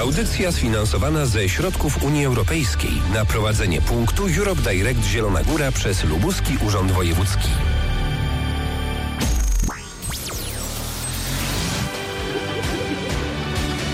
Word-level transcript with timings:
Audycja 0.00 0.52
sfinansowana 0.52 1.26
ze 1.26 1.48
środków 1.48 2.02
Unii 2.02 2.24
Europejskiej 2.24 2.90
na 3.14 3.24
prowadzenie 3.24 3.80
punktu 3.80 4.26
Europe 4.38 4.62
Direct 4.62 5.04
Zielona 5.04 5.42
Góra 5.42 5.72
przez 5.72 6.04
Lubuski 6.04 6.58
Urząd 6.66 6.92
Wojewódzki. 6.92 7.48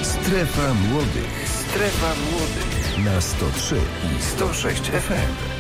Strefa 0.02 0.74
Młodych. 0.74 1.48
Strefa 1.68 2.14
Młodych. 2.30 3.04
Na 3.04 3.20
103 3.20 3.76
i 4.18 4.22
106 4.22 4.82
FM. 4.82 5.56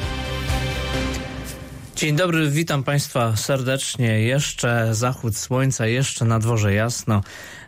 Dzień 1.96 2.16
dobry, 2.16 2.50
witam 2.50 2.82
Państwa 2.82 3.36
serdecznie. 3.36 4.20
Jeszcze 4.20 4.94
zachód 4.94 5.36
słońca, 5.36 5.86
jeszcze 5.86 6.24
na 6.24 6.38
dworze 6.38 6.74
jasno, 6.74 7.22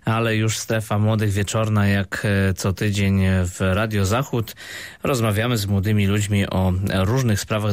ale 0.08 0.36
już 0.36 0.58
strefa 0.58 0.98
młodych 0.98 1.30
wieczorna, 1.30 1.88
jak 1.88 2.26
e, 2.50 2.54
co 2.54 2.72
tydzień 2.72 3.22
w 3.44 3.56
Radio 3.60 4.06
Zachód. 4.06 4.54
Rozmawiamy 5.02 5.56
z 5.56 5.66
młodymi 5.66 6.06
ludźmi 6.06 6.50
o 6.50 6.72
różnych 7.04 7.40
sprawach 7.40 7.72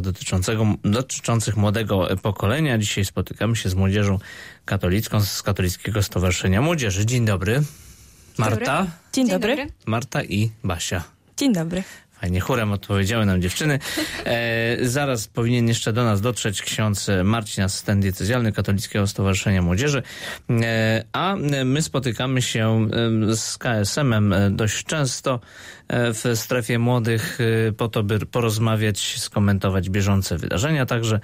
dotyczących 0.83 1.57
młodego 1.57 2.07
pokolenia. 2.21 2.77
Dzisiaj 2.77 3.05
spotykamy 3.05 3.55
się 3.55 3.69
z 3.69 3.75
młodzieżą 3.75 4.19
katolicką 4.65 5.21
z 5.21 5.43
Katolickiego 5.43 6.03
Stowarzyszenia 6.03 6.61
Młodzieży. 6.61 7.05
Dzień 7.05 7.25
dobry. 7.25 7.61
Marta. 8.37 8.87
Dzień 9.13 9.29
dobry. 9.29 9.67
Marta 9.85 10.23
i 10.23 10.51
Basia. 10.63 11.03
Dzień 11.37 11.53
dobry. 11.53 11.83
Fajnie, 12.21 12.39
chórem 12.39 12.71
odpowiedziały 12.71 13.25
nam 13.25 13.41
dziewczyny. 13.41 13.79
E, 14.25 14.77
zaraz 14.81 15.27
powinien 15.27 15.67
jeszcze 15.67 15.93
do 15.93 16.03
nas 16.03 16.21
dotrzeć 16.21 16.61
ksiądz 16.61 17.07
Marcin, 17.23 17.63
asystent 17.63 18.01
diecezjalny 18.01 18.51
Katolickiego 18.51 19.07
Stowarzyszenia 19.07 19.61
Młodzieży. 19.61 20.03
E, 20.49 21.03
a 21.13 21.35
my 21.65 21.81
spotykamy 21.81 22.41
się 22.41 22.87
e, 23.31 23.35
z 23.35 23.57
KSM-em 23.57 24.33
e, 24.33 24.51
dość 24.51 24.83
często 24.83 25.39
e, 25.87 26.13
w 26.13 26.23
strefie 26.35 26.79
młodych 26.79 27.39
po 27.77 27.87
to, 27.87 28.03
by 28.03 28.19
porozmawiać, 28.19 29.19
skomentować 29.19 29.89
bieżące 29.89 30.37
wydarzenia, 30.37 30.85
także 30.85 31.19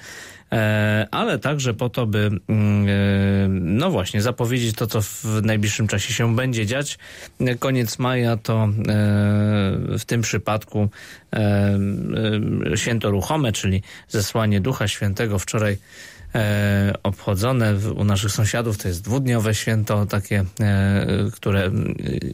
ale 1.11 1.39
także 1.39 1.73
po 1.73 1.89
to, 1.89 2.05
by 2.05 2.29
mm, 2.47 3.77
no 3.77 3.91
właśnie 3.91 4.21
zapowiedzieć 4.21 4.75
to, 4.75 4.87
co 4.87 5.01
w 5.01 5.25
najbliższym 5.43 5.87
czasie 5.87 6.13
się 6.13 6.35
będzie 6.35 6.65
dziać. 6.65 6.97
Koniec 7.59 7.99
maja 7.99 8.37
to 8.37 8.69
w 9.99 10.05
tym 10.05 10.21
przypadku 10.21 10.89
święto 12.75 13.11
ruchome, 13.11 13.51
czyli 13.51 13.83
zesłanie 14.07 14.61
Ducha 14.61 14.87
Świętego 14.87 15.39
wczoraj 15.39 15.73
e, 15.73 15.77
obchodzone 17.03 17.75
w, 17.75 17.91
u 17.91 18.03
naszych 18.03 18.31
sąsiadów. 18.31 18.77
To 18.77 18.87
jest 18.87 19.03
dwudniowe 19.03 19.55
święto, 19.55 20.05
takie, 20.05 20.45
e, 20.59 21.05
które 21.33 21.71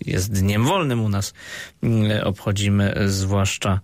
jest 0.06 0.32
dniem 0.32 0.66
wolnym 0.66 1.02
u 1.02 1.10
nas. 1.10 1.34
E, 1.84 2.24
obchodzimy 2.24 2.96
zwłaszcza 3.06 3.80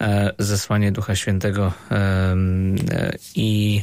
e, 0.00 0.32
zesłanie 0.38 0.92
Ducha 0.92 1.16
Świętego 1.16 1.72
i 3.34 3.82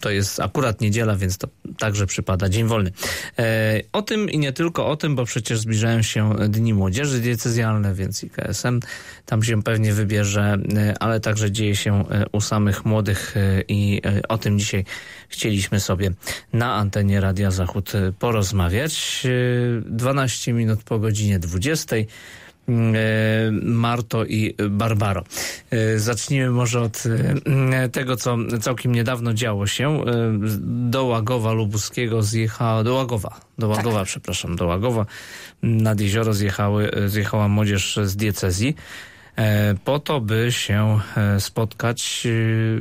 to 0.00 0.10
jest 0.10 0.40
akurat 0.40 0.80
niedziela, 0.80 1.16
więc 1.16 1.38
to 1.38 1.48
także 1.78 2.06
przypada 2.06 2.48
dzień 2.48 2.66
wolny. 2.66 2.92
E, 3.38 3.80
o 3.92 4.02
tym 4.02 4.30
i 4.30 4.38
nie 4.38 4.52
tylko 4.52 4.86
o 4.86 4.96
tym, 4.96 5.16
bo 5.16 5.24
przecież 5.24 5.58
zbliżają 5.58 6.02
się 6.02 6.34
Dni 6.48 6.74
Młodzieży 6.74 7.20
Diecezjalne, 7.20 7.94
więc 7.94 8.24
i 8.24 8.30
KSM 8.30 8.80
tam 9.26 9.42
się 9.42 9.62
pewnie 9.62 9.92
wybierze, 9.92 10.58
e, 10.76 10.94
ale 11.02 11.20
także 11.20 11.50
dzieje 11.50 11.76
się 11.76 12.08
e, 12.08 12.24
u 12.32 12.40
samych 12.40 12.84
młodych 12.84 13.34
i 13.68 14.02
o 14.28 14.38
tym 14.38 14.58
dzisiaj 14.58 14.84
chcieliśmy 15.28 15.80
sobie 15.80 16.10
na 16.52 16.74
antenie 16.74 17.20
Radia 17.20 17.50
Zachód 17.50 17.92
porozmawiać. 18.18 19.26
12 19.86 20.52
minut 20.52 20.82
po 20.82 20.98
godzinie 20.98 21.38
20. 21.38 21.96
Mm, 22.68 22.94
e, 22.96 22.98
Marto 23.64 24.24
i 24.24 24.54
Barbaro. 24.70 25.24
E, 25.70 25.98
zacznijmy 25.98 26.50
może 26.50 26.80
od 26.80 27.02
e, 27.72 27.88
tego, 27.88 28.16
co 28.16 28.36
całkiem 28.60 28.94
niedawno 28.94 29.34
działo 29.34 29.66
się. 29.66 30.04
Do 30.60 31.04
Łagowa 31.04 31.52
Lubuskiego 31.52 32.22
zjechała, 32.22 32.84
do 32.84 32.94
Łagowa, 32.94 33.40
do 33.58 33.68
Łagowa, 33.68 33.98
tak. 33.98 34.08
przepraszam, 34.08 34.56
do 34.56 34.66
Łagowa 34.66 35.06
nad 35.62 36.00
jezioro 36.00 36.34
zjechały, 36.34 36.90
zjechała 37.06 37.48
młodzież 37.48 37.98
z 38.02 38.16
diecezji 38.16 38.74
po 39.84 39.98
to, 39.98 40.20
by 40.20 40.52
się 40.52 41.00
spotkać, 41.38 42.26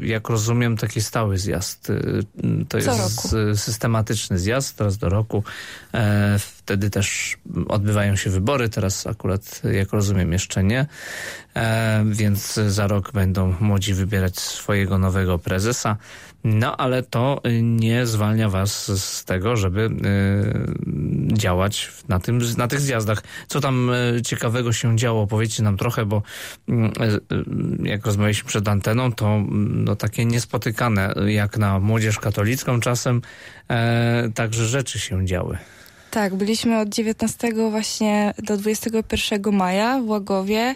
jak 0.03 0.29
rozumiem, 0.29 0.77
taki 0.77 1.01
stały 1.01 1.37
zjazd. 1.37 1.91
To 2.69 2.81
Co 2.81 2.91
jest 2.91 3.33
roku. 3.33 3.55
systematyczny 3.55 4.39
zjazd, 4.39 4.81
raz 4.81 4.97
do 4.97 5.09
roku. 5.09 5.43
Wtedy 6.39 6.89
też 6.89 7.37
odbywają 7.67 8.15
się 8.15 8.29
wybory, 8.29 8.69
teraz 8.69 9.07
akurat, 9.07 9.61
jak 9.71 9.91
rozumiem, 9.93 10.33
jeszcze 10.33 10.63
nie. 10.63 10.85
E, 11.55 12.05
więc 12.11 12.53
za 12.53 12.87
rok 12.87 13.11
będą 13.11 13.55
młodzi 13.59 13.93
wybierać 13.93 14.39
swojego 14.39 14.97
nowego 14.97 15.39
prezesa. 15.39 15.97
No, 16.43 16.77
ale 16.77 17.03
to 17.03 17.41
nie 17.61 18.05
zwalnia 18.05 18.49
was 18.49 19.01
z 19.01 19.25
tego, 19.25 19.55
żeby 19.55 19.81
y, 19.81 21.37
działać 21.37 21.91
na, 22.07 22.19
tym, 22.19 22.39
na 22.57 22.67
tych 22.67 22.79
zjazdach. 22.79 23.23
Co 23.47 23.61
tam 23.61 23.89
y, 23.89 24.21
ciekawego 24.21 24.73
się 24.73 24.97
działo? 24.97 25.27
Powiedzcie 25.27 25.63
nam 25.63 25.77
trochę, 25.77 26.05
bo 26.05 26.21
y, 26.69 26.73
jak 27.83 28.05
rozmawialiśmy 28.05 28.47
przed 28.47 28.67
anteną, 28.67 29.13
to 29.13 29.43
no, 29.49 29.95
takie 29.95 30.25
niespotykane 30.25 31.13
jak 31.27 31.57
na 31.57 31.79
młodzież 31.79 32.19
katolicką 32.19 32.79
czasem, 32.79 33.21
także 34.35 34.65
rzeczy 34.65 34.99
się 34.99 35.25
działy. 35.25 35.57
Tak, 36.11 36.35
byliśmy 36.35 36.79
od 36.79 36.89
19 36.89 37.53
właśnie 37.69 38.33
do 38.43 38.57
21 38.57 39.53
maja 39.53 39.99
w 39.99 40.07
Łagowie 40.07 40.75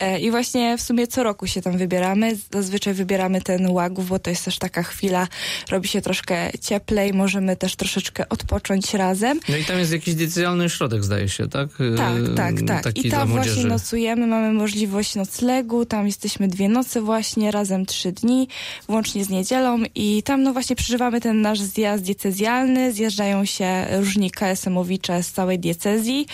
e, 0.00 0.20
i 0.20 0.30
właśnie 0.30 0.78
w 0.78 0.80
sumie 0.80 1.06
co 1.06 1.22
roku 1.22 1.46
się 1.46 1.62
tam 1.62 1.78
wybieramy. 1.78 2.36
Zazwyczaj 2.52 2.94
wybieramy 2.94 3.40
ten 3.40 3.70
Łagów, 3.70 4.08
bo 4.08 4.18
to 4.18 4.30
jest 4.30 4.44
też 4.44 4.58
taka 4.58 4.82
chwila, 4.82 5.28
robi 5.70 5.88
się 5.88 6.00
troszkę 6.00 6.50
cieplej, 6.60 7.12
możemy 7.12 7.56
też 7.56 7.76
troszeczkę 7.76 8.28
odpocząć 8.28 8.94
razem. 8.94 9.40
No 9.48 9.56
i 9.56 9.64
tam 9.64 9.78
jest 9.78 9.92
jakiś 9.92 10.14
decyzjalny 10.14 10.70
środek, 10.70 11.04
zdaje 11.04 11.28
się, 11.28 11.48
tak? 11.48 11.68
Tak, 11.96 12.14
tak, 12.36 12.54
tak. 12.66 12.84
Taki 12.84 13.08
I 13.08 13.10
tam 13.10 13.28
właśnie 13.28 13.64
nocujemy, 13.64 14.26
mamy 14.26 14.52
możliwość 14.52 15.14
noclegu, 15.14 15.84
tam 15.84 16.06
jesteśmy 16.06 16.48
dwie 16.48 16.68
noce 16.68 17.00
właśnie, 17.00 17.50
razem 17.50 17.86
trzy 17.86 18.12
dni, 18.12 18.48
włącznie 18.88 19.24
z 19.24 19.28
niedzielą 19.28 19.78
i 19.94 20.22
tam 20.22 20.42
no 20.42 20.52
właśnie 20.52 20.76
przeżywamy 20.76 21.20
ten 21.20 21.40
nasz 21.40 21.60
zjazd 21.60 22.04
diecezjalny, 22.04 22.92
zjeżdżają 22.92 23.44
się 23.44 23.86
różni 23.90 24.30
KSM 24.30 24.71
Samowicze 24.72 25.22
z 25.22 25.32
całej 25.32 25.58
diecezji 25.58 26.26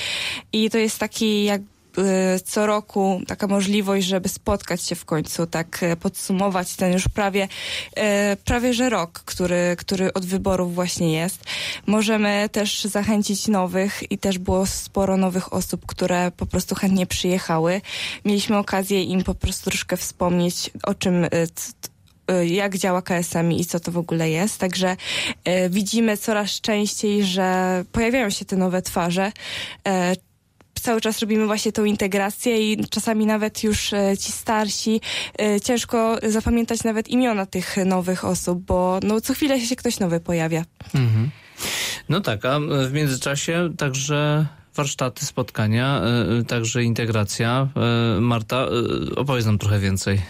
i 0.53 0.71
to 0.71 0.79
jest 0.79 0.99
taki 0.99 1.45
jak 1.45 1.61
co 2.45 2.67
roku 2.67 3.21
taka 3.27 3.47
możliwość, 3.47 4.07
żeby 4.07 4.29
spotkać 4.29 4.83
się 4.83 4.95
w 4.95 5.05
końcu, 5.05 5.47
tak 5.47 5.83
e, 5.83 5.97
podsumować 5.97 6.77
ten 6.77 6.93
już 6.93 7.09
prawie, 7.09 7.49
e, 7.97 8.37
prawie 8.45 8.75
że 8.75 8.91
rok, 8.91 9.23
który, 9.25 9.77
który 9.79 10.13
od 10.13 10.27
wyborów 10.27 10.75
właśnie 10.75 11.13
jest. 11.13 11.45
Możemy 11.87 12.49
też 12.53 12.85
zachęcić 12.85 13.49
nowych 13.49 14.13
i 14.13 14.19
też 14.19 14.39
było 14.39 14.67
sporo 14.67 15.17
nowych 15.17 15.53
osób, 15.53 15.87
które 15.87 16.31
po 16.37 16.47
prostu 16.47 16.75
chętnie 16.75 17.07
przyjechały. 17.07 17.81
Mieliśmy 18.25 18.59
okazję 18.59 19.03
im 19.03 19.25
po 19.25 19.35
prostu 19.35 19.71
troszkę 19.71 19.97
wspomnieć 19.97 20.71
o 20.83 20.95
czym 20.95 21.25
e, 21.25 21.29
jak 22.47 22.79
działa 22.79 23.03
KSM 23.03 23.53
i 23.53 23.65
co 23.65 23.81
to 23.81 23.93
w 23.93 23.99
ogóle 23.99 24.31
jest. 24.31 24.59
Także 24.59 24.97
y, 25.49 25.71
widzimy 25.71 26.17
coraz 26.17 26.61
częściej, 26.61 27.25
że 27.25 27.85
pojawiają 27.93 28.31
się 28.31 28.45
te 28.45 28.57
nowe 28.57 28.83
twarze 28.83 29.33
y, 29.89 29.93
cały 30.81 31.01
czas 31.01 31.21
robimy 31.21 31.47
właśnie 31.47 31.73
tą 31.73 31.85
integrację 31.85 32.73
i 32.73 32.87
czasami 32.91 33.27
nawet 33.27 33.65
już 33.65 33.91
ci 34.21 34.33
starsi 34.33 35.01
ciężko 35.65 36.19
zapamiętać 36.23 36.85
nawet 36.85 37.09
imiona 37.09 37.47
tych 37.47 37.77
nowych 37.87 38.25
osób, 38.25 38.65
bo 38.65 39.01
no 39.03 39.21
co 39.21 39.35
chwilę 39.35 39.61
się 39.61 39.77
ktoś 39.77 40.01
nowy 40.01 40.21
pojawia. 40.21 40.65
Mhm. 40.95 41.31
No 42.09 42.21
tak, 42.21 42.45
a 42.45 42.61
w 42.89 42.93
międzyczasie 42.93 43.73
także 43.79 44.47
warsztaty, 44.75 45.27
spotkania, 45.27 46.03
także 46.49 46.83
integracja. 46.83 47.69
Marta, 48.21 48.67
opowiedz 49.17 49.47
nam 49.47 49.59
trochę 49.59 49.79
więcej. 49.79 50.21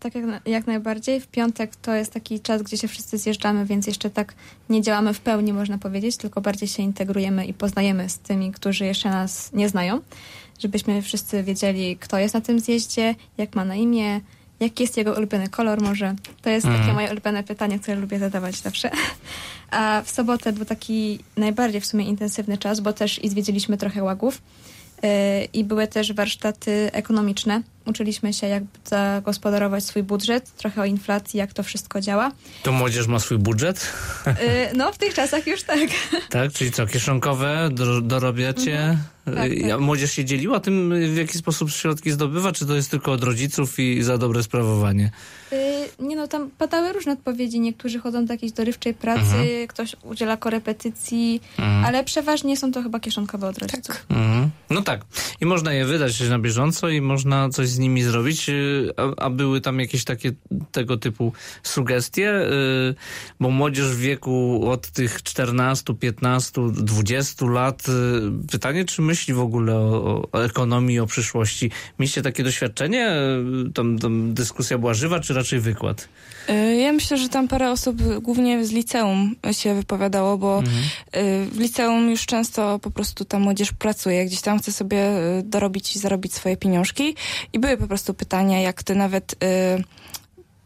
Tak 0.00 0.14
jak, 0.14 0.24
jak 0.46 0.66
najbardziej. 0.66 1.20
W 1.20 1.26
piątek 1.26 1.76
to 1.76 1.94
jest 1.94 2.12
taki 2.12 2.40
czas, 2.40 2.62
gdzie 2.62 2.76
się 2.76 2.88
wszyscy 2.88 3.18
zjeżdżamy, 3.18 3.66
więc 3.66 3.86
jeszcze 3.86 4.10
tak 4.10 4.34
nie 4.68 4.82
działamy 4.82 5.14
w 5.14 5.20
pełni, 5.20 5.52
można 5.52 5.78
powiedzieć, 5.78 6.16
tylko 6.16 6.40
bardziej 6.40 6.68
się 6.68 6.82
integrujemy 6.82 7.46
i 7.46 7.54
poznajemy 7.54 8.08
z 8.08 8.18
tymi, 8.18 8.52
którzy 8.52 8.84
jeszcze 8.84 9.10
nas 9.10 9.52
nie 9.52 9.68
znają 9.68 10.00
żebyśmy 10.58 11.02
wszyscy 11.02 11.42
wiedzieli, 11.42 11.96
kto 11.96 12.18
jest 12.18 12.34
na 12.34 12.40
tym 12.40 12.60
zjeździe, 12.60 13.14
jak 13.38 13.54
ma 13.54 13.64
na 13.64 13.76
imię, 13.76 14.20
jaki 14.60 14.82
jest 14.82 14.96
jego 14.96 15.12
ulubiony 15.12 15.48
kolor 15.48 15.80
może. 15.80 16.14
To 16.42 16.50
jest 16.50 16.66
takie 16.66 16.78
mhm. 16.78 16.94
moje 16.94 17.10
ulubione 17.10 17.42
pytanie, 17.42 17.78
które 17.78 17.96
lubię 17.96 18.18
zadawać 18.18 18.56
zawsze. 18.56 18.90
A 19.70 20.02
w 20.04 20.10
sobotę 20.10 20.52
był 20.52 20.64
taki 20.64 21.18
najbardziej 21.36 21.80
w 21.80 21.86
sumie 21.86 22.04
intensywny 22.04 22.58
czas, 22.58 22.80
bo 22.80 22.92
też 22.92 23.24
i 23.24 23.28
zwiedziliśmy 23.28 23.76
trochę 23.76 24.02
łagów. 24.02 24.42
Y, 25.04 25.08
I 25.52 25.64
były 25.64 25.86
też 25.86 26.12
warsztaty 26.12 26.90
ekonomiczne. 26.92 27.62
Uczyliśmy 27.86 28.32
się, 28.32 28.46
jak 28.46 28.62
zagospodarować 28.84 29.84
swój 29.84 30.02
budżet, 30.02 30.54
trochę 30.56 30.82
o 30.82 30.84
inflacji, 30.84 31.38
jak 31.38 31.52
to 31.52 31.62
wszystko 31.62 32.00
działa. 32.00 32.32
To 32.62 32.72
młodzież 32.72 33.06
ma 33.06 33.18
swój 33.18 33.38
budżet? 33.38 33.92
Y, 34.26 34.76
no, 34.76 34.92
w 34.92 34.98
tych 34.98 35.14
czasach 35.14 35.46
już 35.46 35.62
tak. 35.62 35.80
Tak, 36.30 36.52
czyli 36.52 36.72
co, 36.72 36.86
kieszonkowe 36.86 37.68
dorobiacie? 38.02 38.78
Mhm. 38.78 38.98
Tak, 39.24 39.50
tak. 39.70 39.80
Młodzież 39.80 40.12
się 40.12 40.24
dzieliła 40.24 40.60
tym, 40.60 40.94
w 41.14 41.16
jaki 41.16 41.38
sposób 41.38 41.70
środki 41.70 42.10
zdobywa, 42.10 42.52
czy 42.52 42.66
to 42.66 42.74
jest 42.74 42.90
tylko 42.90 43.12
od 43.12 43.24
rodziców 43.24 43.78
i 43.78 44.02
za 44.02 44.18
dobre 44.18 44.42
sprawowanie? 44.42 45.10
Yy, 45.52 45.58
nie 45.98 46.16
no, 46.16 46.28
tam 46.28 46.50
padały 46.58 46.92
różne 46.92 47.12
odpowiedzi. 47.12 47.60
Niektórzy 47.60 47.98
chodzą 47.98 48.26
do 48.26 48.32
jakiejś 48.32 48.52
dorywczej 48.52 48.94
pracy, 48.94 49.20
mhm. 49.20 49.66
ktoś 49.68 49.96
udziela 50.02 50.36
korepetycji, 50.36 51.40
mhm. 51.58 51.84
ale 51.84 52.04
przeważnie 52.04 52.56
są 52.56 52.72
to 52.72 52.82
chyba 52.82 53.00
kieszonkowe 53.00 53.48
od 53.48 53.58
rodziców. 53.58 53.86
Tak. 53.86 54.06
Mhm. 54.10 54.50
No 54.70 54.82
tak. 54.82 55.00
I 55.40 55.46
można 55.46 55.72
je 55.72 55.84
wydać 55.84 56.20
na 56.20 56.38
bieżąco 56.38 56.88
i 56.88 57.00
można 57.00 57.48
coś 57.48 57.68
z 57.74 57.78
nimi 57.78 58.02
zrobić. 58.02 58.48
Y, 58.48 58.90
a, 58.96 59.24
a 59.24 59.30
były 59.30 59.60
tam 59.60 59.80
jakieś 59.80 60.04
takie 60.04 60.32
tego 60.72 60.96
typu 60.96 61.32
sugestie? 61.62 62.22
Yy, 62.22 62.94
bo 63.40 63.50
młodzież 63.50 63.86
w 63.86 63.98
wieku 63.98 64.68
od 64.70 64.90
tych 64.90 65.22
14, 65.22 65.94
15, 65.94 66.60
20 66.72 67.46
lat, 67.46 67.88
yy, 67.88 68.48
pytanie, 68.52 68.84
czy 68.84 69.02
myśli 69.02 69.34
w 69.34 69.40
ogóle 69.40 69.74
o, 69.74 70.28
o 70.32 70.44
ekonomii, 70.44 71.00
o 71.00 71.06
przyszłości? 71.06 71.70
Mieliście 71.98 72.22
takie 72.22 72.44
doświadczenie? 72.44 73.10
Tam, 73.74 73.98
tam 73.98 74.34
dyskusja 74.34 74.78
była 74.78 74.94
żywa, 74.94 75.20
czy 75.20 75.34
raczej 75.34 75.60
wykład? 75.60 76.08
Y, 76.50 76.76
ja 76.76 76.92
myślę, 76.92 77.16
że 77.16 77.28
tam 77.28 77.48
parę 77.48 77.70
osób 77.70 78.02
głównie 78.22 78.64
z 78.64 78.72
liceum 78.72 79.36
się 79.52 79.74
wypowiadało, 79.74 80.38
bo 80.38 80.58
mhm. 80.58 80.84
Y, 81.16 81.46
w 81.50 81.60
liceum 81.60 82.10
już 82.10 82.26
często 82.26 82.78
po 82.78 82.90
prostu 82.90 83.24
ta 83.24 83.38
młodzież 83.38 83.72
pracuje, 83.72 84.26
gdzieś 84.26 84.40
tam 84.40 84.58
chce 84.58 84.72
sobie 84.72 85.10
dorobić 85.42 85.96
i 85.96 85.98
zarobić 85.98 86.34
swoje 86.34 86.56
pieniążki 86.56 87.14
i 87.52 87.58
były 87.64 87.76
po 87.76 87.86
prostu 87.86 88.14
pytania, 88.14 88.60
jak 88.60 88.82
ty 88.82 88.94
nawet 88.94 89.34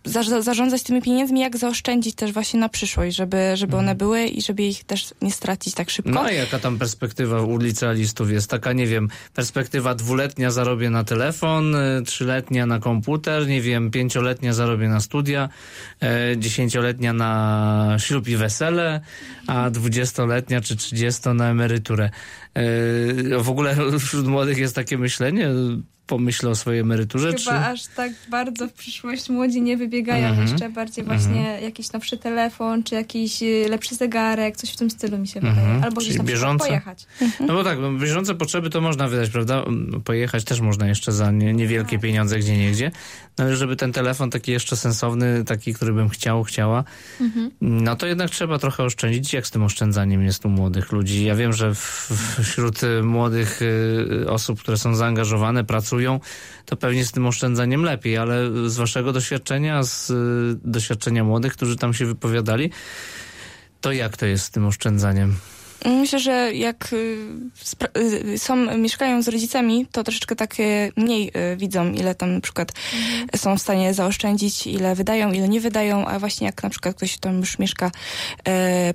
za, 0.05 0.43
zarządzać 0.43 0.83
tymi 0.83 1.03
pieniędzmi, 1.03 1.41
jak 1.41 1.57
zaoszczędzić 1.57 2.15
też 2.15 2.33
właśnie 2.33 2.61
na 2.61 2.69
przyszłość, 2.69 3.17
żeby, 3.17 3.51
żeby 3.55 3.73
one 3.73 3.81
mhm. 3.81 3.99
były 3.99 4.25
i 4.25 4.43
żeby 4.43 4.63
ich 4.63 4.85
też 4.85 5.15
nie 5.23 5.33
stracić 5.33 5.75
tak 5.75 5.91
szybko. 5.91 6.11
No 6.11 6.23
a 6.23 6.33
jaka 6.33 6.59
tam 6.59 6.79
perspektywa 6.79 7.43
u 7.43 7.59
licealistów 7.59 8.31
jest? 8.31 8.51
Taka, 8.51 8.73
nie 8.73 8.87
wiem, 8.87 9.09
perspektywa 9.35 9.95
dwuletnia 9.95 10.51
zarobię 10.51 10.91
na 10.91 11.05
telefon, 11.05 11.75
y, 11.75 12.03
trzyletnia 12.03 12.67
na 12.67 12.79
komputer, 12.79 13.47
nie 13.47 13.61
wiem, 13.63 13.91
pięcioletnia 13.91 14.53
zarobię 14.53 14.89
na 14.89 15.01
studia, 15.01 15.49
e, 16.03 16.37
dziesięcioletnia 16.37 17.13
na 17.13 17.97
ślub 17.99 18.29
i 18.29 18.37
wesele, 18.37 19.01
a 19.47 19.71
dwudziestoletnia 19.71 20.61
czy 20.61 20.77
trzydziesto 20.77 21.35
na 21.35 21.51
emeryturę. 21.51 22.11
W 23.39 23.49
ogóle 23.49 23.77
wśród 23.99 24.27
młodych 24.27 24.59
jest 24.59 24.75
takie 24.75 24.99
myślenie, 24.99 25.51
pomyślę 26.09 26.51
o 26.51 26.55
swojej 26.55 26.81
emeryturze? 26.81 27.29
Chyba 27.29 27.39
czy... 27.39 27.51
aż 27.51 27.87
tak 27.87 28.13
bardzo 28.31 28.69
w 28.69 28.73
przyszłość 28.73 29.29
młodzi 29.29 29.63
nie 29.63 29.77
wybiegają. 29.77 30.29
Mm 30.29 30.47
-hmm. 30.47 30.51
Jeszcze 30.51 30.69
bardziej 30.69 31.05
właśnie 31.05 31.49
mm 31.49 31.61
-hmm. 31.61 31.63
jakiś 31.63 31.93
nowszy 31.93 32.19
telefon, 32.19 32.83
czy 32.83 32.95
jakiś 32.95 33.43
y, 33.43 33.67
lepszy 33.69 33.95
zegarek, 33.95 34.57
coś 34.57 34.71
w 34.71 34.77
tym 34.77 34.91
stylu 34.91 35.19
mi 35.19 35.29
się 35.29 35.41
mm 35.41 35.53
-hmm. 35.53 35.59
wydaje. 35.59 35.85
Albo 35.85 36.01
gdzieś 36.01 36.17
na 36.17 36.25
bieżące? 36.25 36.67
pojechać. 36.67 37.07
No 37.41 37.55
bo 37.55 37.65
tak, 37.65 37.79
no, 37.79 37.93
bieżące 37.93 38.35
potrzeby 38.35 38.71
to 38.71 38.81
można 38.81 39.09
wydać, 39.09 39.31
prawda? 39.31 39.65
Pojechać 40.05 40.45
też 40.45 40.61
można 40.61 40.89
jeszcze 40.89 41.13
za 41.13 41.31
nie, 41.31 41.55
niewielkie 41.55 41.97
tak. 41.97 42.01
pieniądze 42.01 42.39
gdzie 42.39 42.59
niegdzie. 42.59 42.91
No 43.39 43.45
ale 43.45 43.57
żeby 43.57 43.77
ten 43.77 43.93
telefon 43.93 44.31
taki 44.31 44.53
jeszcze 44.53 44.77
sensowny, 44.77 45.45
taki, 45.45 45.75
który 45.75 45.93
bym 45.93 46.09
chciał, 46.09 46.45
chciała, 46.45 46.85
mhm. 47.21 47.51
no 47.61 47.97
to 47.97 48.07
jednak 48.07 48.31
trzeba 48.31 48.59
trochę 48.59 48.85
oszczędzić. 48.85 49.33
Jak 49.33 49.47
z 49.47 49.51
tym 49.51 49.63
oszczędzaniem 49.63 50.23
jest 50.23 50.47
u 50.47 50.49
młodych 50.49 50.93
ludzi? 50.93 51.25
Ja 51.25 51.35
wiem, 51.35 51.53
że 51.53 51.75
w, 51.75 52.11
wśród 52.43 52.81
młodych 53.03 53.63
y, 53.63 54.31
osób, 54.31 54.61
które 54.61 54.77
są 54.77 54.95
zaangażowane, 54.95 55.65
pracują, 55.65 55.98
to 56.65 56.77
pewnie 56.77 57.05
z 57.05 57.13
tym 57.13 57.27
oszczędzaniem 57.27 57.83
lepiej, 57.83 58.17
ale 58.17 58.51
z 58.71 58.77
waszego 58.77 59.13
doświadczenia, 59.13 59.83
z 59.83 60.11
y, 60.11 60.15
doświadczenia 60.65 61.25
młodych, 61.25 61.53
którzy 61.53 61.77
tam 61.77 61.95
się 61.95 62.07
wypowiadali, 62.07 62.71
to 63.81 63.93
jak 63.93 64.17
to 64.17 64.27
jest 64.27 64.45
z 64.45 64.51
tym 64.51 64.67
oszczędzaniem? 64.67 65.37
Myślę, 65.85 66.19
że 66.19 66.55
jak 66.55 66.93
y, 66.93 67.19
y, 67.99 68.39
są, 68.39 68.79
mieszkają 68.79 69.23
z 69.23 69.29
rodzicami, 69.29 69.87
to 69.93 70.05
troszeczkę 70.05 70.37
tak 70.37 70.55
mniej 70.97 71.33
widzą, 71.57 71.93
ile 71.93 72.15
tam 72.15 72.35
na 72.35 72.41
przykład 72.41 72.73
mhm. 72.95 73.29
są 73.37 73.57
w 73.57 73.63
stanie 73.63 73.95
zaoszczędzić, 73.95 74.67
ile 74.67 74.95
wydają, 74.95 75.33
ile 75.33 75.49
nie 75.49 75.61
wydają, 75.61 76.07
a 76.07 76.19
właśnie 76.19 76.47
jak 76.47 76.63
na 76.63 76.71
przykład 76.71 76.97
ktoś 76.97 77.19
tam 77.19 77.41
już 77.41 77.59
mieszka 77.59 77.91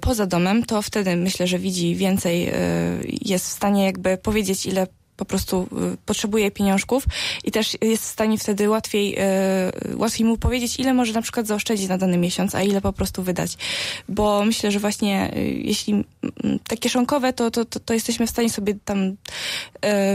poza 0.01 0.25
domem, 0.25 0.63
to 0.63 0.81
wtedy 0.81 1.15
myślę, 1.15 1.47
że 1.47 1.59
widzi 1.59 1.95
więcej, 1.95 2.51
jest 3.21 3.45
w 3.45 3.51
stanie 3.51 3.85
jakby 3.85 4.17
powiedzieć, 4.17 4.65
ile 4.65 4.87
po 5.17 5.25
prostu 5.25 5.67
y, 5.93 5.97
potrzebuje 6.05 6.51
pieniążków 6.51 7.03
i 7.43 7.51
też 7.51 7.77
jest 7.81 8.03
w 8.03 8.07
stanie 8.07 8.37
wtedy 8.37 8.69
łatwiej, 8.69 9.15
y, 9.91 9.97
łatwiej 9.97 10.25
mu 10.27 10.37
powiedzieć, 10.37 10.79
ile 10.79 10.93
może 10.93 11.13
na 11.13 11.21
przykład 11.21 11.47
zaoszczędzić 11.47 11.89
na 11.89 11.97
dany 11.97 12.17
miesiąc, 12.17 12.55
a 12.55 12.61
ile 12.61 12.81
po 12.81 12.93
prostu 12.93 13.23
wydać. 13.23 13.57
Bo 14.09 14.45
myślę, 14.45 14.71
że 14.71 14.79
właśnie 14.79 15.31
y, 15.35 15.61
jeśli 15.63 16.05
te 16.67 16.77
kieszonkowe, 16.77 17.33
to, 17.33 17.51
to, 17.51 17.65
to, 17.65 17.79
to 17.79 17.93
jesteśmy 17.93 18.27
w 18.27 18.29
stanie 18.29 18.49
sobie 18.49 18.75
tam 18.85 19.15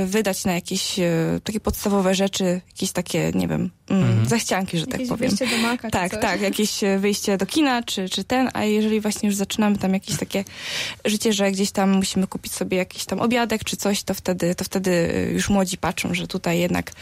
wydać 0.07 0.45
na 0.45 0.53
jakieś 0.53 1.01
takie 1.45 1.61
podstawowe 1.61 2.15
rzeczy, 2.15 2.61
jakieś 2.69 2.93
takie, 2.93 3.33
nie 3.35 3.49
wiem, 3.49 3.71
mhm. 3.91 4.29
zachcianki, 4.29 4.79
że 4.79 4.87
tak 4.87 4.93
jakieś 4.93 5.09
tak 5.09 5.19
powiem. 5.19 5.31
Wyjście 5.31 5.57
do 5.57 5.63
maka, 5.63 5.91
tak, 5.91 6.21
tak, 6.21 6.41
jakieś 6.41 6.81
wyjście 6.99 7.37
do 7.37 7.47
kina, 7.47 7.83
czy, 7.83 8.09
czy 8.09 8.25
ten, 8.25 8.51
a 8.55 8.65
jeżeli 8.65 9.01
właśnie 9.01 9.27
już 9.27 9.37
zaczynamy 9.37 9.79
tam 9.79 9.95
jakieś 9.95 10.17
takie 10.17 10.45
życie, 11.05 11.33
że 11.33 11.53
gdzieś 11.53 11.71
tam 11.71 11.91
musimy 11.91 12.27
kupić 12.27 12.53
sobie 12.53 12.77
jakiś 12.77 13.05
tam 13.05 13.21
obiadek, 13.21 13.65
czy 13.65 13.77
coś, 13.77 14.03
to 14.03 14.15
wtedy, 14.15 14.55
to 14.55 14.65
wtedy 14.65 15.09
już 15.33 15.49
młodzi 15.49 15.79
patrzą, 15.79 16.15
że 16.15 16.27
tutaj 16.27 16.59
jednak 16.59 16.93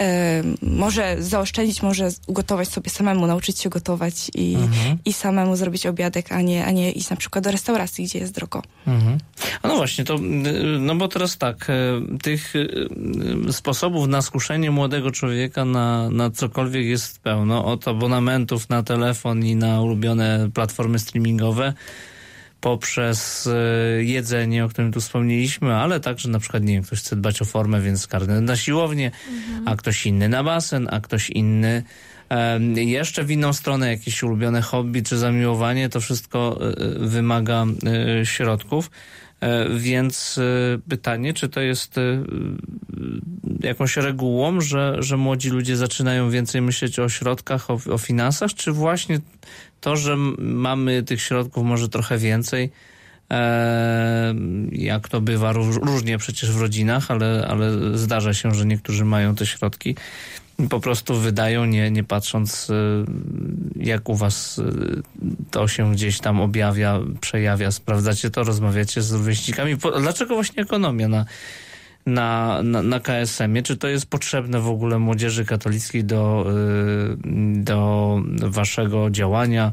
e, 0.00 0.42
może 0.62 1.16
zaoszczędzić, 1.18 1.82
może 1.82 2.10
ugotować 2.26 2.68
sobie 2.68 2.90
samemu, 2.90 3.26
nauczyć 3.26 3.60
się 3.60 3.68
gotować 3.68 4.30
i, 4.34 4.54
mhm. 4.54 4.98
i 5.04 5.12
samemu 5.12 5.56
zrobić 5.56 5.86
obiadek, 5.86 6.32
a 6.32 6.40
nie, 6.40 6.66
a 6.66 6.70
nie 6.70 6.92
iść 6.92 7.10
na 7.10 7.16
przykład 7.16 7.44
do 7.44 7.50
restauracji, 7.50 8.04
gdzie 8.04 8.18
jest 8.18 8.32
drogo. 8.32 8.62
Mhm. 8.86 9.18
A 9.62 9.68
no 9.68 9.76
właśnie, 9.76 10.04
to, 10.04 10.18
no 10.78 10.94
bo 10.94 11.08
teraz 11.08 11.38
tak, 11.38 11.70
e, 11.70 11.74
tych 12.22 12.54
e, 13.48 13.52
sposobów 13.52 14.08
na 14.08 14.22
skuszenie 14.22 14.70
młodego 14.70 15.10
człowieka 15.10 15.64
na, 15.64 16.10
na 16.10 16.29
cokolwiek 16.30 16.86
jest 16.86 17.20
pełno, 17.20 17.64
od 17.64 17.88
abonamentów 17.88 18.68
na 18.68 18.82
telefon 18.82 19.44
i 19.44 19.56
na 19.56 19.82
ulubione 19.82 20.50
platformy 20.54 20.98
streamingowe, 20.98 21.72
poprzez 22.60 23.46
e, 23.46 24.04
jedzenie, 24.04 24.64
o 24.64 24.68
którym 24.68 24.92
tu 24.92 25.00
wspomnieliśmy, 25.00 25.74
ale 25.74 26.00
także 26.00 26.28
na 26.28 26.38
przykład, 26.38 26.62
nie 26.62 26.74
wiem, 26.74 26.82
ktoś 26.82 26.98
chce 26.98 27.16
dbać 27.16 27.42
o 27.42 27.44
formę, 27.44 27.80
więc 27.80 28.06
karny 28.06 28.40
na 28.40 28.56
siłownię, 28.56 29.10
mhm. 29.28 29.68
a 29.68 29.76
ktoś 29.76 30.06
inny 30.06 30.28
na 30.28 30.44
basen, 30.44 30.88
a 30.90 31.00
ktoś 31.00 31.30
inny 31.30 31.82
jeszcze 32.76 33.24
w 33.24 33.30
inną 33.30 33.52
stronę 33.52 33.90
jakieś 33.90 34.22
ulubione 34.22 34.62
hobby 34.62 35.02
czy 35.02 35.18
zamiłowanie, 35.18 35.88
to 35.88 36.00
wszystko 36.00 36.60
e, 36.60 37.08
wymaga 37.08 37.66
e, 38.20 38.26
środków. 38.26 38.90
Więc 39.76 40.40
pytanie, 40.88 41.34
czy 41.34 41.48
to 41.48 41.60
jest 41.60 41.96
jakąś 43.60 43.96
regułą, 43.96 44.60
że, 44.60 44.96
że 44.98 45.16
młodzi 45.16 45.50
ludzie 45.50 45.76
zaczynają 45.76 46.30
więcej 46.30 46.62
myśleć 46.62 46.98
o 46.98 47.08
środkach, 47.08 47.70
o, 47.70 47.78
o 47.90 47.98
finansach, 47.98 48.54
czy 48.54 48.72
właśnie 48.72 49.20
to, 49.80 49.96
że 49.96 50.16
mamy 50.38 51.02
tych 51.02 51.22
środków 51.22 51.64
może 51.64 51.88
trochę 51.88 52.18
więcej, 52.18 52.70
e, 53.30 54.34
jak 54.72 55.08
to 55.08 55.20
bywa 55.20 55.52
różnie 55.52 56.18
przecież 56.18 56.52
w 56.52 56.60
rodzinach, 56.60 57.10
ale, 57.10 57.46
ale 57.48 57.98
zdarza 57.98 58.34
się, 58.34 58.54
że 58.54 58.66
niektórzy 58.66 59.04
mają 59.04 59.34
te 59.34 59.46
środki 59.46 59.96
po 60.68 60.80
prostu 60.80 61.16
wydają, 61.16 61.64
nie, 61.64 61.90
nie 61.90 62.04
patrząc 62.04 62.70
e, 62.70 62.74
jak 63.76 64.08
u 64.08 64.14
was 64.14 64.58
e, 64.58 64.72
to 65.50 65.68
się 65.68 65.92
gdzieś 65.92 66.20
tam 66.20 66.40
objawia, 66.40 67.00
przejawia, 67.20 67.70
sprawdzacie 67.70 68.30
to, 68.30 68.44
rozmawiacie 68.44 69.02
z 69.02 69.12
rówieśnikami. 69.12 69.76
Dlaczego 70.00 70.34
właśnie 70.34 70.62
ekonomia 70.62 71.08
na 71.08 71.24
na, 72.06 72.60
na, 72.62 72.82
na 72.82 73.00
KSM-ie. 73.00 73.62
Czy 73.62 73.76
to 73.76 73.88
jest 73.88 74.06
potrzebne 74.06 74.60
w 74.60 74.68
ogóle 74.68 74.98
młodzieży 74.98 75.44
katolickiej 75.44 76.04
do, 76.04 76.46
y, 76.50 77.16
do 77.62 78.22
waszego 78.40 79.10
działania, 79.10 79.72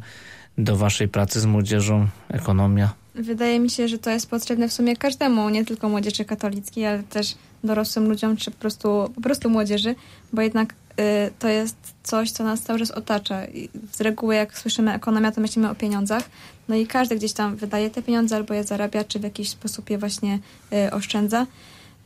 do 0.57 0.75
waszej 0.75 1.07
pracy 1.07 1.39
z 1.39 1.45
młodzieżą, 1.45 2.07
ekonomia? 2.29 2.93
Wydaje 3.15 3.59
mi 3.59 3.69
się, 3.69 3.87
że 3.87 3.97
to 3.97 4.09
jest 4.09 4.29
potrzebne 4.29 4.67
w 4.67 4.73
sumie 4.73 4.95
każdemu, 4.95 5.49
nie 5.49 5.65
tylko 5.65 5.89
młodzieży 5.89 6.25
katolickiej, 6.25 6.85
ale 6.85 7.03
też 7.03 7.35
dorosłym 7.67 8.09
ludziom, 8.09 8.37
czy 8.37 8.51
po 8.51 8.57
prostu, 8.57 9.11
po 9.15 9.21
prostu 9.21 9.49
młodzieży, 9.49 9.95
bo 10.33 10.41
jednak 10.41 10.73
y, 10.73 11.31
to 11.39 11.47
jest 11.47 11.75
coś, 12.03 12.31
co 12.31 12.43
nas 12.43 12.61
cały 12.61 12.79
czas 12.79 12.91
otacza. 12.91 13.45
I 13.45 13.69
z 13.91 14.01
reguły 14.01 14.35
jak 14.35 14.57
słyszymy 14.57 14.93
ekonomia, 14.93 15.31
to 15.31 15.41
myślimy 15.41 15.69
o 15.69 15.75
pieniądzach, 15.75 16.29
no 16.67 16.75
i 16.75 16.87
każdy 16.87 17.15
gdzieś 17.15 17.33
tam 17.33 17.55
wydaje 17.55 17.89
te 17.89 18.01
pieniądze 18.01 18.35
albo 18.35 18.53
je 18.53 18.63
zarabia, 18.63 19.03
czy 19.03 19.19
w 19.19 19.23
jakiś 19.23 19.49
sposób 19.49 19.89
je 19.89 19.97
właśnie 19.97 20.39
y, 20.73 20.91
oszczędza. 20.91 21.47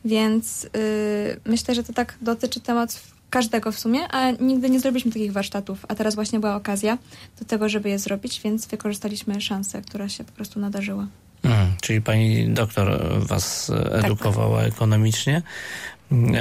Więc 0.04 0.64
y, 0.64 1.40
myślę, 1.44 1.74
że 1.74 1.82
to 1.82 1.92
tak 1.92 2.14
dotyczy 2.20 2.60
temat 2.60 3.02
każdego 3.30 3.72
w 3.72 3.78
sumie, 3.78 4.08
a 4.08 4.30
nigdy 4.30 4.70
nie 4.70 4.80
zrobiliśmy 4.80 5.12
takich 5.12 5.32
warsztatów, 5.32 5.86
a 5.88 5.94
teraz 5.94 6.14
właśnie 6.14 6.40
była 6.40 6.56
okazja 6.56 6.98
do 7.38 7.44
tego, 7.44 7.68
żeby 7.68 7.88
je 7.88 7.98
zrobić, 7.98 8.40
więc 8.44 8.66
wykorzystaliśmy 8.66 9.40
szansę, 9.40 9.82
która 9.82 10.08
się 10.08 10.24
po 10.24 10.32
prostu 10.32 10.60
nadarzyła. 10.60 11.06
Hmm, 11.42 11.72
czyli 11.80 12.02
pani 12.02 12.48
doktor 12.48 13.00
was 13.18 13.72
edukowała 13.90 14.58
tak. 14.58 14.68
ekonomicznie. 14.68 15.42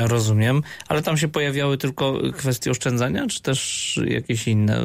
Rozumiem, 0.01 0.63
ale 0.87 1.01
tam 1.01 1.17
się 1.17 1.27
pojawiały 1.27 1.77
tylko 1.77 2.19
kwestie 2.37 2.71
oszczędzania, 2.71 3.27
czy 3.27 3.41
też 3.41 3.99
jakieś 4.05 4.47
inne? 4.47 4.81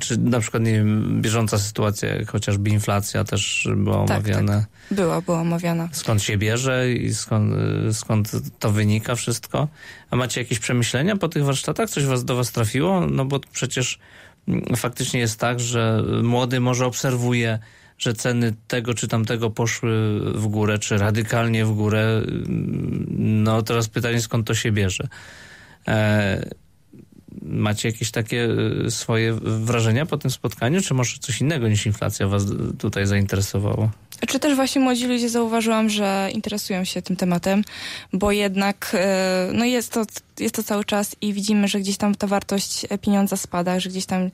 Czy 0.00 0.18
na 0.18 0.40
przykład, 0.40 0.62
nie 0.62 0.72
wiem, 0.72 1.22
bieżąca 1.22 1.58
sytuacja, 1.58 2.08
chociażby 2.26 2.70
inflacja 2.70 3.24
też 3.24 3.68
była 3.76 4.04
tak, 4.04 4.18
omawiana? 4.18 4.52
Tak. 4.52 4.96
Była, 4.98 5.20
była 5.20 5.40
omawiana. 5.40 5.88
Skąd 5.92 6.22
się 6.22 6.38
bierze 6.38 6.92
i 6.92 7.14
skąd, 7.14 7.54
skąd 7.92 8.32
to 8.58 8.70
wynika 8.70 9.14
wszystko? 9.14 9.68
A 10.10 10.16
macie 10.16 10.40
jakieś 10.40 10.58
przemyślenia 10.58 11.16
po 11.16 11.28
tych 11.28 11.44
warsztatach? 11.44 11.90
Coś 11.90 12.04
was 12.04 12.24
do 12.24 12.36
was 12.36 12.52
trafiło? 12.52 13.06
No 13.06 13.24
bo 13.24 13.40
przecież 13.52 13.98
faktycznie 14.76 15.20
jest 15.20 15.40
tak, 15.40 15.60
że 15.60 16.04
młody 16.22 16.60
może 16.60 16.86
obserwuje 16.86 17.58
że 18.00 18.14
ceny 18.14 18.54
tego 18.68 18.94
czy 18.94 19.08
tamtego 19.08 19.50
poszły 19.50 20.20
w 20.34 20.46
górę, 20.46 20.78
czy 20.78 20.98
radykalnie 20.98 21.64
w 21.64 21.72
górę. 21.72 22.22
No 23.18 23.62
teraz 23.62 23.88
pytanie, 23.88 24.20
skąd 24.20 24.46
to 24.46 24.54
się 24.54 24.72
bierze. 24.72 25.08
E, 25.88 26.50
macie 27.42 27.88
jakieś 27.88 28.10
takie 28.10 28.48
e, 28.86 28.90
swoje 28.90 29.34
wrażenia 29.42 30.06
po 30.06 30.18
tym 30.18 30.30
spotkaniu, 30.30 30.82
czy 30.82 30.94
może 30.94 31.18
coś 31.18 31.40
innego 31.40 31.68
niż 31.68 31.86
inflacja 31.86 32.28
was 32.28 32.44
tutaj 32.78 33.06
zainteresowało? 33.06 33.90
Czy 34.28 34.38
też 34.38 34.56
właśnie 34.56 34.80
młodzi 34.80 35.06
ludzie 35.06 35.28
zauważyłam, 35.28 35.90
że 35.90 36.28
interesują 36.32 36.84
się 36.84 37.02
tym 37.02 37.16
tematem, 37.16 37.64
bo 38.12 38.32
jednak 38.32 38.92
e, 38.94 39.50
no 39.54 39.64
jest 39.64 39.92
to 39.92 40.04
jest 40.40 40.54
to 40.54 40.62
cały 40.62 40.84
czas 40.84 41.16
i 41.20 41.32
widzimy, 41.32 41.68
że 41.68 41.80
gdzieś 41.80 41.96
tam 41.96 42.14
ta 42.14 42.26
wartość 42.26 42.86
pieniądza 43.00 43.36
spada, 43.36 43.80
że 43.80 43.90
gdzieś 43.90 44.06
tam 44.06 44.30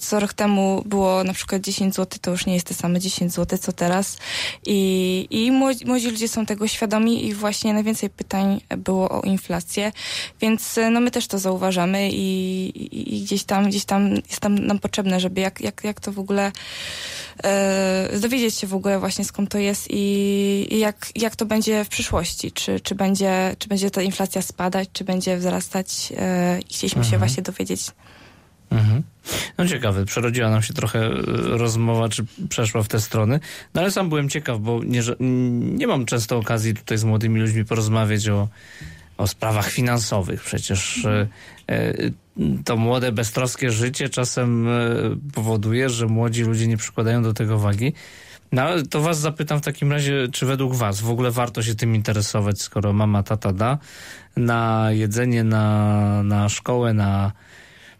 co 0.00 0.20
rok 0.20 0.32
temu 0.32 0.82
było 0.86 1.24
na 1.24 1.32
przykład 1.32 1.62
10 1.62 1.94
zł, 1.94 2.18
to 2.22 2.30
już 2.30 2.46
nie 2.46 2.54
jest 2.54 2.66
te 2.66 2.74
same 2.74 3.00
10 3.00 3.32
zł, 3.32 3.58
co 3.58 3.72
teraz. 3.72 4.18
I, 4.66 5.26
i 5.30 5.50
młodzi, 5.50 5.86
młodzi 5.86 6.10
ludzie 6.10 6.28
są 6.28 6.46
tego 6.46 6.68
świadomi 6.68 7.26
i 7.26 7.34
właśnie 7.34 7.74
najwięcej 7.74 8.10
pytań 8.10 8.60
było 8.78 9.08
o 9.08 9.20
inflację, 9.20 9.92
więc 10.40 10.78
no 10.90 11.00
my 11.00 11.10
też 11.10 11.26
to 11.26 11.38
zauważamy 11.38 12.10
i, 12.10 12.66
i, 12.68 13.16
i 13.16 13.22
gdzieś 13.22 13.44
tam 13.44 13.68
gdzieś 13.68 13.84
tam 13.84 14.14
jest 14.14 14.40
tam 14.40 14.58
nam 14.58 14.78
potrzebne, 14.78 15.20
żeby 15.20 15.40
jak, 15.40 15.60
jak, 15.60 15.84
jak 15.84 16.00
to 16.00 16.12
w 16.12 16.18
ogóle 16.18 16.52
e, 17.44 18.18
dowiedzieć 18.20 18.54
się 18.54 18.66
w 18.66 18.74
ogóle 18.74 18.98
właśnie 18.98 19.24
skąd 19.24 19.50
to 19.50 19.58
jest 19.58 19.86
i, 19.90 20.66
i 20.70 20.78
jak, 20.78 21.08
jak 21.14 21.36
to 21.36 21.46
będzie 21.46 21.84
w 21.84 21.88
przyszłości, 21.88 22.52
czy, 22.52 22.80
czy, 22.80 22.94
będzie, 22.94 23.56
czy 23.58 23.68
będzie 23.68 23.90
ta 23.90 24.02
inflacja 24.02 24.42
spadać, 24.42 24.88
czy 24.92 25.04
będzie 25.04 25.38
wzrastać 25.40 26.12
e, 26.16 26.60
i 26.60 26.74
chcieliśmy 26.74 26.98
mhm. 26.98 27.10
się 27.10 27.18
właśnie 27.18 27.42
dowiedzieć. 27.42 27.90
Mhm. 28.70 29.02
No 29.58 29.66
ciekawe, 29.66 30.04
przerodziła 30.04 30.50
nam 30.50 30.62
się 30.62 30.74
trochę 30.74 30.98
e, 30.98 31.12
rozmowa, 31.58 32.08
czy 32.08 32.24
przeszła 32.48 32.82
w 32.82 32.88
te 32.88 33.00
strony. 33.00 33.40
No 33.74 33.80
ale 33.80 33.90
sam 33.90 34.08
byłem 34.08 34.28
ciekaw, 34.28 34.58
bo 34.58 34.84
nie, 34.84 35.00
nie 35.60 35.86
mam 35.86 36.06
często 36.06 36.38
okazji 36.38 36.74
tutaj 36.74 36.98
z 36.98 37.04
młodymi 37.04 37.40
ludźmi 37.40 37.64
porozmawiać 37.64 38.28
o, 38.28 38.48
o 39.16 39.26
sprawach 39.26 39.70
finansowych. 39.70 40.42
Przecież 40.42 41.04
e, 41.04 41.26
to 42.64 42.76
młode, 42.76 43.12
beztroskie 43.12 43.70
życie 43.70 44.08
czasem 44.08 44.68
powoduje, 45.34 45.88
że 45.88 46.06
młodzi 46.06 46.42
ludzie 46.42 46.66
nie 46.66 46.76
przykładają 46.76 47.22
do 47.22 47.34
tego 47.34 47.58
wagi. 47.58 47.92
No 48.52 48.62
ale 48.62 48.82
to 48.82 49.00
was 49.00 49.18
zapytam 49.18 49.58
w 49.58 49.64
takim 49.64 49.92
razie, 49.92 50.28
czy 50.32 50.46
według 50.46 50.74
was 50.74 51.00
w 51.00 51.10
ogóle 51.10 51.30
warto 51.30 51.62
się 51.62 51.74
tym 51.74 51.94
interesować, 51.94 52.62
skoro 52.62 52.92
mama, 52.92 53.22
tata 53.22 53.52
da 53.52 53.78
na 54.36 54.88
jedzenie, 54.90 55.44
na, 55.44 56.22
na 56.22 56.48
szkołę, 56.48 56.94
na 56.94 57.32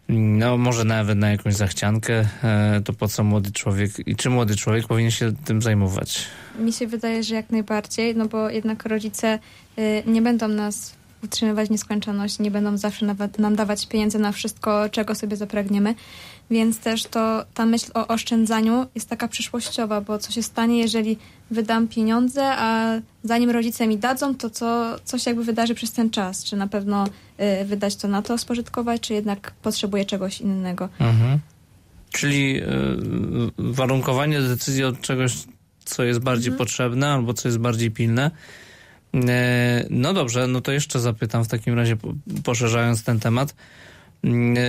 no 0.09 0.57
może 0.57 0.85
nawet 0.85 1.17
na 1.17 1.31
jakąś 1.31 1.55
zachciankę, 1.55 2.25
e, 2.43 2.81
to 2.85 2.93
po 2.93 3.07
co 3.07 3.23
młody 3.23 3.51
człowiek 3.51 3.91
i 4.07 4.15
czy 4.15 4.29
młody 4.29 4.55
człowiek 4.55 4.87
powinien 4.87 5.11
się 5.11 5.33
tym 5.45 5.61
zajmować? 5.61 6.25
Mi 6.59 6.73
się 6.73 6.87
wydaje, 6.87 7.23
że 7.23 7.35
jak 7.35 7.49
najbardziej, 7.49 8.15
no 8.15 8.25
bo 8.27 8.49
jednak 8.49 8.85
rodzice 8.85 9.39
y, 9.79 10.03
nie 10.05 10.21
będą 10.21 10.47
nas 10.47 10.93
utrzymywać 11.23 11.69
nieskończoność, 11.69 12.39
nie 12.39 12.51
będą 12.51 12.77
zawsze 12.77 13.15
nam 13.37 13.55
dawać 13.55 13.87
pieniędzy 13.87 14.19
na 14.19 14.31
wszystko, 14.31 14.89
czego 14.89 15.15
sobie 15.15 15.37
zapragniemy. 15.37 15.95
Więc 16.51 16.79
też 16.79 17.03
to 17.03 17.45
ta 17.53 17.65
myśl 17.65 17.91
o 17.93 18.07
oszczędzaniu 18.07 18.85
jest 18.95 19.09
taka 19.09 19.27
przyszłościowa, 19.27 20.01
bo 20.01 20.17
co 20.17 20.31
się 20.31 20.43
stanie, 20.43 20.79
jeżeli 20.79 21.17
wydam 21.51 21.87
pieniądze, 21.87 22.43
a 22.45 22.99
zanim 23.23 23.49
rodzice 23.49 23.87
mi 23.87 23.97
dadzą, 23.97 24.35
to 24.35 24.49
co, 24.49 24.95
co 25.03 25.19
się 25.19 25.29
jakby 25.29 25.43
wydarzy 25.43 25.75
przez 25.75 25.91
ten 25.91 26.09
czas? 26.09 26.43
Czy 26.43 26.55
na 26.55 26.67
pewno 26.67 27.05
y, 27.61 27.65
wydać 27.65 27.95
to 27.95 28.07
na 28.07 28.21
to, 28.21 28.37
spożytkować, 28.37 29.01
czy 29.01 29.13
jednak 29.13 29.51
potrzebuję 29.61 30.05
czegoś 30.05 30.41
innego? 30.41 30.89
Mhm. 30.99 31.39
Czyli 32.11 32.61
y, 32.61 32.65
warunkowanie 33.57 34.41
decyzji 34.41 34.83
od 34.83 35.01
czegoś, 35.01 35.33
co 35.85 36.03
jest 36.03 36.19
bardziej 36.19 36.51
mhm. 36.51 36.57
potrzebne 36.57 37.09
albo 37.09 37.33
co 37.33 37.47
jest 37.47 37.59
bardziej 37.59 37.91
pilne. 37.91 38.31
Y, 39.15 39.19
no 39.89 40.13
dobrze, 40.13 40.47
no 40.47 40.61
to 40.61 40.71
jeszcze 40.71 40.99
zapytam 40.99 41.43
w 41.43 41.47
takim 41.47 41.73
razie, 41.73 41.97
poszerzając 42.43 43.03
ten 43.03 43.19
temat. 43.19 43.55
Mm, 44.23 44.57
e, 44.57 44.61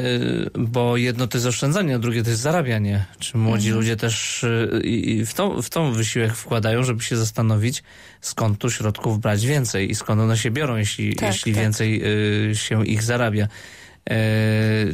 bo 0.59 0.97
jedno 0.97 1.26
to 1.26 1.38
jest 1.38 1.47
oszczędzanie, 1.47 1.94
a 1.94 1.99
drugie 1.99 2.23
to 2.23 2.30
jest 2.30 2.42
zarabianie. 2.42 3.06
Czy 3.18 3.37
młodzi 3.37 3.68
mhm. 3.68 3.76
ludzie 3.76 3.97
też 3.97 4.44
e, 4.44 5.26
w 5.26 5.35
tą, 5.35 5.62
w 5.62 5.71
tą 5.71 5.92
wysiłek 5.92 6.35
wkładają, 6.35 6.85
żeby 6.85 7.02
się 7.02 7.16
zastanowić, 7.16 7.82
skąd 8.21 8.59
tu 8.59 8.71
środków 8.71 9.21
brać 9.21 9.47
więcej 9.47 9.90
i 9.90 9.94
skąd 9.94 10.21
one 10.21 10.38
się 10.38 10.50
biorą, 10.50 10.76
jeśli, 10.76 11.16
tak, 11.16 11.28
jeśli 11.28 11.52
tak. 11.52 11.62
więcej 11.62 12.02
e, 12.50 12.54
się 12.54 12.87
ich 12.87 13.02
zarabia. 13.02 13.49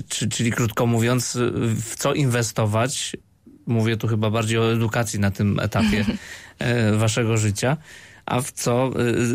Czy, 0.08 0.28
czyli 0.28 0.52
krótko 0.52 0.86
mówiąc, 0.86 1.38
w 1.80 1.96
co 1.96 2.14
inwestować? 2.14 3.16
Mówię 3.66 3.96
tu 3.96 4.08
chyba 4.08 4.30
bardziej 4.30 4.58
o 4.58 4.72
edukacji 4.72 5.20
na 5.20 5.30
tym 5.30 5.60
etapie 5.60 6.04
waszego 6.98 7.36
życia 7.36 7.76
a 8.28 8.40
w 8.40 8.52
co, 8.52 8.90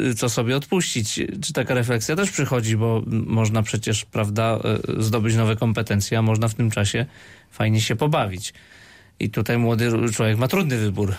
y, 0.10 0.16
co 0.16 0.30
sobie 0.30 0.56
odpuścić. 0.56 1.22
Czy 1.42 1.54
taka 1.54 1.74
refleksja 1.74 2.16
też 2.16 2.32
przychodzi, 2.32 2.78
bo 2.78 3.04
można 3.08 3.64
przecież, 3.64 4.06
prawda, 4.06 4.60
y, 5.00 5.04
zdobyć 5.04 5.36
nowe 5.36 5.56
kompetencje, 5.56 6.18
a 6.18 6.22
można 6.22 6.48
w 6.48 6.54
tym 6.54 6.72
czasie 6.72 7.06
fajnie 7.52 7.82
się 7.82 7.96
pobawić. 7.96 8.54
I 9.20 9.30
tutaj 9.30 9.58
młody 9.58 9.92
człowiek 10.14 10.38
ma 10.38 10.48
trudny 10.48 10.78
wybór. 10.78 11.14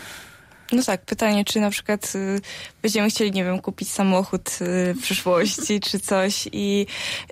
No 0.75 0.83
tak, 0.83 1.05
pytanie, 1.05 1.45
czy 1.45 1.61
na 1.61 1.71
przykład 1.71 2.13
y, 2.15 2.41
będziemy 2.83 3.11
chcieli, 3.11 3.33
nie 3.33 3.45
wiem, 3.45 3.59
kupić 3.59 3.91
samochód 3.91 4.49
y, 4.61 4.95
w 4.95 5.03
przyszłości, 5.03 5.81
czy 5.91 6.01
coś 6.01 6.49
i, 6.53 6.87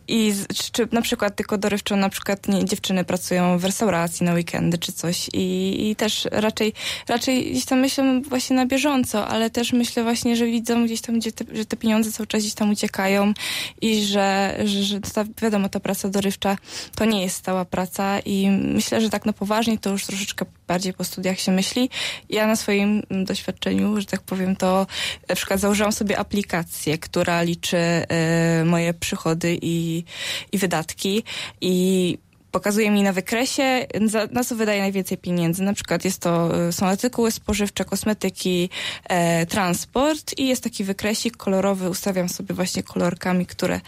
i 0.09 0.35
czy, 0.55 0.73
czy, 0.73 0.89
na 0.93 1.03
przykład 1.03 1.37
tylko 1.37 1.59
dorywczo 1.59 1.97
na 1.97 2.09
przykład 2.09 2.49
nie, 2.49 2.65
dziewczyny 2.65 3.05
pracują 3.05 3.59
w 3.59 3.65
restauracji 3.65 4.27
na 4.27 4.35
weekendy, 4.35 4.79
czy 4.79 4.93
coś 4.93 5.29
i, 5.33 5.77
i 5.91 5.97
też 5.97 6.29
raczej, 6.33 6.73
raczej 7.09 7.51
gdzieś 7.51 7.65
tam 7.65 7.81
myślę 7.81 8.21
właśnie 8.29 8.57
na 8.57 8.67
bieżąco, 8.67 9.29
ale 9.29 9.51
też 9.51 9.73
myślę 9.73 10.03
właśnie, 10.03 10.37
że 10.37 10.47
widzą 10.47 10.85
gdzieś 10.85 11.01
tam, 11.01 11.19
gdzie 11.19 11.33
te, 11.33 11.45
że 11.57 11.65
te 11.65 11.77
pieniądze 11.77 12.13
cały 12.13 12.27
czas 12.27 12.41
gdzieś 12.41 12.55
tam 12.55 12.71
uciekają 12.71 13.33
i 13.81 14.05
że, 14.05 14.59
że, 14.65 14.83
że 14.83 15.01
ta, 15.01 15.25
wiadomo, 15.43 15.69
ta 15.69 15.81
praca 15.81 16.09
dorywcza 16.09 16.57
to 16.95 17.05
nie 17.05 17.23
jest 17.23 17.37
stała 17.37 17.65
praca 17.65 18.21
i 18.21 18.51
myślę, 18.51 19.01
że 19.01 19.11
tak 19.11 19.27
na 19.27 19.33
poważnie 19.33 19.79
to 19.79 19.91
już 19.91 20.07
troszeczkę 20.07 20.45
bardziej 20.73 20.93
po 20.93 21.05
studiach 21.05 21.39
się 21.41 21.53
myśli. 21.53 21.91
Ja 22.31 22.47
na 22.47 22.57
swoim 22.57 23.03
doświadczeniu, 23.11 24.01
że 24.01 24.07
tak 24.07 24.23
powiem, 24.23 24.57
to 24.57 24.87
na 25.29 25.35
przykład 25.35 25.61
założyłam 25.61 25.93
sobie 25.93 26.19
aplikację, 26.19 26.99
która 26.99 27.43
liczy 27.43 27.77
y, 27.77 28.65
moje 28.65 28.95
przychody 28.95 29.59
i, 29.63 30.05
i 30.53 30.59
wydatki 30.59 31.23
i 31.61 32.19
pokazuje 32.53 32.91
mi 32.91 33.03
na 33.03 33.13
wykresie, 33.13 33.87
na 34.33 34.45
co 34.45 34.57
wydaje 34.57 34.81
najwięcej 34.81 35.19
pieniędzy. 35.19 35.63
Na 35.63 35.73
przykład 35.73 36.05
jest 36.05 36.19
to, 36.19 36.67
y, 36.69 36.73
są 36.73 36.87
artykuły 36.87 37.31
spożywcze, 37.31 37.85
kosmetyki, 37.85 38.71
e, 39.09 39.47
transport 39.47 40.39
i 40.39 40.49
jest 40.49 40.65
taki 40.65 40.85
wykresik 40.85 41.37
kolorowy, 41.37 41.91
ustawiam 41.91 42.29
sobie 42.29 42.55
właśnie 42.55 42.83
kolorkami, 42.83 43.47
które, 43.47 43.81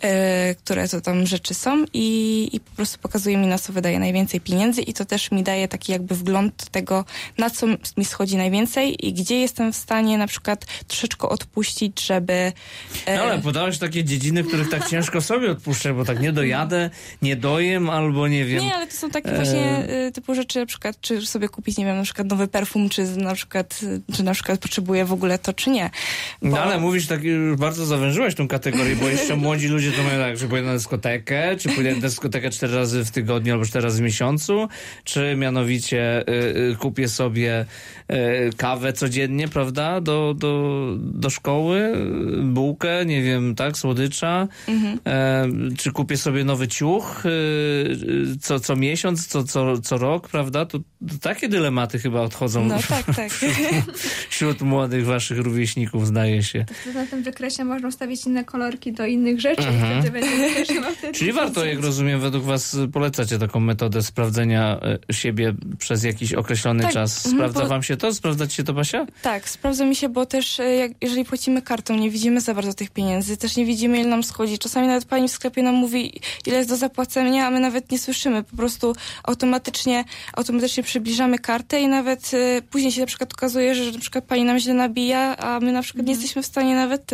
e, 0.00 0.54
które 0.54 0.88
to 0.88 1.00
tam 1.00 1.26
rzeczy 1.26 1.54
są 1.54 1.84
i, 1.92 2.48
i 2.52 2.60
po 2.60 2.70
prostu 2.76 2.98
pokazuje 2.98 3.36
mi 3.36 3.46
na 3.46 3.58
co 3.58 3.72
wydaje 3.72 3.98
najwięcej 3.98 4.40
pieniędzy 4.40 4.82
i 4.82 4.92
to 4.92 5.04
też 5.04 5.30
mi 5.30 5.42
daje 5.42 5.68
taki 5.68 5.92
jakby 5.92 6.14
wgląd 6.14 6.70
tego, 6.70 7.04
na 7.38 7.50
co 7.50 7.66
mi 7.96 8.04
schodzi 8.04 8.36
najwięcej 8.36 9.06
i 9.06 9.12
gdzie 9.12 9.40
jestem 9.40 9.72
w 9.72 9.76
stanie 9.76 10.18
na 10.18 10.26
przykład 10.26 10.66
troszeczkę 10.86 11.28
odpuścić, 11.28 12.06
żeby... 12.06 12.52
E... 13.06 13.16
No 13.16 13.22
ale 13.22 13.38
podałeś 13.38 13.78
takie 13.78 14.04
dziedziny, 14.04 14.44
których 14.44 14.70
tak 14.70 14.88
ciężko 14.88 15.20
sobie 15.20 15.50
odpuszczę, 15.50 15.94
bo 15.94 16.04
tak 16.04 16.20
nie 16.20 16.32
dojadę, 16.32 16.90
nie 17.22 17.36
dojem, 17.36 17.90
ale 17.90 18.05
albo 18.06 18.28
nie 18.28 18.44
wiem. 18.44 18.60
Nie, 18.60 18.74
ale 18.74 18.86
to 18.86 18.92
są 18.92 19.10
takie 19.10 19.32
właśnie 19.32 19.66
E, 19.66 20.06
y, 20.06 20.12
typu 20.12 20.34
rzeczy, 20.34 20.58
na 20.58 20.66
przykład, 20.66 21.00
czy 21.00 21.26
sobie 21.26 21.48
kupić, 21.48 21.78
nie 21.78 21.84
wiem, 21.84 21.96
na 21.96 22.02
przykład 22.02 22.28
nowy 22.28 22.48
perfum, 22.48 22.88
czy 22.88 23.16
na 23.16 23.34
przykład, 23.34 23.80
y, 23.82 24.12
czy 24.12 24.22
na 24.22 24.32
przykład 24.32 24.60
potrzebuję 24.60 25.04
w 25.04 25.12
ogóle 25.12 25.38
to, 25.38 25.52
czy 25.52 25.70
nie. 25.70 25.90
No 26.42 26.50
Bo- 26.50 26.60
ale 26.60 26.80
mówisz 26.80 27.06
tak, 27.06 27.24
już 27.24 27.56
bardzo 27.56 27.86
zawężyłeś 27.86 28.34
tą 28.34 28.48
kategorię, 28.48 28.96
bo 28.96 29.08
jeszcze 29.08 29.36
młodzi 29.46 29.68
ludzie 29.68 29.92
to 29.92 30.02
mają 30.02 30.18
tak, 30.18 30.36
że 30.36 30.48
pójdę 30.48 30.66
na 30.66 30.72
dyskotekę, 30.72 31.56
czy 31.56 31.68
pójdę 31.68 31.94
na 31.94 32.00
dyskotekę 32.00 32.50
cztery 32.50 32.74
razy 32.74 33.04
w 33.04 33.10
tygodniu 33.10 33.52
albo 33.52 33.64
cztery 33.64 33.84
razy 33.84 33.98
w 33.98 34.04
miesiącu, 34.04 34.68
czy 35.04 35.36
mianowicie 35.36 36.24
y, 36.28 36.32
y, 36.72 36.76
kupię 36.76 37.08
sobie 37.08 37.66
y, 38.12 38.50
kawę 38.56 38.92
codziennie, 38.92 39.48
prawda, 39.48 40.00
do, 40.00 40.34
do, 40.38 40.92
do 40.98 41.30
szkoły, 41.30 41.92
bułkę, 42.42 43.06
nie 43.06 43.22
wiem, 43.22 43.54
tak, 43.54 43.78
słodycza, 43.78 44.48
e, 45.06 45.48
czy 45.78 45.92
kupię 45.92 46.16
sobie 46.16 46.44
nowy 46.44 46.68
ciuch 46.68 47.22
co, 48.40 48.60
co 48.60 48.76
miesiąc, 48.76 49.26
co, 49.26 49.44
co, 49.44 49.78
co 49.78 49.98
rok, 49.98 50.28
prawda, 50.28 50.66
to, 50.66 50.78
to 50.78 50.84
takie 51.20 51.48
dylematy 51.48 51.98
chyba 51.98 52.20
odchodzą 52.20 52.64
No 52.66 52.78
tak, 52.88 53.06
tak. 53.16 53.30
wśród 54.30 54.60
młodych 54.62 55.06
waszych 55.06 55.38
rówieśników, 55.38 56.06
zdaje 56.06 56.42
się. 56.42 56.64
Na 56.94 57.06
tym 57.06 57.22
wykresie 57.22 57.64
można 57.64 57.88
ustawić 57.88 58.26
inne 58.26 58.44
kolorki 58.44 58.92
do 58.92 59.06
innych 59.06 59.40
rzeczy 59.40 59.62
i 59.62 60.00
wtedy 60.00 60.10
będzie 60.20 60.64
Czyli 61.14 61.32
warto, 61.32 61.64
jak 61.64 61.80
rozumiem, 61.80 62.20
według 62.20 62.44
was 62.44 62.76
polecacie 62.92 63.38
taką 63.38 63.60
metodę 63.60 64.02
sprawdzenia 64.02 64.80
e, 65.10 65.12
siebie 65.14 65.54
przez 65.78 66.04
jakiś 66.04 66.32
określony 66.34 66.82
Tak, 66.82 66.92
czas. 66.92 67.16
mhm, 67.26 67.34
Sprawdza 67.36 67.60
bo- 67.60 67.66
wam 67.68 67.82
się 67.82 67.96
to? 67.96 68.14
Sprawdza 68.14 68.46
ci 68.46 68.56
się 68.56 68.64
to, 68.64 68.72
Basia? 68.72 69.06
Tak, 69.22 69.48
sprawdza 69.48 69.84
mi 69.84 69.96
się, 69.96 70.08
bo 70.08 70.26
też 70.26 70.60
e, 70.60 70.74
jak, 70.76 70.92
jeżeli 71.00 71.24
płacimy 71.24 71.62
kartą, 71.62 71.96
nie 71.96 72.10
widzimy 72.10 72.40
za 72.40 72.54
bardzo 72.54 72.74
tych 72.74 72.90
pieniędzy, 72.90 73.36
też 73.36 73.56
nie 73.56 73.64
widzimy, 73.64 74.00
ile 74.00 74.08
nam 74.08 74.22
schodzi. 74.22 74.58
Czasami 74.58 74.86
nawet 74.86 75.04
pani 75.04 75.28
w 75.28 75.32
sklepie 75.32 75.62
nam 75.62 75.74
mówi, 75.74 76.20
ile 76.46 76.56
jest 76.56 76.68
do 76.68 76.76
zapłacenia, 76.76 77.46
a 77.46 77.50
my 77.50 77.60
nawet 77.60 77.85
nie 77.90 77.98
słyszymy. 77.98 78.42
Po 78.42 78.56
prostu 78.56 78.94
automatycznie, 79.24 80.04
automatycznie 80.32 80.82
przybliżamy 80.82 81.38
kartę 81.38 81.80
i 81.80 81.88
nawet 81.88 82.30
e, 82.34 82.62
później 82.62 82.92
się 82.92 83.00
na 83.00 83.06
przykład 83.06 83.32
okazuje, 83.32 83.74
że 83.74 83.92
na 83.92 83.98
przykład 83.98 84.24
pani 84.24 84.44
nam 84.44 84.58
źle 84.58 84.74
nabija, 84.74 85.36
a 85.36 85.60
my 85.60 85.72
na 85.72 85.82
przykład 85.82 86.06
nie 86.06 86.12
jesteśmy 86.12 86.42
w 86.42 86.46
stanie 86.46 86.74
nawet, 86.74 87.10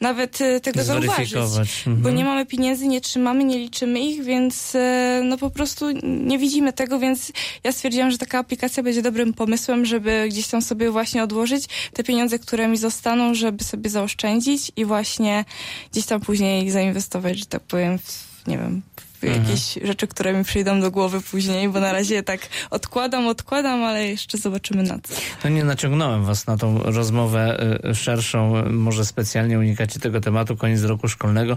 nawet 0.00 0.40
e, 0.40 0.60
tego 0.60 0.82
zauważyć. 0.84 1.30
Zweryfikować. 1.30 1.82
Bo 1.86 1.90
Mhm. 1.92 2.14
nie 2.16 2.24
mamy 2.24 2.46
pieniędzy, 2.46 2.88
nie 2.88 3.00
trzymamy, 3.00 3.44
nie 3.44 3.58
liczymy 3.58 4.00
ich, 4.00 4.24
więc 4.24 4.74
e, 4.74 5.20
no 5.24 5.38
po 5.38 5.50
prostu 5.50 5.86
nie 6.02 6.38
widzimy 6.38 6.72
tego, 6.72 6.98
więc 6.98 7.32
ja 7.64 7.72
stwierdziłam, 7.72 8.10
że 8.10 8.18
taka 8.18 8.38
aplikacja 8.38 8.82
będzie 8.82 9.02
dobrym 9.02 9.34
pomysłem, 9.34 9.86
żeby 9.86 10.26
gdzieś 10.28 10.46
tam 10.46 10.62
sobie 10.62 10.90
właśnie 10.90 11.22
odłożyć 11.22 11.64
te 11.92 12.04
pieniądze, 12.04 12.38
które 12.38 12.68
mi 12.68 12.76
zostaną, 12.76 13.34
żeby 13.34 13.64
sobie 13.64 13.90
zaoszczędzić 13.90 14.72
i 14.76 14.84
właśnie 14.84 15.44
gdzieś 15.92 16.06
tam 16.06 16.20
później 16.20 16.70
zainwestować, 16.70 17.38
że 17.38 17.46
tak 17.46 17.62
powiem, 17.62 17.98
w, 17.98 18.46
nie 18.46 18.58
wiem, 18.58 18.82
w 19.20 19.22
jakieś 19.22 19.78
rzeczy, 19.82 20.06
które 20.06 20.32
mi 20.32 20.44
przyjdą 20.44 20.80
do 20.80 20.90
głowy 20.90 21.20
później, 21.20 21.68
bo 21.68 21.80
na 21.80 21.92
razie 21.92 22.22
tak 22.22 22.40
odkładam, 22.70 23.26
odkładam, 23.26 23.82
ale 23.84 24.06
jeszcze 24.06 24.38
zobaczymy 24.38 24.82
na 24.82 24.98
co. 25.02 25.14
To 25.42 25.48
nie 25.48 25.64
naciągnąłem 25.64 26.24
was 26.24 26.46
na 26.46 26.56
tą 26.56 26.78
rozmowę 26.78 27.66
y, 27.90 27.94
szerszą, 27.94 28.70
może 28.70 29.04
specjalnie 29.04 29.58
unikacie 29.58 30.00
tego 30.00 30.20
tematu, 30.20 30.56
koniec 30.56 30.82
roku 30.82 31.08
szkolnego, 31.08 31.56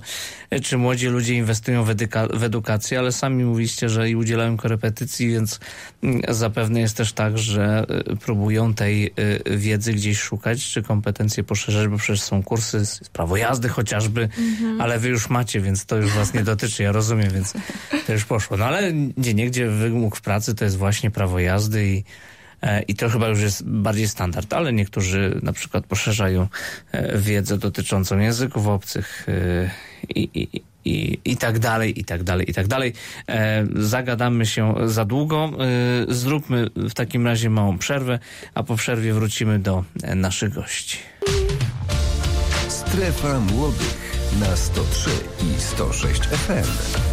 y, 0.54 0.62
czy 0.62 0.78
młodzi 0.78 1.08
ludzie 1.08 1.34
inwestują 1.34 1.84
w, 1.84 1.96
w 2.34 2.44
edukację, 2.44 3.00
ale 3.00 3.12
sami 3.12 3.44
mówiliście, 3.44 3.90
że 3.90 4.10
i 4.10 4.16
udzielają 4.16 4.58
korepetycji, 4.58 5.28
więc 5.28 5.60
mm, 6.04 6.22
zapewne 6.30 6.80
jest 6.80 6.98
też 6.98 7.14
tak, 7.14 7.38
że 7.38 7.86
y, 8.12 8.16
próbują 8.16 8.74
tej 8.74 9.14
wiedzy 9.46 9.94
gdzieś 9.94 10.20
szukać, 10.20 10.66
czy 10.66 10.84
kompetencje 10.84 11.44
poszerzać, 11.44 11.88
bo 11.88 11.98
przecież 11.98 12.22
są 12.22 12.44
kursy 12.44 12.84
prawo 13.14 13.38
jazdy 13.38 13.70
chociażby, 13.70 14.30
ale 14.80 15.00
wy 15.00 15.08
już 15.08 15.30
macie, 15.30 15.62
więc 15.62 15.86
to 15.86 15.98
już 15.98 16.12
was 16.12 16.34
nie 16.34 16.44
dotyczy, 16.44 16.84
ja 16.84 16.92
rozumiem, 16.92 17.30
więc 17.34 17.53
to 18.08 18.14
już 18.14 18.26
poszło. 18.26 18.58
No 18.58 18.66
ale 18.66 18.94
gdzie 18.94 19.34
niegdzie 19.34 19.70
wymóg 19.70 20.16
w 20.16 20.22
pracy 20.22 20.56
to 20.56 20.66
jest 20.66 20.78
właśnie 20.78 21.12
prawo 21.12 21.40
jazdy 21.40 21.88
i 21.88 22.04
E, 22.64 22.82
I 22.82 22.96
to 22.96 23.10
chyba 23.10 23.28
już 23.28 23.42
jest 23.42 23.66
bardziej 23.66 24.08
standard, 24.08 24.54
ale 24.54 24.74
niektórzy 24.74 25.40
na 25.44 25.54
przykład 25.54 25.86
poszerzają 25.86 26.48
e, 26.92 27.18
wiedzę 27.18 27.58
dotyczącą 27.58 28.20
języków 28.20 28.68
obcych 28.68 29.26
e, 29.28 29.70
i, 30.16 30.30
i, 30.34 30.62
i, 30.86 31.20
i 31.26 31.38
tak 31.38 31.60
dalej, 31.60 32.00
i 32.00 32.06
tak 32.06 32.24
dalej, 32.24 32.50
i 32.50 32.54
tak 32.54 32.68
dalej. 32.68 32.94
E, 33.30 33.68
Zagadamy 33.76 34.46
się 34.46 34.76
za 34.86 35.06
długo. 35.06 35.52
E, 36.10 36.14
Zróbmy 36.14 36.70
w 36.76 36.94
takim 36.94 37.28
razie 37.28 37.50
małą 37.50 37.78
przerwę, 37.78 38.20
a 38.54 38.64
po 38.64 38.76
przerwie 38.76 39.14
wrócimy 39.14 39.60
do 39.60 39.84
naszych 40.16 40.54
gości. 40.54 40.98
Strefa 42.68 43.40
Młodych 43.40 44.16
na 44.40 44.56
103 44.56 45.10
i 45.58 45.62
106 45.62 46.22
FM. 46.22 47.13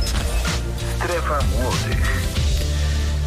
Strefa 1.00 1.38
młodych. 1.42 2.29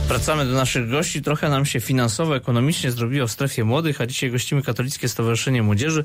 Wracamy 0.08 0.46
do 0.46 0.52
naszych 0.52 0.90
gości. 0.90 1.22
Trochę 1.22 1.50
nam 1.50 1.66
się 1.66 1.80
finansowo, 1.80 2.36
ekonomicznie 2.36 2.92
zrobiło 2.92 3.28
w 3.28 3.32
strefie 3.32 3.64
młodych, 3.64 4.02
a 4.02 4.06
dzisiaj 4.06 4.32
gościmy 4.32 4.62
Katolickie 4.62 5.10
Stowarzyszenie 5.10 5.64
Młodzieży. 5.64 6.04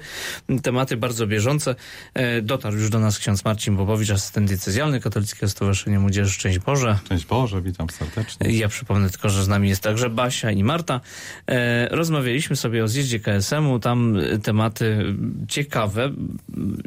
Tematy 0.63 0.97
bardzo 0.97 1.27
bieżące. 1.27 1.75
E, 2.15 2.43
Dotarł 2.43 2.77
już 2.77 2.91
do 2.91 2.99
nas 3.01 3.19
ksiądz 3.19 3.45
Marcin 3.45 3.77
Bobowicz, 3.77 4.11
asystent 4.11 4.49
diecezjalny 4.49 5.01
Katolickiego 5.01 5.49
Stowarzyszenia 5.49 6.01
Młodzieży. 6.01 6.33
Szczęść 6.33 6.59
Boże. 6.59 6.99
Szczęść 7.05 7.27
Boże, 7.27 7.63
witam 7.63 7.91
serdecznie. 7.91 8.51
Ja 8.53 8.69
przypomnę 8.69 9.11
tylko, 9.11 9.29
że 9.29 9.45
z 9.45 9.49
nami 9.49 9.69
jest 9.69 9.83
także 9.83 10.11
Basia 10.11 10.51
i 10.51 10.65
Marta. 10.65 11.01
E, 11.47 11.89
rozmawialiśmy 11.97 12.57
sobie 12.57 12.85
o 12.85 12.89
zjeździe 12.89 13.21
KSM-u. 13.21 13.79
Tam 13.79 14.19
tematy 14.43 15.15
ciekawe 15.49 16.13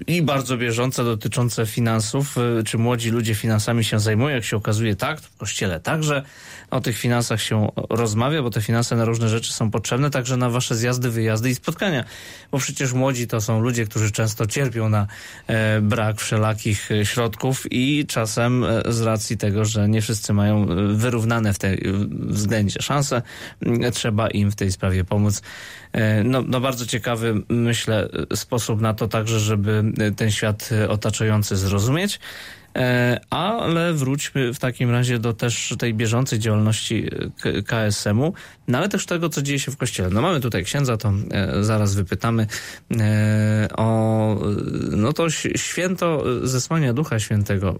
i 0.07 0.21
bardzo 0.21 0.57
bieżące 0.57 1.03
dotyczące 1.03 1.65
finansów. 1.65 2.37
E, 2.37 2.63
czy 2.63 2.77
młodzi 2.77 3.09
ludzie 3.09 3.35
finansami 3.35 3.83
się 3.83 3.99
zajmują? 3.99 4.35
Jak 4.35 4.43
się 4.43 4.57
okazuje, 4.57 4.95
tak. 4.95 5.21
W 5.21 5.37
kościele 5.37 5.79
także 5.79 6.23
o 6.71 6.81
tych 6.81 6.97
finansach 7.01 7.41
się 7.41 7.67
rozmawia, 7.89 8.41
bo 8.41 8.49
te 8.49 8.61
finanse 8.61 8.95
na 8.95 9.05
różne 9.05 9.29
rzeczy 9.29 9.53
są 9.53 9.71
potrzebne, 9.71 10.09
także 10.09 10.37
na 10.37 10.49
wasze 10.49 10.75
zjazdy, 10.75 11.09
wyjazdy 11.09 11.49
i 11.49 11.55
spotkania. 11.55 12.03
Bo 12.51 12.57
przecież 12.57 12.93
młodzi 12.93 13.27
to 13.27 13.41
są 13.41 13.59
ludzie, 13.61 13.85
którzy 13.85 14.11
często 14.11 14.45
cierpią 14.47 14.89
na 14.89 15.07
e, 15.47 15.81
brak 15.81 16.21
wszelakich 16.21 16.91
e, 16.91 17.05
środków 17.05 17.71
i 17.71 18.05
czasem 18.07 18.63
e, 18.63 18.81
z 18.93 19.01
racji 19.01 19.37
tego, 19.37 19.65
że 19.65 19.89
nie 19.89 20.01
wszyscy 20.01 20.33
mają 20.33 20.63
e, 20.63 20.75
wyrównane 20.93 21.53
w 21.53 21.59
tej 21.59 21.83
względzie 22.09 22.81
szanse, 22.81 23.21
trzeba 23.93 24.27
im 24.29 24.51
w 24.51 24.55
tej 24.55 24.71
sprawie 24.71 25.03
pomóc. 25.03 25.41
E, 25.93 26.23
No, 26.23 26.41
no 26.47 26.61
bardzo 26.61 26.85
ciekawy, 26.85 27.41
myślę, 27.49 28.09
e, 28.31 28.35
sposób 28.35 28.81
na 28.81 28.93
to 28.93 29.07
także, 29.07 29.39
żeby 29.39 29.83
ten 30.15 30.31
świat 30.31 30.69
otaczający 30.89 31.57
zrozumieć. 31.57 32.19
E, 32.75 33.19
Ale 33.29 33.93
wróćmy 33.93 34.53
w 34.53 34.59
takim 34.59 34.91
razie 34.91 35.19
do 35.19 35.33
też 35.33 35.75
tej 35.79 35.93
bieżącej 35.93 36.39
działalności 36.39 37.07
e, 37.45 37.61
KSM-u, 37.63 38.33
no 38.67 38.77
ale 38.77 38.89
też 38.89 39.05
tego, 39.05 39.29
co 39.29 39.41
dzieje 39.41 39.59
się 39.59 39.71
w 39.71 39.77
kościele. 39.77 40.09
No 40.09 40.21
mamy 40.21 40.39
tutaj 40.39 40.63
księdza, 40.63 40.97
to 40.97 41.13
e, 41.31 41.63
zaraz 41.63 41.95
wypytamy 41.95 42.47
o 43.77 44.37
no 44.91 45.13
to 45.13 45.29
święto 45.55 46.23
zesłania 46.43 46.93
Ducha 46.93 47.19
Świętego. 47.19 47.79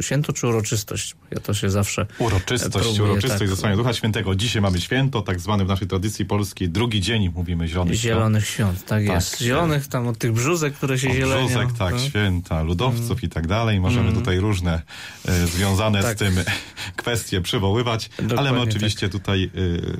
Święto 0.00 0.32
czy 0.32 0.46
uroczystość? 0.46 1.16
Ja 1.30 1.40
to 1.40 1.54
się 1.54 1.70
zawsze 1.70 2.06
Uroczystość, 2.18 2.86
próbuję, 2.86 3.02
uroczystość 3.12 3.38
tak. 3.38 3.48
zesłania 3.48 3.76
Ducha 3.76 3.92
Świętego. 3.92 4.34
Dzisiaj 4.34 4.62
mamy 4.62 4.80
święto, 4.80 5.22
tak 5.22 5.40
zwany 5.40 5.64
w 5.64 5.68
naszej 5.68 5.88
tradycji 5.88 6.24
polskiej, 6.24 6.68
drugi 6.68 7.00
dzień, 7.00 7.32
mówimy 7.34 7.68
zielonych 7.68 7.98
świąt. 7.98 8.14
Zielonych 8.14 8.46
świąt, 8.46 8.78
tak, 8.84 9.06
Tak. 9.06 9.14
jest. 9.14 9.40
Zielonych 9.40 9.86
tam 9.88 10.08
od 10.08 10.18
tych 10.18 10.32
brzuzek, 10.32 10.74
które 10.74 10.98
się 10.98 11.08
Od 11.08 11.14
zielenią. 11.14 11.46
Brzozek, 11.46 11.68
tak, 11.78 11.94
no. 11.94 12.00
święta, 12.00 12.62
ludowców 12.62 13.22
i 13.24 13.28
tak 13.28 13.46
dalej. 13.46 13.80
Możemy 13.80 14.12
tutaj 14.12 14.27
różne 14.36 14.82
e, 15.28 15.46
związane 15.46 16.02
Tak. 16.02 16.16
z 16.16 16.18
tym 16.18 16.34
kwestie 16.96 17.40
przywoływać, 17.40 18.10
ale 18.18 18.28
Dokładnie 18.28 18.52
my 18.52 18.60
oczywiście 18.60 19.08
tutaj 19.08 19.44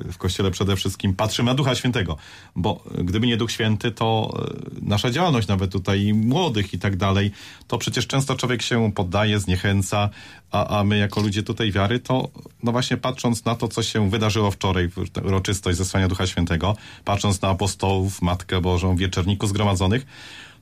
e, 0.07 0.11
w 0.11 0.17
Kościele 0.17 0.51
przede 0.51 0.75
wszystkim 0.75 1.15
patrzymy 1.15 1.51
na 1.51 1.55
Ducha 1.55 1.75
Świętego, 1.75 2.17
bo 2.55 2.83
gdyby 2.97 3.27
nie 3.27 3.37
Duch 3.37 3.51
Święty, 3.51 3.91
to 3.91 4.33
e, 4.37 4.79
nasza 4.81 5.11
działalność 5.11 5.47
nawet 5.47 5.71
tutaj 5.71 6.13
młodych 6.13 6.73
i 6.73 6.79
tak 6.79 6.95
dalej, 6.95 7.31
to 7.67 7.77
przecież 7.77 8.07
często 8.07 8.35
człowiek 8.35 8.61
się 8.61 8.91
poddaje, 8.91 9.39
zniechęca, 9.39 10.09
a, 10.51 10.79
a 10.79 10.83
my 10.83 10.97
jako 10.97 11.21
ludzie 11.21 11.43
tutaj 11.43 11.71
wiary, 11.71 11.99
to 11.99 12.29
no 12.63 12.71
właśnie 12.71 12.97
patrząc 12.97 13.45
na 13.45 13.55
to, 13.55 13.67
co 13.67 13.83
się 13.83 14.09
wydarzyło 14.09 14.51
wczoraj, 14.51 14.89
uroczystość 15.23 15.77
zesłania 15.77 16.07
Ducha 16.07 16.27
Świętego, 16.27 16.75
patrząc 17.05 17.41
na 17.41 17.49
apostołów, 17.49 18.21
Matkę 18.21 18.61
Bożą, 18.61 18.95
wieczerniku 18.95 19.47
zgromadzonych, 19.47 20.05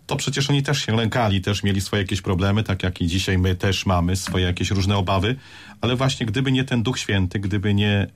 to 0.07 0.15
przecież 0.15 0.49
oni 0.49 0.63
też 0.63 0.85
się 0.85 0.95
lękali, 0.95 1.41
też 1.41 1.63
mieli 1.63 1.81
swoje 1.81 2.01
jakieś 2.01 2.21
problemy, 2.21 2.63
tak 2.63 2.83
jak 2.83 3.01
i 3.01 3.07
dzisiaj 3.07 3.37
my 3.37 3.55
też 3.55 3.85
mamy 3.85 4.15
swoje 4.15 4.45
jakieś 4.45 4.71
różne 4.71 4.97
obawy, 4.97 5.35
ale 5.81 5.95
właśnie 5.95 6.25
gdyby 6.25 6.51
nie 6.51 6.63
ten 6.63 6.83
Duch 6.83 6.99
Święty, 6.99 7.39
gdyby 7.39 7.73
nie 7.73 8.07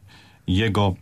Jego 0.48 0.96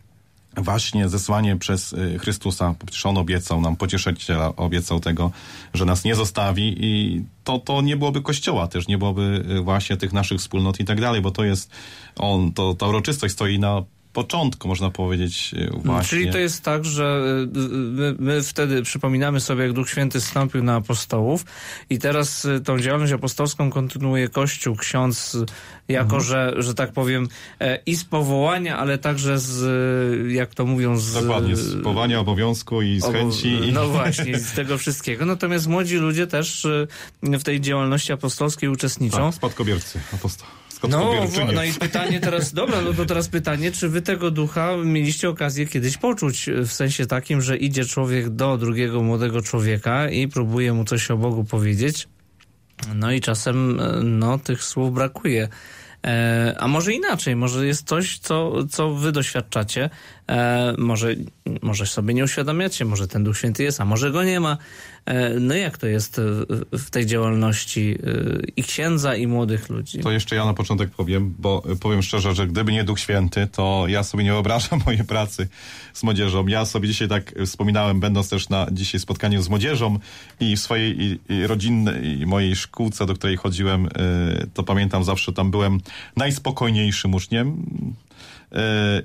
właśnie 0.56 1.08
zesłanie 1.08 1.56
przez 1.56 1.92
y, 1.92 2.18
Chrystusa, 2.18 2.74
przecież 2.86 3.06
On 3.06 3.18
obiecał 3.18 3.60
nam, 3.60 3.76
pocieszyciela 3.76 4.56
obiecał 4.56 5.00
tego, 5.00 5.30
że 5.74 5.84
nas 5.84 6.04
nie 6.04 6.14
zostawi 6.14 6.76
i 6.80 7.24
to, 7.44 7.58
to 7.58 7.82
nie 7.82 7.96
byłoby 7.96 8.22
Kościoła 8.22 8.68
też, 8.68 8.88
nie 8.88 8.98
byłoby 8.98 9.44
y, 9.50 9.60
właśnie 9.60 9.96
tych 9.96 10.12
naszych 10.12 10.38
wspólnot 10.38 10.80
i 10.80 10.84
tak 10.84 11.00
dalej, 11.00 11.20
bo 11.20 11.30
to 11.30 11.44
jest 11.44 11.70
On, 12.16 12.52
to, 12.52 12.74
ta 12.74 12.86
uroczystość 12.86 13.34
stoi 13.34 13.58
na 13.58 13.82
początku, 14.12 14.68
można 14.68 14.90
powiedzieć 14.90 15.54
e, 15.58 15.70
właśnie. 15.84 16.08
Czyli 16.08 16.32
to 16.32 16.38
jest 16.38 16.64
tak, 16.64 16.84
że 16.84 17.22
y, 17.56 17.58
my, 17.68 18.14
my, 18.18 18.42
wtedy 18.42 18.82
przypominamy 18.82 19.40
sobie, 19.40 19.62
jak 19.62 19.72
Duch 19.72 19.90
Święty 19.90 20.20
stąpił 20.20 20.62
na 20.62 20.74
apostołów 20.74 21.44
i 21.90 21.98
teraz 21.98 22.44
y, 22.44 22.60
tą 22.60 22.78
działalność 22.78 23.12
apostolską 23.12 23.70
kontynuuje 23.70 24.28
Kościół, 24.28 24.76
ksiądz, 24.76 25.36
jako 25.88 26.16
mhm. 26.16 26.22
że, 26.22 26.54
że 26.58 26.74
tak 26.74 26.92
powiem, 26.92 27.28
e, 27.60 27.78
i 27.86 27.96
z 27.96 28.04
powołania, 28.04 28.78
ale 28.78 28.98
także 28.98 29.38
z, 29.38 30.32
jak 30.32 30.54
to 30.54 30.66
mówią, 30.66 30.96
z... 30.96 31.12
Dokładnie, 31.12 31.56
z 31.56 31.82
powołania, 31.82 32.20
obowiązku 32.20 32.82
i 32.82 33.00
z 33.00 33.04
chęci. 33.04 33.60
No 33.72 33.88
właśnie, 33.88 34.38
z 34.38 34.52
tego 34.52 34.78
wszystkiego. 34.78 35.26
Natomiast 35.26 35.66
młodzi 35.66 35.96
ludzie 35.96 36.26
też 36.26 36.66
w 37.22 37.42
tej 37.42 37.60
działalności 37.60 38.12
apostolskiej 38.12 38.68
uczestniczą. 38.68 39.16
Tak, 39.16 39.34
spadkobiercy 39.34 40.00
apostołów. 40.14 40.60
No, 40.88 41.12
no 41.54 41.64
i 41.64 41.72
pytanie 41.72 42.20
teraz, 42.20 42.52
dobra, 42.52 42.80
no 42.82 42.94
to 42.94 43.06
teraz 43.06 43.28
pytanie, 43.28 43.72
czy 43.72 43.88
wy 43.88 44.02
tego 44.02 44.30
ducha 44.30 44.76
mieliście 44.84 45.28
okazję 45.28 45.66
kiedyś 45.66 45.96
poczuć, 45.96 46.46
w 46.66 46.72
sensie 46.72 47.06
takim, 47.06 47.42
że 47.42 47.56
idzie 47.56 47.84
człowiek 47.84 48.28
do 48.28 48.58
drugiego 48.58 49.02
młodego 49.02 49.42
człowieka 49.42 50.08
i 50.08 50.28
próbuje 50.28 50.72
mu 50.72 50.84
coś 50.84 51.10
o 51.10 51.16
Bogu 51.16 51.44
powiedzieć, 51.44 52.08
no 52.94 53.12
i 53.12 53.20
czasem, 53.20 53.80
no, 54.02 54.38
tych 54.38 54.64
słów 54.64 54.94
brakuje. 54.94 55.48
E, 56.06 56.54
a 56.58 56.68
może 56.68 56.92
inaczej, 56.92 57.36
może 57.36 57.66
jest 57.66 57.88
coś, 57.88 58.18
co, 58.18 58.52
co 58.70 58.94
wy 58.94 59.12
doświadczacie, 59.12 59.90
e, 60.30 60.74
może, 60.78 61.14
może 61.62 61.86
sobie 61.86 62.14
nie 62.14 62.24
uświadamiacie, 62.24 62.84
może 62.84 63.08
ten 63.08 63.24
Duch 63.24 63.38
Święty 63.38 63.62
jest, 63.62 63.80
a 63.80 63.84
może 63.84 64.10
go 64.10 64.24
nie 64.24 64.40
ma. 64.40 64.56
E, 65.06 65.40
no 65.40 65.54
jak 65.54 65.78
to 65.78 65.86
jest 65.86 66.20
w 66.72 66.90
tej 66.90 67.06
działalności 67.06 67.98
i 68.56 68.62
księdza, 68.62 69.16
i 69.16 69.26
młodych 69.26 69.68
ludzi? 69.68 69.98
To 69.98 70.10
jeszcze 70.10 70.36
ja 70.36 70.44
na 70.44 70.54
początek 70.54 70.90
powiem, 70.90 71.34
bo 71.38 71.62
powiem 71.80 72.02
szczerze, 72.02 72.34
że 72.34 72.46
gdyby 72.46 72.72
nie 72.72 72.84
Duch 72.84 73.00
Święty, 73.00 73.48
to 73.52 73.84
ja 73.88 74.02
sobie 74.02 74.24
nie 74.24 74.32
wyobrażam 74.32 74.80
mojej 74.86 75.04
pracy 75.04 75.48
z 75.92 76.02
młodzieżą. 76.02 76.46
Ja 76.46 76.64
sobie 76.64 76.88
dzisiaj 76.88 77.08
tak 77.08 77.34
wspominałem, 77.46 78.00
będąc 78.00 78.28
też 78.28 78.48
na 78.48 78.66
dzisiaj 78.72 79.00
spotkaniu 79.00 79.42
z 79.42 79.48
młodzieżą 79.48 79.98
i 80.40 80.56
w 80.56 80.60
swojej 80.60 81.02
i, 81.02 81.20
i 81.28 81.46
rodzinnej, 81.46 82.20
i 82.20 82.26
mojej 82.26 82.56
szkółce, 82.56 83.06
do 83.06 83.14
której 83.14 83.36
chodziłem, 83.36 83.88
to 84.54 84.62
pamiętam 84.62 85.04
zawsze 85.04 85.32
tam 85.32 85.50
byłem 85.50 85.80
najspokojniejszym 86.16 87.14
uczniem 87.14 87.66
e, 88.09 88.09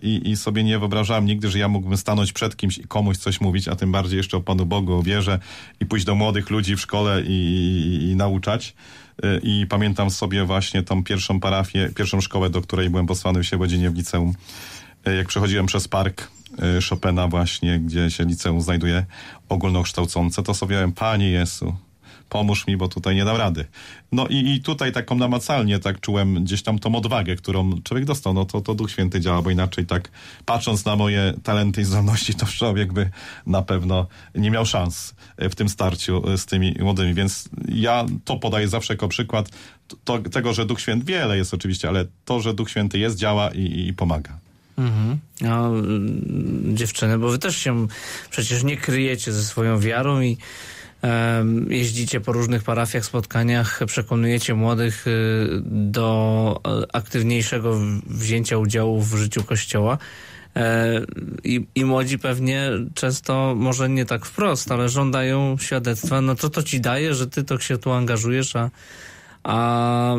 i, 0.01 0.29
i 0.29 0.37
sobie 0.37 0.63
nie 0.63 0.79
wyobrażałem 0.79 1.25
nigdy, 1.25 1.49
że 1.49 1.59
ja 1.59 1.67
mógłbym 1.67 1.97
stanąć 1.97 2.33
przed 2.33 2.55
kimś 2.55 2.77
i 2.77 2.83
komuś 2.83 3.17
coś 3.17 3.41
mówić, 3.41 3.67
a 3.67 3.75
tym 3.75 3.91
bardziej 3.91 4.17
jeszcze 4.17 4.37
o 4.37 4.41
Panu 4.41 4.65
Bogu, 4.65 4.93
o 4.93 5.03
wierze 5.03 5.39
i 5.79 5.85
pójść 5.85 6.05
do 6.05 6.15
młodych 6.15 6.49
ludzi 6.49 6.75
w 6.75 6.79
szkole 6.79 7.21
i, 7.21 7.31
i, 7.31 8.09
i 8.11 8.15
nauczać. 8.15 8.75
E, 9.23 9.39
I 9.43 9.65
pamiętam 9.67 10.09
sobie 10.09 10.45
właśnie 10.45 10.83
tą 10.83 11.03
pierwszą 11.03 11.39
parafię, 11.39 11.89
pierwszą 11.95 12.21
szkołę, 12.21 12.49
do 12.49 12.61
której 12.61 12.89
byłem 12.89 13.05
posłany 13.05 13.43
w 13.43 13.47
Siewodzinie 13.47 13.89
w 13.89 13.95
liceum. 13.95 14.33
E, 15.05 15.15
jak 15.15 15.27
przechodziłem 15.27 15.65
przez 15.65 15.87
park 15.87 16.31
Chopina 16.89 17.27
właśnie, 17.27 17.79
gdzie 17.79 18.11
się 18.11 18.23
liceum 18.25 18.61
znajduje, 18.61 19.05
ogólnokształcące, 19.49 20.43
to 20.43 20.53
sobie 20.53 20.75
miałem, 20.75 20.91
Panie 20.91 21.29
Jezu, 21.29 21.75
pomóż 22.29 22.67
mi, 22.67 22.77
bo 22.77 22.87
tutaj 22.87 23.15
nie 23.15 23.25
dam 23.25 23.37
rady. 23.37 23.65
No 24.11 24.27
i, 24.27 24.53
i 24.53 24.61
tutaj 24.61 24.91
taką 24.91 25.15
namacalnie 25.15 25.79
tak 25.79 25.99
czułem 25.99 26.43
gdzieś 26.43 26.63
tam 26.63 26.79
tą 26.79 26.95
odwagę, 26.95 27.35
którą 27.35 27.81
człowiek 27.83 28.05
dostał, 28.05 28.33
no 28.33 28.45
to, 28.45 28.61
to 28.61 28.75
Duch 28.75 28.91
Święty 28.91 29.21
działa, 29.21 29.41
bo 29.41 29.51
inaczej 29.51 29.85
tak 29.85 30.11
patrząc 30.45 30.85
na 30.85 30.95
moje 30.95 31.33
talenty 31.43 31.81
i 31.81 31.85
zdolności, 31.85 32.33
to 32.33 32.45
człowiek 32.45 32.93
by 32.93 33.09
na 33.47 33.61
pewno 33.61 34.07
nie 34.35 34.51
miał 34.51 34.65
szans 34.65 35.15
w 35.37 35.55
tym 35.55 35.69
starciu 35.69 36.37
z 36.37 36.45
tymi 36.45 36.75
młodymi, 36.79 37.13
więc 37.13 37.49
ja 37.67 38.05
to 38.25 38.37
podaję 38.37 38.67
zawsze 38.67 38.93
jako 38.93 39.07
przykład 39.07 39.49
to, 40.03 40.19
tego, 40.19 40.53
że 40.53 40.65
Duch 40.65 40.81
Święty, 40.81 41.05
wiele 41.05 41.37
jest 41.37 41.53
oczywiście, 41.53 41.87
ale 41.87 42.05
to, 42.25 42.39
że 42.39 42.53
Duch 42.53 42.69
Święty 42.69 42.99
jest, 42.99 43.17
działa 43.17 43.49
i, 43.49 43.87
i 43.87 43.93
pomaga. 43.93 44.37
Mhm. 44.77 45.19
A, 45.45 45.69
dziewczyny, 46.73 47.17
bo 47.19 47.29
wy 47.29 47.39
też 47.39 47.57
się 47.57 47.87
przecież 48.29 48.63
nie 48.63 48.77
kryjecie 48.77 49.31
ze 49.31 49.43
swoją 49.43 49.79
wiarą 49.79 50.21
i 50.21 50.37
jeździcie 51.69 52.21
po 52.21 52.31
różnych 52.31 52.63
parafiach, 52.63 53.05
spotkaniach, 53.05 53.79
przekonujecie 53.87 54.53
młodych 54.53 55.07
y, 55.07 55.11
do 55.65 56.61
e, 56.67 56.95
aktywniejszego 56.95 57.79
wzięcia 58.07 58.57
udziału 58.57 59.01
w 59.01 59.15
życiu 59.15 59.43
Kościoła. 59.43 59.97
E, 60.55 61.01
I, 61.43 61.65
I 61.75 61.85
młodzi 61.85 62.19
pewnie 62.19 62.69
często, 62.93 63.55
może 63.57 63.89
nie 63.89 64.05
tak 64.05 64.25
wprost, 64.25 64.71
ale 64.71 64.89
żądają 64.89 65.57
świadectwa. 65.59 66.21
No 66.21 66.35
co 66.35 66.49
to 66.49 66.63
ci 66.63 66.81
daje, 66.81 67.13
że 67.13 67.27
ty 67.27 67.43
to 67.43 67.59
się 67.59 67.77
tu 67.77 67.91
angażujesz, 67.91 68.55
a, 68.55 68.69
a 69.45 70.15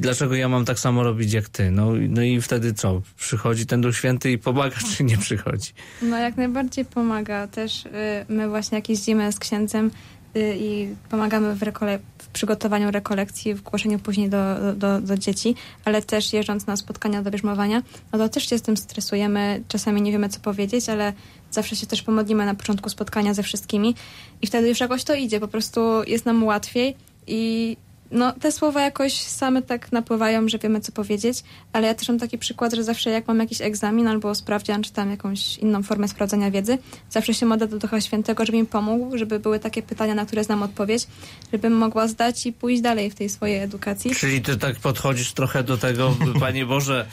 dlaczego 0.00 0.34
ja 0.34 0.48
mam 0.48 0.64
tak 0.64 0.78
samo 0.78 1.02
robić 1.02 1.32
jak 1.32 1.48
ty? 1.48 1.70
No, 1.70 1.92
no 2.08 2.22
i 2.22 2.40
wtedy 2.40 2.74
co? 2.74 3.02
Przychodzi 3.16 3.66
ten 3.66 3.80
Duch 3.80 3.96
Święty 3.96 4.32
i 4.32 4.38
pomaga, 4.38 4.76
czy 4.96 5.04
nie 5.04 5.18
przychodzi? 5.18 5.72
No 6.02 6.18
jak 6.18 6.36
najbardziej 6.36 6.84
pomaga. 6.84 7.46
Też 7.46 7.86
y, 7.86 7.90
my 8.28 8.48
właśnie 8.48 8.78
jak 8.78 8.88
jeździmy 8.88 9.32
z 9.32 9.38
księdzem 9.38 9.90
y, 10.36 10.56
i 10.58 10.88
pomagamy 11.10 11.54
w, 11.54 11.60
rekole- 11.60 11.98
w 12.18 12.28
przygotowaniu 12.28 12.90
rekolekcji, 12.90 13.54
w 13.54 13.62
głoszeniu 13.62 13.98
później 13.98 14.28
do, 14.28 14.72
do, 14.76 15.00
do, 15.00 15.18
dzieci, 15.18 15.54
ale 15.84 16.02
też 16.02 16.32
jeżdżąc 16.32 16.66
na 16.66 16.76
spotkania 16.76 17.22
do 17.22 17.30
bierzmowania, 17.30 17.82
no 18.12 18.18
to 18.18 18.28
też 18.28 18.48
się 18.48 18.58
z 18.58 18.62
tym 18.62 18.76
stresujemy. 18.76 19.62
Czasami 19.68 20.02
nie 20.02 20.12
wiemy, 20.12 20.28
co 20.28 20.40
powiedzieć, 20.40 20.88
ale 20.88 21.12
zawsze 21.50 21.76
się 21.76 21.86
też 21.86 22.02
pomodlimy 22.02 22.46
na 22.46 22.54
początku 22.54 22.90
spotkania 22.90 23.34
ze 23.34 23.42
wszystkimi 23.42 23.94
i 24.42 24.46
wtedy 24.46 24.68
już 24.68 24.80
jakoś 24.80 25.04
to 25.04 25.14
idzie. 25.14 25.40
Po 25.40 25.48
prostu 25.48 25.80
jest 26.06 26.26
nam 26.26 26.44
łatwiej 26.44 26.96
i 27.26 27.76
no, 28.14 28.32
te 28.32 28.52
słowa 28.52 28.82
jakoś 28.82 29.12
same 29.12 29.62
tak 29.62 29.92
napływają, 29.92 30.48
że 30.48 30.58
wiemy, 30.58 30.80
co 30.80 30.92
powiedzieć, 30.92 31.42
ale 31.72 31.86
ja 31.86 31.94
też 31.94 32.08
mam 32.08 32.18
taki 32.18 32.38
przykład, 32.38 32.74
że 32.74 32.84
zawsze 32.84 33.10
jak 33.10 33.28
mam 33.28 33.38
jakiś 33.38 33.60
egzamin 33.60 34.06
albo 34.06 34.34
sprawdzian, 34.34 34.82
czy 34.82 34.92
tam 34.92 35.10
jakąś 35.10 35.58
inną 35.58 35.82
formę 35.82 36.08
sprawdzania 36.08 36.50
wiedzy, 36.50 36.78
zawsze 37.10 37.34
się 37.34 37.46
modlę 37.46 37.68
do 37.68 37.78
Ducha 37.78 38.00
Świętego, 38.00 38.46
żeby 38.46 38.58
mi 38.58 38.66
pomógł, 38.66 39.18
żeby 39.18 39.38
były 39.38 39.58
takie 39.58 39.82
pytania, 39.82 40.14
na 40.14 40.26
które 40.26 40.44
znam 40.44 40.62
odpowiedź, 40.62 41.06
żebym 41.52 41.72
mogła 41.72 42.08
zdać 42.08 42.46
i 42.46 42.52
pójść 42.52 42.82
dalej 42.82 43.10
w 43.10 43.14
tej 43.14 43.28
swojej 43.28 43.58
edukacji. 43.58 44.14
Czyli 44.14 44.42
ty 44.42 44.56
tak 44.56 44.76
podchodzisz 44.76 45.32
trochę 45.32 45.64
do 45.64 45.78
tego, 45.78 46.16
Panie 46.40 46.66
Boże, 46.66 47.06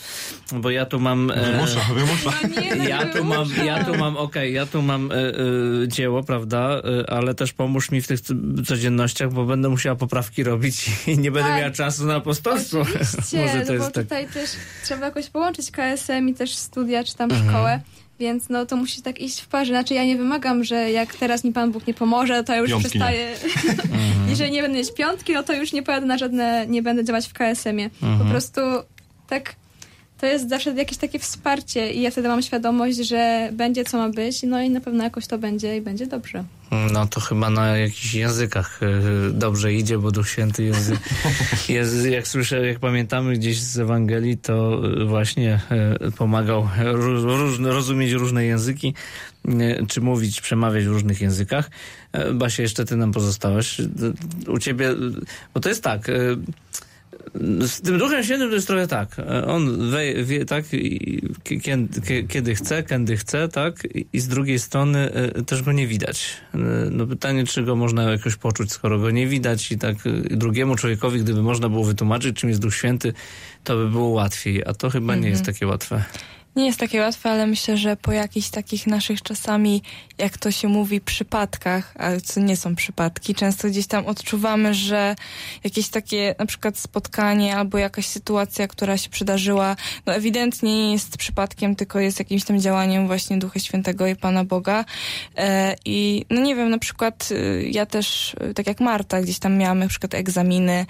bo 0.51 0.69
ja 0.69 0.85
tu 0.85 0.99
mam... 0.99 1.31
E, 1.31 1.51
wymusza, 1.51 1.81
wymusza. 1.93 2.31
No 2.55 2.61
nie, 2.61 2.75
no 2.75 2.83
ja, 2.83 3.05
tu 3.05 3.23
mam, 3.23 3.47
ja 3.65 3.83
tu 3.83 3.97
mam, 3.97 4.17
okej, 4.17 4.25
okay, 4.25 4.49
ja 4.49 4.65
tu 4.65 4.81
mam 4.81 5.11
e, 5.11 5.15
e, 5.15 5.87
dzieło, 5.87 6.23
prawda, 6.23 6.81
e, 7.01 7.09
ale 7.09 7.33
też 7.33 7.53
pomóż 7.53 7.91
mi 7.91 8.01
w 8.01 8.07
tych 8.07 8.19
codziennościach, 8.67 9.33
bo 9.33 9.45
będę 9.45 9.69
musiała 9.69 9.95
poprawki 9.95 10.43
robić 10.43 10.90
i 11.07 11.17
nie 11.17 11.31
będę 11.31 11.49
tak. 11.49 11.59
miała 11.59 11.71
czasu 11.71 12.05
na 12.05 12.15
apostolstwo. 12.15 12.77
Może 13.33 13.65
to 13.65 13.73
no 13.73 13.79
bo 13.79 13.85
tak. 13.85 14.03
tutaj 14.03 14.27
też 14.27 14.49
trzeba 14.83 15.05
jakoś 15.05 15.29
połączyć 15.29 15.71
KSM 15.71 16.29
i 16.29 16.33
też 16.33 16.55
studia, 16.55 17.03
czy 17.03 17.15
tam 17.15 17.31
mhm. 17.31 17.49
szkołę. 17.49 17.81
Więc 18.19 18.49
no 18.49 18.65
to 18.65 18.75
musi 18.75 19.01
tak 19.01 19.21
iść 19.21 19.41
w 19.41 19.47
parze. 19.47 19.73
Znaczy 19.73 19.93
ja 19.93 20.05
nie 20.05 20.17
wymagam, 20.17 20.63
że 20.63 20.91
jak 20.91 21.15
teraz 21.15 21.43
mi 21.43 21.53
Pan 21.53 21.71
Bóg 21.71 21.87
nie 21.87 21.93
pomoże, 21.93 22.43
to 22.43 22.53
ja 22.53 22.59
już 22.59 22.69
Piątki 22.69 22.89
przestaję. 22.89 23.35
I 24.31 24.35
że 24.35 24.49
nie 24.49 24.61
będę 24.61 24.77
mieć 24.77 24.93
piątki, 24.93 25.33
no 25.33 25.43
to 25.43 25.53
już 25.53 25.73
nie 25.73 25.83
pojadę 25.83 26.05
na 26.05 26.17
żadne, 26.17 26.65
nie 26.67 26.81
będę 26.81 27.03
działać 27.03 27.27
w 27.27 27.33
KSM-ie. 27.33 27.89
Po 27.89 28.07
mhm. 28.07 28.29
prostu 28.29 28.61
tak 29.27 29.55
to 30.21 30.27
jest 30.27 30.49
zawsze 30.49 30.73
jakieś 30.73 30.97
takie 30.97 31.19
wsparcie 31.19 31.93
i 31.93 32.01
ja 32.01 32.11
wtedy 32.11 32.27
mam 32.27 32.41
świadomość, 32.41 32.97
że 32.97 33.49
będzie 33.53 33.83
co 33.83 33.97
ma 33.97 34.09
być, 34.09 34.43
no 34.43 34.61
i 34.61 34.69
na 34.69 34.81
pewno 34.81 35.03
jakoś 35.03 35.27
to 35.27 35.37
będzie 35.37 35.77
i 35.77 35.81
będzie 35.81 36.07
dobrze. 36.07 36.43
No 36.93 37.07
to 37.07 37.19
chyba 37.19 37.49
na 37.49 37.77
jakichś 37.77 38.13
językach 38.13 38.79
e, 38.83 39.31
dobrze 39.31 39.73
idzie, 39.73 39.97
bo 39.97 40.11
Duch 40.11 40.29
Święty 40.29 40.63
jest, 40.63 40.91
jest 41.69 42.05
jak 42.05 42.27
słyszę, 42.27 42.67
jak 42.67 42.79
pamiętamy 42.79 43.33
gdzieś 43.33 43.59
z 43.59 43.79
Ewangelii, 43.79 44.37
to 44.37 44.81
e, 45.01 45.05
właśnie 45.05 45.59
e, 45.69 46.11
pomagał 46.11 46.69
rozumieć 47.59 48.11
różne 48.11 48.45
języki, 48.45 48.93
czy 49.87 50.01
mówić, 50.01 50.41
przemawiać 50.41 50.85
w 50.85 50.91
różnych 50.91 51.21
językach. 51.21 51.69
Basia, 52.33 52.63
jeszcze 52.63 52.85
ty 52.85 52.95
nam 52.95 53.11
pozostałaś. 53.11 53.81
U 54.47 54.59
ciebie, 54.59 54.89
bo 55.53 55.59
to 55.59 55.69
jest 55.69 55.83
tak 55.83 56.11
z 57.67 57.81
tym 57.81 57.97
Duchem 57.97 58.23
Świętym 58.23 58.49
to 58.49 58.55
jest 58.55 58.67
trochę 58.67 58.87
tak. 58.87 59.15
On 59.47 59.91
wie, 59.91 60.23
wie 60.23 60.45
tak, 60.45 60.65
kiedy, 61.61 62.23
kiedy 62.27 62.55
chce, 62.55 62.83
kiedy 62.83 63.17
chce, 63.17 63.47
tak, 63.47 63.87
i 64.13 64.19
z 64.19 64.27
drugiej 64.27 64.59
strony 64.59 65.11
e, 65.13 65.43
też 65.43 65.61
go 65.61 65.71
nie 65.71 65.87
widać. 65.87 66.33
E, 66.53 66.57
no 66.91 67.07
pytanie, 67.07 67.45
czy 67.45 67.63
go 67.63 67.75
można 67.75 68.03
jakoś 68.03 68.35
poczuć, 68.35 68.71
skoro 68.71 68.99
go 68.99 69.11
nie 69.11 69.27
widać 69.27 69.71
i 69.71 69.77
tak 69.77 69.95
e, 70.05 70.35
drugiemu 70.35 70.75
człowiekowi, 70.75 71.19
gdyby 71.19 71.41
można 71.43 71.69
było 71.69 71.83
wytłumaczyć, 71.83 72.35
czym 72.35 72.49
jest 72.49 72.61
Duch 72.61 72.75
Święty, 72.75 73.13
to 73.63 73.75
by 73.75 73.89
było 73.89 74.07
łatwiej, 74.07 74.65
a 74.65 74.73
to 74.73 74.89
chyba 74.89 75.15
nie 75.15 75.29
jest 75.29 75.41
mhm. 75.41 75.53
takie 75.53 75.67
łatwe. 75.67 76.03
Nie 76.55 76.65
jest 76.65 76.79
takie 76.79 77.01
łatwe, 77.01 77.29
ale 77.29 77.47
myślę, 77.47 77.77
że 77.77 77.97
po 77.97 78.11
jakichś 78.11 78.49
takich 78.49 78.87
naszych 78.87 79.21
czasami, 79.21 79.81
jak 80.17 80.37
to 80.37 80.51
się 80.51 80.67
mówi, 80.67 81.01
przypadkach, 81.01 81.93
ale 81.97 82.21
co 82.21 82.39
nie 82.39 82.57
są 82.57 82.75
przypadki, 82.75 83.35
często 83.35 83.67
gdzieś 83.67 83.87
tam 83.87 84.05
odczuwamy, 84.05 84.73
że 84.73 85.15
jakieś 85.63 85.89
takie 85.89 86.35
na 86.39 86.45
przykład 86.45 86.77
spotkanie 86.77 87.55
albo 87.55 87.77
jakaś 87.77 88.05
sytuacja, 88.07 88.67
która 88.67 88.97
się 88.97 89.09
przydarzyła, 89.09 89.75
no 90.05 90.13
ewidentnie 90.13 90.77
nie 90.77 90.91
jest 90.91 91.17
przypadkiem, 91.17 91.75
tylko 91.75 91.99
jest 91.99 92.19
jakimś 92.19 92.43
tam 92.43 92.59
działaniem 92.59 93.07
właśnie 93.07 93.37
Ducha 93.37 93.59
Świętego 93.59 94.07
i 94.07 94.15
Pana 94.15 94.45
Boga. 94.45 94.85
E, 95.37 95.75
I 95.85 96.25
no 96.29 96.41
nie 96.41 96.55
wiem, 96.55 96.69
na 96.69 96.79
przykład 96.79 97.29
y, 97.31 97.69
ja 97.71 97.85
też, 97.85 98.35
y, 98.49 98.53
tak 98.53 98.67
jak 98.67 98.79
Marta, 98.79 99.21
gdzieś 99.21 99.39
tam 99.39 99.57
miałam 99.57 99.79
na 99.79 99.87
przykład 99.87 100.13
egzaminy, 100.13 100.85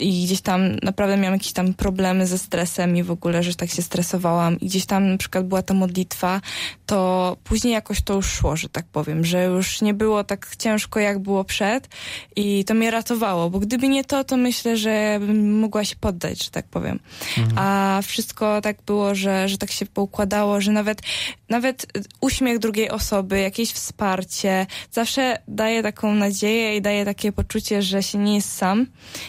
i 0.00 0.24
gdzieś 0.24 0.40
tam 0.40 0.76
naprawdę 0.82 1.16
miałam 1.16 1.34
jakieś 1.34 1.52
tam 1.52 1.74
problemy 1.74 2.26
ze 2.26 2.38
stresem 2.38 2.96
i 2.96 3.02
w 3.02 3.10
ogóle, 3.10 3.42
że 3.42 3.54
tak 3.54 3.70
się 3.70 3.82
stresowałam 3.82 4.60
i 4.60 4.66
gdzieś 4.66 4.86
tam 4.86 5.10
na 5.10 5.18
przykład 5.18 5.46
była 5.46 5.62
ta 5.62 5.74
modlitwa, 5.74 6.40
to 6.86 7.36
później 7.44 7.72
jakoś 7.72 8.02
to 8.02 8.14
już 8.14 8.26
szło, 8.26 8.56
że 8.56 8.68
tak 8.68 8.86
powiem, 8.86 9.24
że 9.24 9.44
już 9.44 9.80
nie 9.80 9.94
było 9.94 10.24
tak 10.24 10.56
ciężko, 10.56 11.00
jak 11.00 11.18
było 11.18 11.44
przed 11.44 11.88
i 12.36 12.64
to 12.64 12.74
mnie 12.74 12.90
ratowało, 12.90 13.50
bo 13.50 13.58
gdyby 13.58 13.88
nie 13.88 14.04
to, 14.04 14.24
to 14.24 14.36
myślę, 14.36 14.76
że 14.76 15.18
bym 15.20 15.58
mogła 15.58 15.84
się 15.84 15.96
poddać, 15.96 16.44
że 16.44 16.50
tak 16.50 16.66
powiem. 16.66 16.98
Mhm. 17.38 17.58
A 17.58 18.00
wszystko 18.02 18.60
tak 18.60 18.76
było, 18.86 19.14
że, 19.14 19.48
że 19.48 19.58
tak 19.58 19.70
się 19.70 19.86
poukładało, 19.86 20.60
że 20.60 20.72
nawet, 20.72 21.02
nawet 21.48 21.86
uśmiech 22.20 22.58
drugiej 22.58 22.90
osoby, 22.90 23.40
jakieś 23.40 23.72
wsparcie, 23.72 24.66
zawsze 24.92 25.38
daje 25.48 25.82
taką 25.82 26.14
nadzieję 26.14 26.76
i 26.76 26.82
daje 26.82 27.04
takie 27.04 27.32
poczucie, 27.32 27.82
że 27.82 28.02
się 28.02 28.18
nie 28.18 28.34
jest 28.34 28.52
sam, 28.52 28.86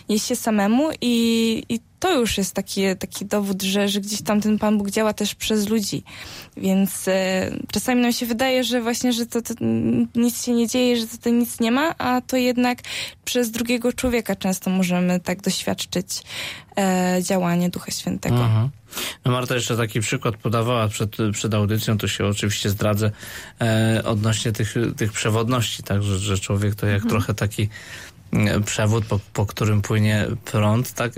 jest 0.10 0.27
się 0.27 0.36
samemu 0.36 0.89
i, 1.01 1.63
i 1.69 1.79
to 1.99 2.19
już 2.19 2.38
jest 2.38 2.55
taki, 2.55 2.82
taki 2.99 3.25
dowód, 3.25 3.62
że, 3.62 3.88
że 3.88 4.01
gdzieś 4.01 4.21
tam 4.21 4.41
ten 4.41 4.60
Pan 4.60 4.77
Bóg 4.77 4.89
działa 4.89 5.13
też 5.13 5.36
przez 5.36 5.69
ludzi. 5.69 6.03
Więc 6.58 7.08
e, 7.08 7.51
czasami 7.71 8.01
nam 8.01 8.13
się 8.13 8.25
wydaje, 8.25 8.63
że 8.63 8.82
właśnie, 8.82 9.13
że 9.13 9.25
to, 9.25 9.41
to, 9.41 9.53
nic 10.15 10.45
się 10.45 10.51
nie 10.51 10.67
dzieje, 10.67 10.97
że 10.97 11.08
to, 11.08 11.17
to 11.17 11.29
nic 11.29 11.60
nie 11.60 11.71
ma, 11.71 11.97
a 11.97 12.21
to 12.21 12.38
jednak 12.38 12.79
przez 13.25 13.51
drugiego 13.51 13.93
człowieka 13.93 14.36
często 14.36 14.69
możemy 14.69 15.19
tak 15.19 15.41
doświadczyć 15.41 16.23
e, 16.77 17.19
działanie 17.23 17.69
Ducha 17.69 17.91
Świętego. 17.91 18.43
Mhm. 18.43 18.69
No 19.25 19.32
Marta 19.32 19.56
jeszcze 19.56 19.78
taki 19.78 19.99
przykład 19.99 20.38
podawała 20.38 20.88
przed, 20.88 21.17
przed 21.34 21.54
audycją, 21.54 21.97
to 21.97 22.08
się 22.08 22.25
oczywiście 22.25 22.69
zdradzę 22.69 23.12
e, 23.62 24.02
odnośnie 24.06 24.52
tych, 24.52 24.75
tych 24.97 25.12
przewodności, 25.12 25.84
tak, 25.84 26.04
że, 26.04 26.19
że 26.19 26.38
człowiek 26.38 26.75
to 26.75 26.86
jak 26.86 26.95
mhm. 26.95 27.10
trochę 27.10 27.34
taki 27.34 27.69
przewód, 28.65 29.06
po, 29.06 29.19
po 29.34 29.45
którym 29.45 29.82
płynie 29.82 30.28
prąd, 30.45 30.93
tak? 30.93 31.13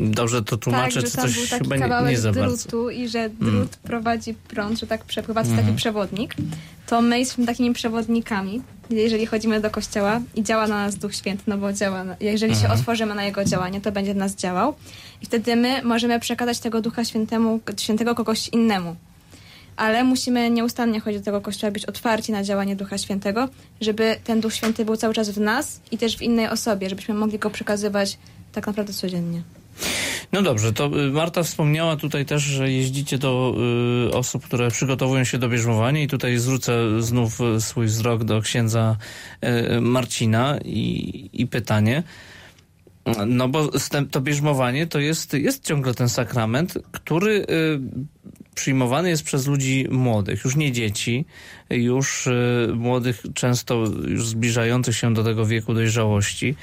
Dobrze 0.00 0.42
to 0.42 0.56
tłumaczę, 0.56 1.02
tak, 1.02 1.10
tam 1.10 1.24
coś 1.24 1.34
był 1.36 1.46
taki 1.46 1.82
chyba 1.82 2.00
nie, 2.00 2.10
nie 2.10 2.18
za 2.18 2.32
drutu 2.32 2.90
i 2.90 3.08
że 3.08 3.28
drut 3.28 3.54
mm. 3.54 3.68
prowadzi 3.82 4.34
prąd, 4.34 4.80
że 4.80 4.86
tak 4.86 5.04
przepływa, 5.04 5.40
to 5.40 5.46
jest 5.46 5.56
taki 5.56 5.68
mm. 5.68 5.76
przewodnik. 5.76 6.34
To 6.86 7.02
my 7.02 7.18
jesteśmy 7.18 7.46
takimi 7.46 7.74
przewodnikami, 7.74 8.62
jeżeli 9.00 9.26
chodzimy 9.26 9.60
do 9.60 9.70
kościoła 9.70 10.20
i 10.34 10.42
działa 10.42 10.66
na 10.66 10.84
nas 10.84 10.96
Duch 10.96 11.14
Święty, 11.14 11.42
no 11.46 11.58
bo 11.58 11.72
działa, 11.72 12.04
jeżeli 12.20 12.54
się 12.54 12.60
mhm. 12.60 12.80
otworzymy 12.80 13.14
na 13.14 13.24
Jego 13.24 13.44
działanie, 13.44 13.80
to 13.80 13.92
będzie 13.92 14.14
nas 14.14 14.34
działał 14.34 14.74
i 15.22 15.26
wtedy 15.26 15.56
my 15.56 15.82
możemy 15.82 16.20
przekazać 16.20 16.60
tego 16.60 16.80
Ducha 16.80 17.04
Świętemu, 17.04 17.60
Świętego 17.76 18.14
kogoś 18.14 18.48
innemu 18.48 18.96
ale 19.76 20.04
musimy 20.04 20.50
nieustannie 20.50 21.00
chodzić 21.00 21.20
do 21.20 21.24
tego 21.24 21.40
kościoła, 21.40 21.70
być 21.70 21.86
otwarci 21.86 22.32
na 22.32 22.42
działanie 22.42 22.76
Ducha 22.76 22.98
Świętego, 22.98 23.48
żeby 23.80 24.16
ten 24.24 24.40
Duch 24.40 24.54
Święty 24.54 24.84
był 24.84 24.96
cały 24.96 25.14
czas 25.14 25.30
w 25.30 25.40
nas 25.40 25.80
i 25.90 25.98
też 25.98 26.16
w 26.16 26.22
innej 26.22 26.48
osobie, 26.48 26.88
żebyśmy 26.88 27.14
mogli 27.14 27.38
go 27.38 27.50
przekazywać 27.50 28.18
tak 28.52 28.66
naprawdę 28.66 28.92
codziennie. 28.92 29.42
No 30.32 30.42
dobrze, 30.42 30.72
to 30.72 30.86
y, 30.86 31.10
Marta 31.10 31.42
wspomniała 31.42 31.96
tutaj 31.96 32.26
też, 32.26 32.42
że 32.42 32.70
jeździcie 32.70 33.18
do 33.18 33.54
y, 34.08 34.14
osób, 34.14 34.44
które 34.44 34.70
przygotowują 34.70 35.24
się 35.24 35.38
do 35.38 35.48
bierzmowania 35.48 36.02
i 36.02 36.08
tutaj 36.08 36.38
zwrócę 36.38 37.02
znów 37.02 37.40
y, 37.40 37.60
swój 37.60 37.86
wzrok 37.86 38.24
do 38.24 38.40
księdza 38.40 38.96
y, 39.76 39.80
Marcina 39.80 40.58
i, 40.64 41.30
i 41.32 41.46
pytanie. 41.46 42.02
No 43.26 43.48
bo 43.48 43.70
to 44.10 44.20
bierzmowanie 44.20 44.86
to 44.86 44.98
jest, 44.98 45.32
jest 45.32 45.64
ciągle 45.64 45.94
ten 45.94 46.08
sakrament, 46.08 46.78
który 46.92 47.32
y, 47.32 47.80
przyjmowany 48.54 49.10
jest 49.10 49.22
przez 49.22 49.46
ludzi 49.46 49.86
młodych, 49.90 50.44
już 50.44 50.56
nie 50.56 50.72
dzieci, 50.72 51.24
już 51.70 52.26
y, 52.26 52.68
młodych, 52.74 53.22
często 53.34 53.84
już 54.08 54.28
zbliżających 54.28 54.96
się 54.96 55.14
do 55.14 55.24
tego 55.24 55.46
wieku 55.46 55.74
dojrzałości, 55.74 56.54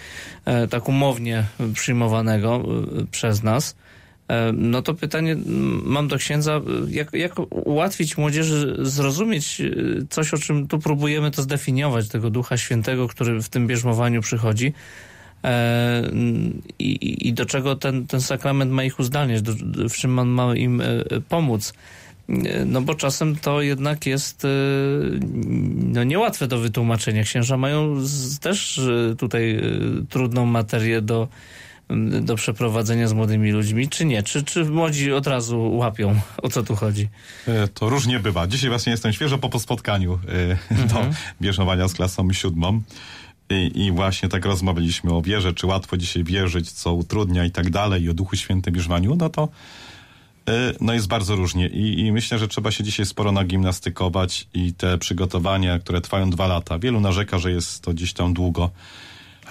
y, 0.63 0.67
tak 0.67 0.89
umownie 0.89 1.43
przyjmowanego 1.73 2.63
y, 3.01 3.05
przez 3.05 3.43
nas. 3.43 3.75
No 4.53 4.81
to 4.81 4.93
pytanie 4.93 5.35
mam 5.83 6.07
do 6.07 6.17
księdza, 6.17 6.61
jak, 6.87 7.13
jak 7.13 7.33
ułatwić 7.49 8.17
młodzieży 8.17 8.77
zrozumieć 8.79 9.61
coś, 10.09 10.33
o 10.33 10.37
czym 10.37 10.67
tu 10.67 10.79
próbujemy 10.79 11.31
to 11.31 11.41
zdefiniować, 11.41 12.07
tego 12.07 12.29
Ducha 12.29 12.57
Świętego, 12.57 13.07
który 13.07 13.41
w 13.41 13.49
tym 13.49 13.67
bierzmowaniu 13.67 14.21
przychodzi, 14.21 14.73
E, 14.73 15.08
i, 16.79 17.27
i 17.27 17.33
do 17.33 17.45
czego 17.45 17.75
ten, 17.75 18.07
ten 18.07 18.21
sakrament 18.21 18.71
ma 18.71 18.83
ich 18.83 18.99
uzdalniać, 18.99 19.41
do, 19.41 19.53
w 19.89 19.93
czym 19.93 20.19
on 20.19 20.27
ma 20.27 20.55
im 20.55 20.81
e, 20.81 20.85
pomóc. 21.29 21.73
E, 22.29 22.65
no 22.65 22.81
bo 22.81 22.95
czasem 22.95 23.35
to 23.35 23.61
jednak 23.61 24.05
jest 24.05 24.47
no, 25.75 26.03
niełatwe 26.03 26.47
do 26.47 26.59
wytłumaczenia. 26.59 27.23
Księża 27.23 27.57
mają 27.57 27.95
też 28.41 28.81
tutaj 29.17 29.61
trudną 30.09 30.45
materię 30.45 31.01
do, 31.01 31.27
do 32.21 32.35
przeprowadzenia 32.35 33.07
z 33.07 33.13
młodymi 33.13 33.51
ludźmi, 33.51 33.89
czy 33.89 34.05
nie? 34.05 34.23
Czy, 34.23 34.43
czy 34.43 34.65
młodzi 34.65 35.11
od 35.11 35.27
razu 35.27 35.71
łapią, 35.71 36.21
o 36.43 36.49
co 36.49 36.63
tu 36.63 36.75
chodzi? 36.75 37.09
To 37.73 37.89
różnie 37.89 38.19
bywa. 38.19 38.47
Dzisiaj 38.47 38.69
właśnie 38.69 38.91
jestem 38.91 39.13
świeżo 39.13 39.37
po 39.37 39.59
spotkaniu 39.59 40.19
mhm. 40.69 40.87
do 40.87 41.15
bierzmowania 41.41 41.87
z 41.87 41.93
klasą 41.93 42.33
siódmą. 42.33 42.81
I, 43.49 43.85
I, 43.85 43.91
właśnie 43.91 44.29
tak 44.29 44.45
rozmawialiśmy 44.45 45.13
o 45.13 45.21
wierze, 45.21 45.53
czy 45.53 45.67
łatwo 45.67 45.97
dzisiaj 45.97 46.23
wierzyć, 46.23 46.71
co 46.71 46.93
utrudnia 46.93 47.45
i 47.45 47.51
tak 47.51 47.69
dalej, 47.69 48.03
i 48.03 48.09
o 48.09 48.13
Duchu 48.13 48.35
Świętym 48.35 48.73
bierzmaniu, 48.73 49.15
no 49.15 49.29
to 49.29 49.49
y, 50.49 50.51
no 50.81 50.93
jest 50.93 51.07
bardzo 51.07 51.35
różnie 51.35 51.67
I, 51.67 51.99
i 51.99 52.11
myślę, 52.11 52.39
że 52.39 52.47
trzeba 52.47 52.71
się 52.71 52.83
dzisiaj 52.83 53.05
sporo 53.05 53.31
nagimnastykować 53.31 54.47
i 54.53 54.73
te 54.73 54.97
przygotowania, 54.97 55.79
które 55.79 56.01
trwają 56.01 56.29
dwa 56.29 56.47
lata. 56.47 56.79
Wielu 56.79 56.99
narzeka, 56.99 57.39
że 57.39 57.51
jest 57.51 57.83
to 57.83 57.93
gdzieś 57.93 58.13
tam 58.13 58.33
długo. 58.33 58.69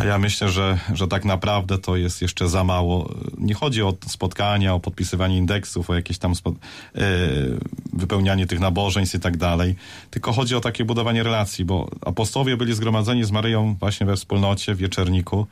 Ja 0.05 0.19
myślę, 0.19 0.49
że, 0.49 0.79
że 0.95 1.09
tak 1.09 1.25
naprawdę 1.25 1.79
to 1.79 1.97
jest 1.97 2.23
jeszcze 2.23 2.49
za 2.49 2.65
mało. 2.65 3.15
Nie 3.39 3.55
chodzi 3.55 3.83
o 3.83 3.95
spotkania, 4.07 4.75
o 4.75 4.81
podpisywanie 4.81 5.37
indeksów, 5.37 5.91
o 5.91 5.95
jakieś 5.95 6.19
tam 6.19 6.33
yy, 6.95 7.03
wypełnianie 7.93 8.47
tych 8.47 8.61
nabożeństw 8.61 9.15
i 9.15 9.21
tak 9.21 9.37
dalej, 9.37 9.77
tylko 10.11 10.33
chodzi 10.33 10.55
o 10.55 10.61
takie 10.61 10.85
budowanie 10.85 11.23
relacji, 11.23 11.65
bo 11.65 11.89
apostołowie 12.01 12.57
byli 12.57 12.75
zgromadzeni 12.75 13.25
z 13.25 13.31
Maryją 13.31 13.77
właśnie 13.81 14.07
we 14.07 14.17
wspólnocie, 14.17 14.75
w 14.75 14.79
wieczerniku 14.79 15.47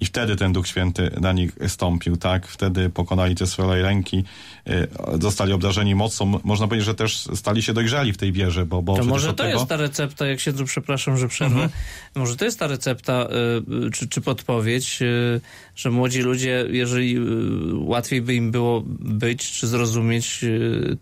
i 0.00 0.04
wtedy 0.04 0.36
ten 0.36 0.52
Duch 0.52 0.68
Święty 0.68 1.10
na 1.20 1.32
nich 1.32 1.52
stąpił, 1.68 2.16
tak? 2.16 2.46
Wtedy 2.46 2.90
pokonali 2.90 3.34
te 3.34 3.46
swoje 3.46 3.82
ręki, 3.82 4.24
y, 4.68 4.88
zostali 5.20 5.52
obdarzeni 5.52 5.94
mocą. 5.94 6.40
Można 6.44 6.68
powiedzieć, 6.68 6.86
że 6.86 6.94
też 6.94 7.28
stali 7.34 7.62
się 7.62 7.72
dojrzali 7.72 8.12
w 8.12 8.16
tej 8.16 8.32
wierze, 8.32 8.66
bo... 8.66 8.82
bo 8.82 8.96
to 8.96 9.04
może 9.04 9.28
to 9.28 9.34
tego... 9.34 9.48
jest 9.48 9.66
ta 9.66 9.76
recepta, 9.76 10.26
jak 10.26 10.40
się 10.40 10.52
tu 10.52 10.64
przepraszam, 10.64 11.16
że 11.16 11.28
przerwę, 11.28 11.54
mhm. 11.54 11.70
może 12.14 12.36
to 12.36 12.44
jest 12.44 12.58
ta 12.58 12.66
recepta, 12.66 13.28
y, 13.86 13.90
czy, 13.90 14.08
czy 14.08 14.20
podpowiedź, 14.20 15.02
y, 15.02 15.40
że 15.76 15.90
młodzi 15.90 16.20
ludzie, 16.20 16.64
jeżeli 16.70 17.16
łatwiej 17.72 18.22
by 18.22 18.34
im 18.34 18.50
było 18.50 18.82
być, 19.00 19.52
czy 19.52 19.66
zrozumieć 19.66 20.44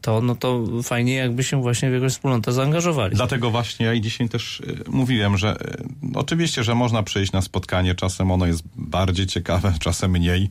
to, 0.00 0.20
no 0.20 0.34
to 0.34 0.64
fajnie 0.82 1.14
jakby 1.14 1.44
się 1.44 1.62
właśnie 1.62 1.90
w 1.90 1.94
jakąś 1.94 2.12
wspólnotę 2.12 2.52
zaangażowali. 2.52 3.16
Dlatego 3.16 3.50
właśnie 3.50 3.86
ja 3.86 3.94
i 3.94 4.00
dzisiaj 4.00 4.28
też 4.28 4.62
mówiłem, 4.88 5.38
że 5.38 5.56
oczywiście, 6.14 6.64
że 6.64 6.74
można 6.74 7.02
przyjść 7.02 7.32
na 7.32 7.42
spotkanie, 7.42 7.94
czasem 7.94 8.30
ono 8.30 8.46
jest 8.46 8.62
bardziej 8.82 9.26
ciekawe, 9.26 9.74
czasem 9.80 10.10
mniej, 10.10 10.50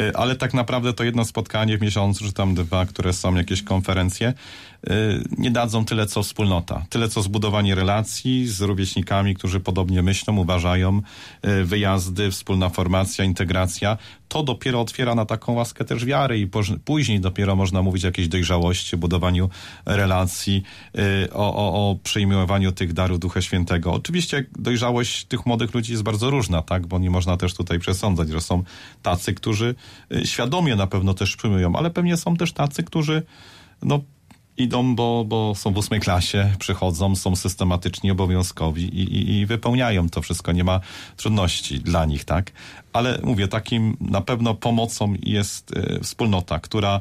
y, 0.00 0.16
ale 0.16 0.36
tak 0.36 0.54
naprawdę 0.54 0.92
to 0.92 1.04
jedno 1.04 1.24
spotkanie 1.24 1.78
w 1.78 1.82
miesiącu, 1.82 2.24
czy 2.24 2.32
tam 2.32 2.54
dwa, 2.54 2.86
które 2.86 3.12
są 3.12 3.34
jakieś 3.34 3.62
konferencje, 3.62 4.32
nie 5.38 5.50
dadzą 5.50 5.84
tyle 5.84 6.06
co 6.06 6.22
wspólnota, 6.22 6.86
tyle 6.88 7.08
co 7.08 7.22
zbudowanie 7.22 7.74
relacji 7.74 8.48
z 8.48 8.60
rówieśnikami, 8.60 9.34
którzy 9.34 9.60
podobnie 9.60 10.02
myślą, 10.02 10.36
uważają, 10.36 11.02
y, 11.46 11.64
wyjazdy, 11.64 12.30
wspólna 12.30 12.68
formacja, 12.68 13.24
integracja. 13.24 13.96
To 14.28 14.42
dopiero 14.42 14.80
otwiera 14.80 15.14
na 15.14 15.26
taką 15.26 15.52
łaskę 15.52 15.84
też 15.84 16.04
wiary 16.04 16.38
i 16.38 16.48
później 16.84 17.20
dopiero 17.20 17.56
można 17.56 17.82
mówić 17.82 18.04
o 18.04 18.06
jakiejś 18.06 18.28
dojrzałości, 18.28 18.96
budowaniu 18.96 19.50
relacji, 19.86 20.62
o, 21.32 21.54
o, 21.54 21.90
o 21.90 21.96
przyjmowaniu 22.02 22.72
tych 22.72 22.92
darów 22.92 23.18
Ducha 23.18 23.42
Świętego. 23.42 23.92
Oczywiście 23.92 24.46
dojrzałość 24.58 25.24
tych 25.24 25.46
młodych 25.46 25.74
ludzi 25.74 25.92
jest 25.92 26.04
bardzo 26.04 26.30
różna, 26.30 26.62
tak, 26.62 26.86
bo 26.86 26.98
nie 26.98 27.10
można 27.10 27.36
też 27.36 27.54
tutaj 27.54 27.78
przesądzać, 27.78 28.28
że 28.28 28.40
są 28.40 28.62
tacy, 29.02 29.34
którzy 29.34 29.74
świadomie 30.24 30.76
na 30.76 30.86
pewno 30.86 31.14
też 31.14 31.36
przyjmują, 31.36 31.76
ale 31.76 31.90
pewnie 31.90 32.16
są 32.16 32.36
też 32.36 32.52
tacy, 32.52 32.82
którzy 32.82 33.22
no 33.82 34.00
idą, 34.56 34.94
bo, 34.94 35.24
bo 35.24 35.54
są 35.54 35.72
w 35.72 35.78
ósmej 35.78 36.00
klasie, 36.00 36.52
przychodzą, 36.58 37.16
są 37.16 37.36
systematyczni, 37.36 38.10
obowiązkowi 38.10 38.82
i, 38.82 39.02
i, 39.02 39.38
i 39.38 39.46
wypełniają 39.46 40.08
to 40.08 40.22
wszystko. 40.22 40.52
Nie 40.52 40.64
ma 40.64 40.80
trudności 41.16 41.80
dla 41.80 42.04
nich, 42.04 42.24
tak? 42.24 42.52
Ale 42.92 43.18
mówię, 43.22 43.48
takim 43.48 43.96
na 44.00 44.20
pewno 44.20 44.54
pomocą 44.54 45.14
jest 45.22 45.76
y, 45.76 46.00
wspólnota, 46.02 46.58
która 46.58 47.00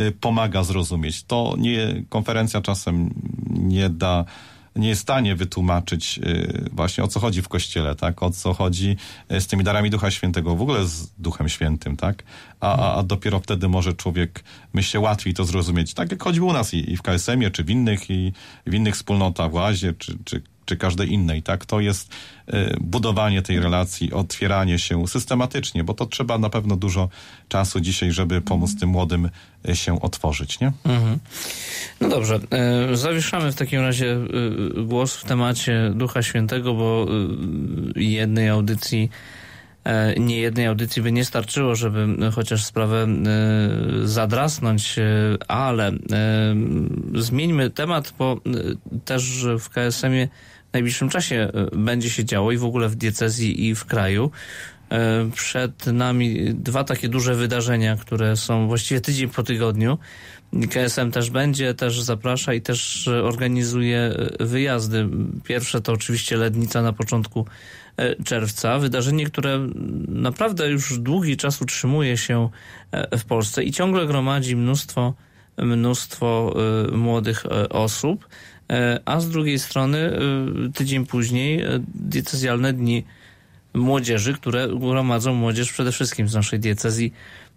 y, 0.00 0.12
pomaga 0.12 0.64
zrozumieć. 0.64 1.22
To 1.22 1.54
nie, 1.58 2.02
konferencja 2.08 2.60
czasem 2.60 3.14
nie 3.50 3.90
da 3.90 4.24
nie 4.76 4.88
jest 4.88 5.00
w 5.00 5.02
stanie 5.02 5.36
wytłumaczyć 5.36 6.18
y, 6.18 6.68
właśnie 6.72 7.04
o 7.04 7.08
co 7.08 7.20
chodzi 7.20 7.42
w 7.42 7.48
Kościele, 7.48 7.94
tak? 7.94 8.22
O 8.22 8.30
co 8.30 8.54
chodzi 8.54 8.96
y, 9.32 9.40
z 9.40 9.46
tymi 9.46 9.64
darami 9.64 9.90
Ducha 9.90 10.10
Świętego, 10.10 10.56
w 10.56 10.62
ogóle 10.62 10.86
z 10.86 11.12
Duchem 11.18 11.48
Świętym, 11.48 11.96
tak? 11.96 12.22
A, 12.60 12.96
a, 12.96 13.02
dopiero 13.02 13.40
wtedy 13.40 13.68
może 13.68 13.94
człowiek, 13.94 14.44
myślę, 14.72 15.00
łatwiej 15.00 15.34
to 15.34 15.44
zrozumieć. 15.44 15.94
Tak 15.94 16.10
jak 16.10 16.22
choćby 16.22 16.44
u 16.44 16.52
nas 16.52 16.74
i, 16.74 16.92
i 16.92 16.96
w 16.96 17.02
KSM-ie, 17.02 17.50
czy 17.50 17.64
w 17.64 17.70
innych, 17.70 18.10
i 18.10 18.32
w 18.66 18.74
innych 18.74 18.94
wspólnotach, 18.94 19.50
w 19.50 19.54
Łazie, 19.54 19.92
czy, 19.98 20.18
czy 20.24 20.42
czy 20.70 20.76
każdej 20.76 21.12
innej, 21.12 21.42
tak? 21.42 21.66
To 21.66 21.80
jest 21.80 22.12
y, 22.54 22.76
budowanie 22.80 23.42
tej 23.42 23.60
relacji, 23.60 24.12
otwieranie 24.12 24.78
się 24.78 25.08
systematycznie, 25.08 25.84
bo 25.84 25.94
to 25.94 26.06
trzeba 26.06 26.38
na 26.38 26.50
pewno 26.50 26.76
dużo 26.76 27.08
czasu 27.48 27.80
dzisiaj, 27.80 28.12
żeby 28.12 28.40
pomóc 28.40 28.78
tym 28.80 28.88
młodym 28.88 29.30
y, 29.68 29.76
się 29.76 30.00
otworzyć, 30.00 30.60
nie? 30.60 30.72
Mhm. 30.84 31.18
No 32.00 32.08
dobrze, 32.08 32.40
e, 32.50 32.96
zawieszamy 32.96 33.52
w 33.52 33.54
takim 33.54 33.80
razie 33.80 34.16
głos 34.84 35.16
w 35.16 35.24
temacie 35.24 35.92
Ducha 35.94 36.22
Świętego, 36.22 36.74
bo 36.74 37.06
jednej 37.96 38.48
audycji 38.48 39.10
nie 40.18 40.36
jednej 40.36 40.66
audycji 40.66 41.02
by 41.02 41.12
nie 41.12 41.24
starczyło, 41.24 41.74
żeby 41.74 42.30
chociaż 42.32 42.64
sprawę 42.64 43.06
zadrasnąć, 44.04 44.96
ale 45.48 45.92
zmieńmy 47.14 47.70
temat, 47.70 48.14
bo 48.18 48.40
też 49.04 49.46
w 49.60 49.68
KSM-ie 49.68 50.28
najbliższym 50.72 51.08
czasie 51.08 51.50
e, 51.54 51.76
będzie 51.76 52.10
się 52.10 52.24
działo 52.24 52.52
i 52.52 52.56
w 52.56 52.64
ogóle 52.64 52.88
w 52.88 52.94
diecezji 52.94 53.66
i 53.66 53.74
w 53.74 53.84
kraju. 53.84 54.30
E, 54.90 55.30
Przed 55.34 55.86
nami 55.86 56.54
dwa 56.54 56.84
takie 56.84 57.08
duże 57.08 57.34
wydarzenia, 57.34 57.96
które 57.96 58.36
są 58.36 58.68
właściwie 58.68 59.00
tydzień 59.00 59.28
po 59.28 59.42
tygodniu. 59.42 59.98
KSM 60.70 61.10
też 61.10 61.30
będzie, 61.30 61.74
też 61.74 62.02
zaprasza 62.02 62.54
i 62.54 62.60
też 62.60 63.08
e, 63.08 63.22
organizuje 63.24 64.14
wyjazdy. 64.40 65.08
Pierwsze 65.44 65.80
to 65.80 65.92
oczywiście 65.92 66.36
Lednica 66.36 66.82
na 66.82 66.92
początku 66.92 67.46
czerwca. 68.24 68.78
Wydarzenie, 68.78 69.26
które 69.26 69.68
naprawdę 70.08 70.70
już 70.70 70.98
długi 70.98 71.36
czas 71.36 71.62
utrzymuje 71.62 72.16
się 72.16 72.48
w 73.18 73.24
Polsce 73.24 73.64
i 73.64 73.72
ciągle 73.72 74.06
gromadzi 74.06 74.56
mnóstwo, 74.56 75.14
mnóstwo 75.58 76.54
młodych 76.92 77.44
osób. 77.70 78.28
E, 78.70 79.00
A 79.04 79.20
z 79.20 79.28
drugiej 79.28 79.58
strony 79.58 79.98
e, 79.98 80.72
tydzień 80.72 81.06
później 81.06 81.62
e, 81.62 81.80
diecezjalne 81.94 82.72
dni 82.72 83.04
młodzieży, 83.74 84.34
które 84.34 84.68
gromadzą 84.68 85.34
młodzież 85.34 85.72
przede 85.72 85.92
wszystkim 85.92 86.28
z 86.28 86.34
naszej 86.34 86.60
diecezji, 86.60 87.12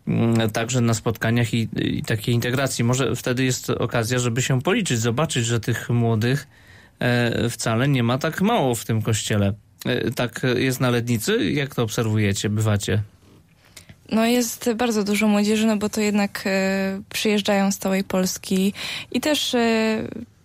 mm, 0.08 0.50
także 0.50 0.82
na 0.82 0.94
spotkaniach 0.94 1.54
i, 1.54 1.70
i 1.76 2.04
takiej 2.04 2.36
integracji. 2.36 2.84
Może 2.84 3.16
wtedy 3.16 3.44
jest 3.44 3.70
okazja, 3.70 4.20
żeby 4.20 4.42
się 4.42 4.62
policzyć, 4.62 5.00
zobaczyć, 5.00 5.46
że 5.46 5.60
tych 5.60 5.90
młodych 5.90 6.48
wcale 7.50 7.88
nie 7.88 8.04
ma 8.04 8.18
tak 8.18 8.42
mało 8.42 8.76
w 8.76 8.86
tym 8.86 9.02
kościele. 9.02 9.54
Tak 10.16 10.42
jest 10.56 10.80
na 10.80 10.90
Lednicy? 10.90 11.52
Jak 11.52 11.76
to 11.76 11.84
obserwujecie, 11.84 12.50
bywacie? 12.50 13.02
No 14.12 14.26
jest 14.26 14.70
bardzo 14.76 15.04
dużo 15.04 15.28
młodzieży, 15.28 15.68
no 15.68 15.78
bo 15.78 15.90
to 15.90 16.02
jednak 16.02 16.44
przyjeżdżają 17.10 17.72
z 17.72 17.78
całej 17.78 18.04
Polski 18.04 18.74
i 19.12 19.22
też 19.22 19.56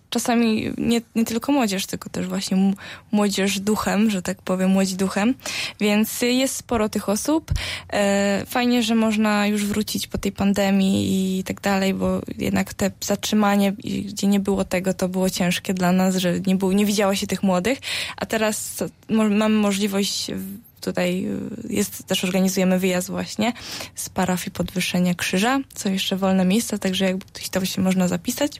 czasami 0.09 0.71
nie, 0.77 1.01
nie 1.15 1.25
tylko 1.25 1.51
młodzież, 1.51 1.85
tylko 1.85 2.09
też 2.09 2.27
właśnie 2.27 2.73
młodzież 3.11 3.59
duchem, 3.59 4.09
że 4.09 4.21
tak 4.21 4.41
powiem, 4.41 4.69
młodzi 4.69 4.95
duchem, 4.95 5.35
więc 5.79 6.21
jest 6.21 6.55
sporo 6.55 6.89
tych 6.89 7.09
osób. 7.09 7.51
E, 7.93 8.43
fajnie, 8.45 8.83
że 8.83 8.95
można 8.95 9.47
już 9.47 9.65
wrócić 9.65 10.07
po 10.07 10.17
tej 10.17 10.31
pandemii 10.31 11.39
i 11.39 11.43
tak 11.43 11.61
dalej, 11.61 11.93
bo 11.93 12.21
jednak 12.37 12.73
te 12.73 12.91
zatrzymanie, 13.01 13.71
gdzie 14.05 14.27
nie 14.27 14.39
było 14.39 14.65
tego, 14.65 14.93
to 14.93 15.09
było 15.09 15.29
ciężkie 15.29 15.73
dla 15.73 15.91
nas, 15.91 16.15
że 16.15 16.39
nie, 16.39 16.55
było, 16.55 16.73
nie 16.73 16.85
widziało 16.85 17.15
się 17.15 17.27
tych 17.27 17.43
młodych, 17.43 17.79
a 18.17 18.25
teraz 18.25 18.83
mamy 19.09 19.55
możliwość 19.55 20.31
tutaj 20.79 21.25
y, 21.25 21.73
jest, 21.73 22.03
też 22.07 22.23
organizujemy 22.23 22.79
wyjazd 22.79 23.09
właśnie 23.09 23.53
z 23.95 24.09
parafii 24.09 24.51
Podwyższenia 24.51 25.13
Krzyża, 25.15 25.59
co 25.73 25.89
jeszcze 25.89 26.15
wolne 26.15 26.45
miejsca, 26.45 26.77
także 26.77 27.05
jakby 27.05 27.25
ktoś 27.25 27.43
chciał 27.43 27.65
się 27.65 27.81
można 27.81 28.07
zapisać. 28.07 28.51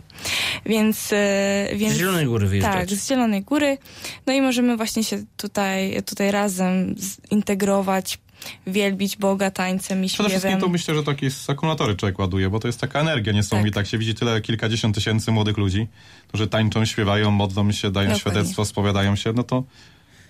Więc, 0.66 1.12
y, 1.12 1.16
więc 1.76 1.94
Z 1.94 1.98
Zielonej 1.98 2.26
Góry 2.26 2.44
tak, 2.46 2.50
wyjeżdżacie. 2.50 2.96
z 2.96 3.08
Zielonej 3.10 3.42
Góry. 3.42 3.78
No 4.28 4.34
i 4.34 4.42
możemy 4.42 4.78
właśnie 4.78 5.04
się 5.04 5.24
tutaj, 5.38 6.04
tutaj 6.06 6.32
razem 6.32 6.96
zintegrować, 7.32 8.20
wielbić 8.68 9.18
Boga 9.18 9.52
tańcem 9.52 10.06
i 10.06 10.08
Przede 10.08 10.30
wszystkim 10.30 10.50
śpiewem. 10.52 10.62
to 10.62 10.70
myślę, 10.70 10.96
że 10.96 11.04
takie 11.04 11.30
akumulatory 11.48 11.96
człowiek 11.96 12.20
ładuje, 12.20 12.50
bo 12.50 12.60
to 12.60 12.68
jest 12.68 12.80
taka 12.82 13.00
energia 13.00 13.34
niesamowita. 13.34 13.76
Tak. 13.76 13.86
Jak 13.86 13.92
się 13.92 13.98
widzi 13.98 14.16
tyle, 14.16 14.42
kilkadziesiąt 14.42 14.96
tysięcy 14.96 15.32
młodych 15.32 15.58
ludzi, 15.58 15.88
którzy 16.28 16.48
tańczą, 16.48 16.86
śpiewają, 16.86 17.32
modlą 17.32 17.72
się, 17.72 17.92
dają 17.92 18.10
Dokładnie. 18.10 18.20
świadectwo, 18.20 18.66
spowiadają 18.66 19.16
się, 19.16 19.34
no 19.34 19.44
to 19.44 19.64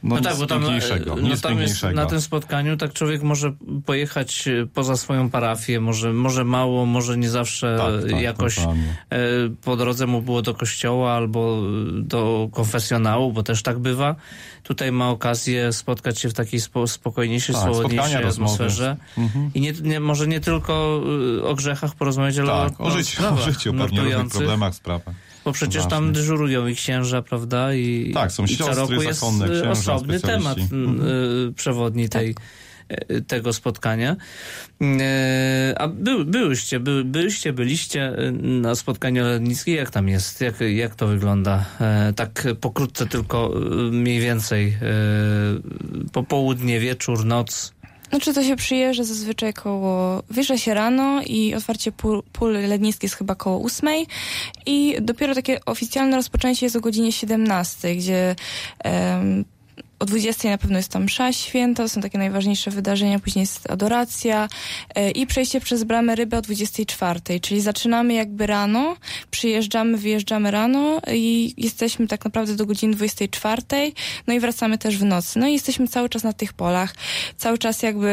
no, 0.03 0.15
No 0.15 0.21
tak, 0.21 0.37
bo 0.37 0.47
tam, 0.47 0.65
e, 0.65 0.79
no 1.21 1.37
tam 1.37 1.59
jest 1.59 1.83
na 1.83 2.05
tym 2.05 2.21
spotkaniu 2.21 2.77
tak 2.77 2.93
człowiek 2.93 3.23
może 3.23 3.53
pojechać 3.85 4.47
e, 4.47 4.65
poza 4.73 4.97
swoją 4.97 5.29
parafię, 5.29 5.79
może, 5.79 6.13
może 6.13 6.43
mało, 6.43 6.85
może 6.85 7.17
nie 7.17 7.29
zawsze 7.29 7.77
Tak, 7.77 8.11
tak, 8.11 8.21
jakoś 8.21 8.55
dokładnie. 8.55 8.95
e, 9.09 9.17
po 9.63 9.75
drodze 9.77 10.07
mu 10.07 10.21
było 10.21 10.41
do 10.41 10.53
kościoła 10.53 11.13
albo 11.13 11.61
do 11.91 12.49
konfesjonału, 12.51 13.33
bo 13.33 13.43
też 13.43 13.63
tak 13.63 13.79
bywa. 13.79 14.15
Tutaj 14.63 14.91
ma 14.91 15.09
okazję 15.09 15.73
spotkać 15.73 16.19
się 16.19 16.29
w 16.29 16.33
takiej 16.33 16.59
spo, 16.59 16.87
spokojniejszej, 16.87 17.55
Tak, 17.55 18.25
atmosferze. 18.25 18.97
Mhm. 19.17 19.51
I 19.53 19.61
nie, 19.61 19.71
nie, 19.71 19.99
może 19.99 20.27
nie 20.27 20.39
tylko 20.39 21.01
e, 21.39 21.43
o 21.43 21.55
grzechach 21.55 21.95
porozmawiać, 21.95 22.37
ale 22.37 22.47
Tak, 22.47 22.81
o, 22.81 22.83
o 22.83 22.91
życiu, 22.91 23.23
o 23.33 23.37
życiu, 23.37 23.73
pewnie 23.73 23.97
nurtujących. 23.97 24.37
problemach, 24.37 24.75
sprawach. 24.75 25.15
Bo 25.45 25.51
przecież 25.51 25.75
Ważne. 25.83 25.89
tam 25.89 26.13
dyżurują 26.13 26.67
i 26.67 26.75
księża, 26.75 27.21
prawda? 27.21 27.73
I, 27.73 28.11
Tak, 28.13 28.31
są 28.31 28.45
i 28.45 28.57
co 28.57 28.73
roku 28.73 28.93
jest 28.93 29.19
zakonne, 29.19 29.45
księża, 29.45 29.69
osobny 29.71 30.19
temat 30.19 30.57
mm, 30.71 31.01
y, 31.49 31.53
przewodni 31.53 32.09
tej, 32.09 32.35
y, 33.11 33.21
tego 33.21 33.53
spotkania. 33.53 34.15
Y, 34.81 34.85
A 35.77 35.87
by, 35.87 36.25
byłyście, 36.25 36.79
by, 36.79 37.03
byliście, 37.03 37.53
byliście 37.53 38.13
na 38.41 38.75
spotkaniu 38.75 39.23
letnickim. 39.23 39.75
Jak 39.75 39.89
tam 39.91 40.07
jest? 40.09 40.41
Jak, 40.41 40.55
jak 40.61 40.95
to 40.95 41.07
wygląda? 41.07 41.65
E, 41.81 42.13
Tak 42.15 42.47
pokrótce 42.61 43.05
tylko 43.05 43.53
mniej 43.91 44.19
więcej. 44.19 44.77
Popołudnie, 46.11 46.79
wieczór, 46.79 47.25
noc. 47.25 47.73
Znaczy 48.09 48.33
to 48.33 48.43
się 48.43 48.55
przyjeżdża 48.55 49.03
zazwyczaj 49.03 49.53
koło, 49.53 50.23
wyjeżdża 50.29 50.57
się 50.57 50.73
rano 50.73 51.21
i 51.25 51.55
otwarcie 51.55 51.91
pól, 51.91 52.23
pól 52.33 52.53
lednickich 52.53 53.03
jest 53.03 53.15
chyba 53.15 53.35
koło 53.35 53.57
ósmej 53.57 54.07
i 54.65 54.95
dopiero 55.01 55.35
takie 55.35 55.65
oficjalne 55.65 56.15
rozpoczęcie 56.15 56.65
jest 56.65 56.75
o 56.75 56.81
godzinie 56.81 57.11
17, 57.11 57.95
gdzie 57.95 58.35
em, 58.79 59.45
o 59.99 60.05
20 60.05 60.49
na 60.49 60.57
pewno 60.57 60.77
jest 60.77 60.91
tam 60.91 61.03
msza 61.03 61.33
święta, 61.33 61.83
to 61.83 61.89
są 61.89 62.01
takie 62.01 62.17
najważniejsze 62.17 62.71
wydarzenia, 62.71 63.19
później 63.19 63.43
jest 63.43 63.71
adoracja 63.71 64.47
e, 64.95 65.11
i 65.11 65.27
przejście 65.27 65.61
przez 65.61 65.83
bramę 65.83 66.15
ryby 66.15 66.37
o 66.37 66.41
24, 66.41 67.19
czyli 67.41 67.61
zaczynamy 67.61 68.13
jakby 68.13 68.47
rano, 68.47 68.95
przyjeżdżamy, 69.31 69.97
wyjeżdżamy 69.97 70.51
rano 70.51 71.01
i 71.13 71.53
jesteśmy 71.57 72.07
tak 72.07 72.25
naprawdę 72.25 72.55
do 72.55 72.65
godziny 72.65 72.95
24, 72.95 73.61
no 74.27 74.33
i 74.33 74.39
wracamy 74.39 74.77
też 74.77 74.97
w 74.97 75.03
nocy. 75.03 75.39
No 75.39 75.47
i 75.47 75.53
jesteśmy 75.53 75.87
cały 75.87 76.09
czas 76.09 76.23
na 76.23 76.33
tych 76.33 76.53
polach, 76.53 76.95
cały 77.37 77.57
czas 77.57 77.81
jakby 77.81 78.09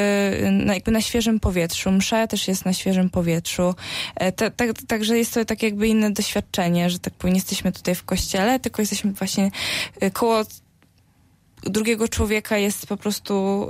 na, 0.53 0.75
jakby 0.75 0.91
na 0.91 1.01
świeżym 1.01 1.41
powietrzu. 1.41 1.93
Msza 1.93 2.27
też 2.27 2.49
jest 2.49 2.65
na 2.65 2.73
świeżym 2.73 3.11
powietrzu. 3.11 3.75
E, 4.15 4.33
ta- 4.33 4.51
ta- 4.51 4.65
Także 4.87 5.19
jest 5.19 5.35
to 5.35 5.45
tak 5.45 5.63
jakby 5.63 5.89
inne 5.89 6.11
doświadczenie, 6.11 6.91
że 6.91 6.99
tak 6.99 7.15
powiem, 7.15 7.35
jesteśmy 7.37 7.73
tutaj 7.73 7.95
w 7.95 8.05
kościele, 8.05 8.61
tylko 8.61 8.83
jesteśmy 8.83 9.13
właśnie 9.13 9.51
e, 10.01 10.11
koło 10.11 10.45
drugiego 11.71 12.09
człowieka 12.09 12.59
jest 12.59 12.87
po 12.87 12.97
prostu 12.97 13.67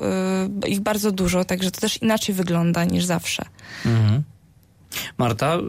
y, 0.64 0.68
ich 0.68 0.80
bardzo 0.80 1.12
dużo, 1.12 1.44
także 1.44 1.70
to 1.70 1.80
też 1.80 2.02
inaczej 2.02 2.34
wygląda 2.34 2.84
niż 2.84 3.04
zawsze. 3.04 3.42
Mhm. 3.86 4.22
Marta, 5.18 5.56
y, 5.56 5.60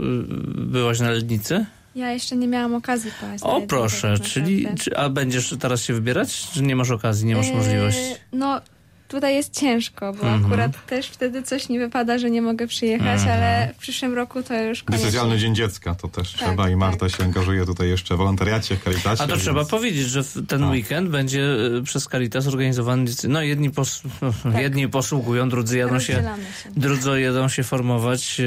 byłaś 0.55 0.99
na 0.99 1.09
Lednicy? 1.09 1.65
Ja 1.95 2.11
jeszcze 2.11 2.35
nie 2.35 2.47
miałam 2.47 2.75
okazji 2.75 3.11
pojechać. 3.19 3.41
O 3.43 3.61
proszę, 3.61 4.17
tak 4.17 4.27
czyli, 4.27 4.67
czy, 4.79 4.97
a 4.97 5.09
będziesz 5.09 5.55
teraz 5.59 5.81
się 5.81 5.93
wybierać, 5.93 6.47
czy 6.53 6.63
nie 6.63 6.75
masz 6.75 6.91
okazji, 6.91 7.25
nie 7.25 7.35
masz 7.35 7.47
Eee, 7.47 7.55
możliwości? 7.55 8.15
No, 8.33 8.61
tutaj 9.08 9.36
jest 9.36 9.54
ciężko, 9.60 10.13
bo 10.13 10.22
Mhm. 10.24 10.46
akurat 10.46 10.86
też 10.86 11.08
wtedy 11.08 11.43
coś 11.43 11.70
nie 11.70 11.80
wypada, 11.80 12.17
że 12.17 12.30
nie 12.30 12.41
mogę 12.41 12.67
przyjechać, 12.67 13.20
Mhm. 13.22 13.38
ale 13.38 13.74
w 13.74 13.78
przyszłym 13.78 14.13
roku 14.13 14.43
to 14.43 14.54
już 14.63 14.84
koniecznie. 14.84 15.06
Decyzjalny 15.06 15.38
Dzień 15.38 15.56
Dziecka 15.56 15.96
to 15.96 16.08
też 16.08 16.32
Tak, 16.34 16.41
trzeba 16.41 16.70
i 16.70 16.76
Marta 16.76 17.08
tak. 17.10 17.17
się 17.17 17.24
angażuje 17.24 17.65
tutaj 17.65 17.89
jeszcze 17.89 18.15
w 18.15 18.17
wolontariacie, 18.17 18.76
w 18.78 18.84
Caritasie. 18.84 19.24
A 19.24 19.28
to 19.28 19.34
więc- 19.34 19.41
trzeba 19.41 19.65
powiedzieć, 19.65 20.08
że 20.08 20.24
ten 20.24 20.62
Tak. 20.62 20.70
weekend 20.72 21.10
będzie 21.10 21.43
e, 21.80 21.84
przez 21.84 22.04
Caritas 22.08 22.48
organizowany, 22.48 23.06
no 23.28 23.41
jedni, 23.41 23.70
pos, 23.72 24.02
jedni 24.60 24.88
posługują, 24.89 25.50
drudzy 25.50 25.78
jadą 25.78 26.00
się, 26.00 26.13
Rozdzielamy 26.13 26.43
się. 26.63 26.70
drudzy 26.78 27.22
jedą 27.22 27.50
się 27.50 27.63
formować, 27.63 28.41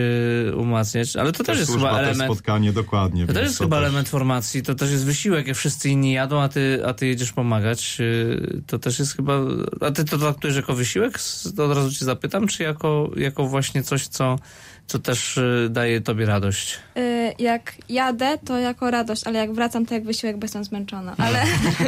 e, 0.51 0.57
umacniać, 0.57 1.17
ale 1.17 1.33
to 1.33 1.45
też 1.45 1.59
jest 1.59 1.71
służba, 1.71 1.89
chyba 1.89 1.99
też 2.01 2.09
element, 2.09 2.33
spotkanie, 2.33 2.73
dokładnie. 2.73 3.27
to 3.27 3.33
też 3.33 3.43
jest 3.43 3.59
chyba 3.59 3.79
element 3.79 4.09
formacji, 4.09 4.63
to 4.63 4.75
też 4.75 4.91
jest 4.91 5.05
wysiłek, 5.05 5.47
jak 5.47 5.57
wszyscy 5.57 5.89
inni 5.89 6.13
jadą, 6.13 6.41
a 6.41 6.49
ty, 6.49 6.83
a 6.87 6.95
ty 6.95 7.07
jedziesz 7.07 7.33
pomagać, 7.33 7.99
e, 8.01 8.61
to 8.67 8.79
też 8.79 8.99
jest 8.99 9.17
chyba, 9.17 9.39
a 9.81 9.91
ty 9.91 10.05
to 10.05 10.19
traktujesz 10.19 10.50
jako 10.57 10.75
wysiłek? 10.75 11.19
To 11.57 11.65
od 11.65 11.77
razu 11.77 11.93
cię 11.93 12.05
zapytam, 12.05 12.47
czy 12.49 12.63
jako, 12.63 13.11
jako 13.17 13.47
właśnie 13.47 13.83
coś, 13.83 14.07
co, 14.07 14.39
co 14.87 14.99
też 14.99 15.39
e, 15.39 15.69
daje 15.71 16.01
tobie 16.01 16.27
radość? 16.27 16.79
Y, 16.97 17.33
Jak 17.39 17.73
jadę, 17.89 18.39
to 18.45 18.59
jako 18.59 18.91
radość, 18.91 19.27
ale 19.27 19.39
jak 19.39 19.53
wracam, 19.55 19.87
to 19.87 19.95
jak 19.95 20.05
wysiłek, 20.05 20.39
bo 20.39 20.45
jestem 20.45 20.65
zmęczona. 20.65 21.15
Ale, 21.19 21.43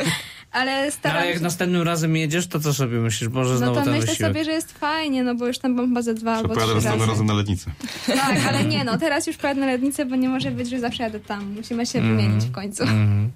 ale 0.53 0.85
No, 0.87 0.91
staram 0.93 1.17
ale 1.19 1.27
jak 1.27 1.37
się... 1.37 1.43
następnym 1.43 1.83
razem 1.83 2.17
jedziesz, 2.17 2.47
to 2.47 2.61
co 2.61 2.75
sobie 2.75 2.99
myślisz? 2.99 3.31
Może 3.31 3.51
No 3.53 3.59
znowu 3.59 3.75
to 3.75 3.83
ten 3.85 3.93
myślę 3.93 4.07
wysiłek. 4.07 4.33
sobie, 4.33 4.45
że 4.45 4.51
jest 4.51 4.73
fajnie, 4.79 5.23
no 5.25 5.35
bo 5.35 5.47
już 5.47 5.59
tam 5.59 5.77
bomba 5.77 6.03
ze 6.03 6.15
dwa 6.15 6.33
albo 6.37 6.49
trzy 6.49 6.61
razy. 6.61 6.75
następnym 6.75 7.09
razem 7.11 7.27
na 7.27 7.35
Lednicę. 7.35 7.71
Tak, 8.07 8.37
ale 8.49 8.65
nie 8.65 8.85
no, 8.85 8.99
teraz 8.99 9.27
już 9.27 9.37
pojadę 9.37 9.61
na 9.61 9.67
Lednicę, 9.67 10.07
bo 10.07 10.17
nie 10.17 10.29
może 10.29 10.51
być, 10.51 10.71
że 10.71 10.81
zawsze 10.81 11.03
jadę 11.03 11.21
tam. 11.21 11.55
Musimy 11.57 11.87
się 11.87 12.01
wymienić 12.01 12.45
w 12.45 12.53
końcu. 12.53 12.83
Mhm. 12.83 13.31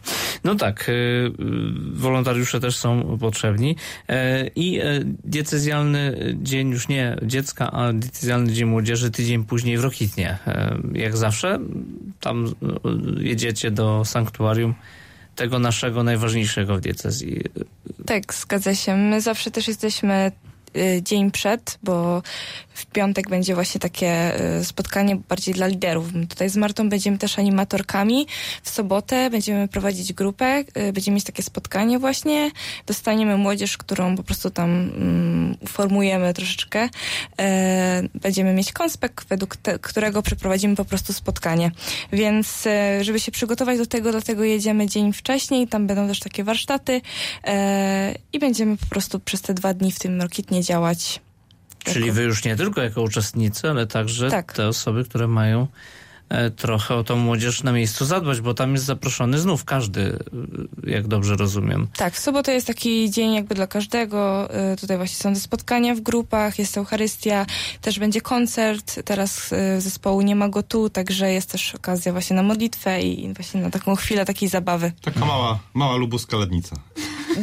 No 0.47 0.55
tak, 0.55 0.91
wolontariusze 1.93 2.61
też 2.61 2.77
są 2.77 3.19
potrzebni 3.21 3.77
i 4.57 4.81
diecezjalny 5.25 6.35
dzień, 6.43 6.71
już 6.71 6.89
nie 6.89 7.17
dziecka, 7.23 7.71
a 7.73 7.93
diecezjalny 7.93 8.53
dzień 8.53 8.69
młodzieży 8.69 9.11
tydzień 9.11 9.45
później 9.45 9.79
w 9.79 9.81
Rokitnie. 9.81 10.39
Jak 10.93 11.17
zawsze 11.17 11.59
tam 12.21 12.55
jedziecie 13.21 13.71
do 13.71 14.05
sanktuarium 14.05 14.75
tego 15.37 15.59
naszego 15.59 16.03
najważniejszego 16.03 16.77
w 16.77 16.81
diecezji. 16.81 17.41
Tak, 18.07 18.35
zgadza 18.35 18.75
się. 18.75 18.97
My 18.97 19.21
zawsze 19.21 19.51
też 19.51 19.69
jesteśmy 19.69 20.33
y, 20.77 21.03
dzień 21.03 21.31
przed, 21.31 21.79
bo 21.83 22.23
w 22.77 22.87
piątek 22.87 23.29
będzie 23.29 23.55
właśnie 23.55 23.81
takie 23.81 24.41
y, 24.61 24.65
spotkanie 24.65 25.17
bardziej 25.29 25.55
dla 25.55 25.67
liderów. 25.67 26.13
My 26.15 26.27
tutaj 26.27 26.49
z 26.49 26.57
Martą 26.57 26.89
będziemy 26.89 27.19
też 27.19 27.39
animatorkami. 27.39 28.27
W 28.63 28.71
sobotę 28.71 29.31
będziemy 29.31 29.69
prowadzić 29.69 30.13
grupę, 30.13 30.65
y, 30.89 30.93
będziemy 30.93 31.15
mieć 31.15 31.25
takie 31.25 31.43
spotkanie 31.43 31.99
właśnie. 31.99 32.51
Dostaniemy 32.87 33.37
młodzież, 33.37 33.77
którą 33.77 34.17
po 34.17 34.23
prostu 34.23 34.51
tam 34.51 34.71
um, 34.71 35.57
uformujemy 35.61 36.35
troszeczkę. 36.35 36.89
E, 37.41 38.03
będziemy 38.15 38.53
mieć 38.53 38.73
konspekt, 38.73 39.29
według 39.29 39.57
te, 39.57 39.79
którego 39.79 40.23
przeprowadzimy 40.23 40.77
po 40.77 40.85
prostu 40.85 41.13
spotkanie. 41.13 41.71
Więc 42.13 42.65
żeby 43.01 43.21
się 43.21 43.33
przygotować 43.33 43.79
do 43.79 43.87
tego, 43.87 44.13
dlatego 44.13 44.45
jedziemy 44.45 44.87
dzień 44.87 45.13
wcześniej. 45.13 45.69
Tam 45.69 45.87
będą 45.87 46.09
też 46.09 46.21
takie 46.21 46.45
warsztaty 46.45 47.01
i 48.33 48.39
będziemy 48.39 48.77
po 48.77 48.87
prostu 48.87 49.21
przez 49.21 49.43
te 49.43 49.55
dwa 49.55 49.75
dni 49.75 49.93
w 49.93 49.99
tym 49.99 50.23
Rokitnie 50.23 50.63
działać 50.63 51.21
Czyli 51.93 52.13
wy 52.13 52.23
już 52.23 52.45
nie 52.45 52.57
tylko 52.57 52.83
jako 52.83 53.03
uczestnicy, 53.03 53.71
ale 53.71 53.87
także 53.87 54.31
tak. 54.31 54.53
te 54.53 54.69
osoby, 54.69 55.05
które 55.05 55.29
mają 55.29 55.67
e, 56.29 56.51
trochę 56.51 56.95
o 56.95 57.05
tą 57.05 57.17
młodzież 57.17 57.63
na 57.63 57.73
miejscu 57.73 58.05
zadbać, 58.05 58.41
bo 58.41 58.55
tam 58.55 58.73
jest 58.73 58.85
zaproszony 58.85 59.39
znów 59.39 59.65
każdy, 59.65 60.19
e, 60.87 60.91
jak 60.91 61.09
dobrze 61.09 61.37
rozumiem. 61.37 61.89
Tak, 61.97 62.15
w 62.15 62.19
sobotę 62.19 62.53
jest 62.53 62.67
taki 62.67 63.11
dzień 63.11 63.35
jakby 63.35 63.55
dla 63.55 63.67
każdego. 63.67 64.51
E, 64.55 64.77
tutaj 64.77 64.97
właśnie 64.97 65.17
są 65.17 65.35
te 65.35 65.41
spotkania 65.41 65.95
w 65.95 66.01
grupach, 66.01 66.59
jest 66.59 66.79
Eucharystia, 66.79 67.47
też 67.81 67.99
będzie 67.99 68.21
koncert. 68.21 69.03
Teraz 69.05 69.51
zespołu 69.79 70.23
nie 70.23 70.37
ma 70.37 70.49
go 70.49 70.63
tu, 70.63 70.91
także 70.91 71.33
jest 71.33 71.51
też 71.53 71.75
okazja 71.75 72.13
właśnie 72.13 72.37
na 72.37 72.43
modlitwę 72.43 73.03
i 73.03 73.35
właśnie 73.35 73.61
na 73.61 73.71
taką 73.71 73.97
chwilę 73.97 74.25
takiej 74.25 74.49
zabawy. 74.49 74.93
Taka 75.03 75.21
mała, 75.21 75.59
mała 75.75 75.97
lubuska 75.97 76.37
lednica. 76.37 76.77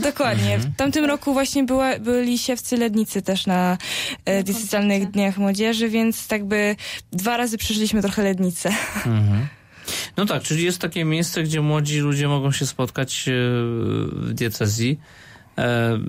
Dokładnie. 0.01 0.59
W 0.59 0.75
tamtym 0.75 1.05
roku 1.05 1.33
właśnie 1.33 1.63
była, 1.63 1.99
byli 1.99 2.37
siewcy 2.37 2.77
lednicy 2.77 3.21
też 3.21 3.45
na 3.45 3.77
e, 4.25 4.43
Diecezjalnych 4.43 5.11
Dniach 5.11 5.37
Młodzieży, 5.37 5.89
więc 5.89 6.27
tak 6.27 6.45
by 6.45 6.75
dwa 7.11 7.37
razy 7.37 7.57
przeżyliśmy 7.57 8.01
trochę 8.01 8.23
lednicę. 8.23 8.69
Mhm. 8.95 9.47
No 10.17 10.25
tak, 10.25 10.43
czyli 10.43 10.63
jest 10.63 10.79
takie 10.79 11.05
miejsce, 11.05 11.43
gdzie 11.43 11.61
młodzi 11.61 11.99
ludzie 11.99 12.27
mogą 12.27 12.51
się 12.51 12.65
spotkać 12.65 13.27
e, 13.27 13.31
w 14.11 14.33
diecezji. 14.33 14.99
E, 15.57 15.99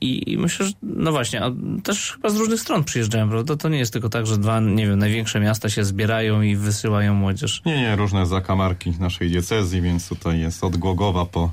I, 0.00 0.32
I, 0.32 0.38
myślę, 0.38 0.66
że 0.66 0.72
no 0.82 1.12
właśnie, 1.12 1.42
a 1.42 1.50
też 1.82 2.12
chyba 2.12 2.28
z 2.28 2.36
różnych 2.36 2.60
stron 2.60 2.84
przyjeżdżają, 2.84 3.28
prawda? 3.28 3.56
To 3.56 3.68
nie 3.68 3.78
jest 3.78 3.92
tylko 3.92 4.08
tak, 4.08 4.26
że 4.26 4.38
dwa, 4.38 4.60
nie 4.60 4.86
wiem, 4.86 4.98
największe 4.98 5.40
miasta 5.40 5.68
się 5.68 5.84
zbierają 5.84 6.42
i 6.42 6.56
wysyłają 6.56 7.14
młodzież. 7.14 7.62
Nie, 7.66 7.80
nie, 7.80 7.96
różne 7.96 8.26
zakamarki 8.26 8.90
naszej 9.00 9.30
diecezji, 9.30 9.80
więc 9.80 10.08
tutaj 10.08 10.40
jest 10.40 10.64
od 10.64 10.76
Głogowa 10.76 11.24
po 11.24 11.50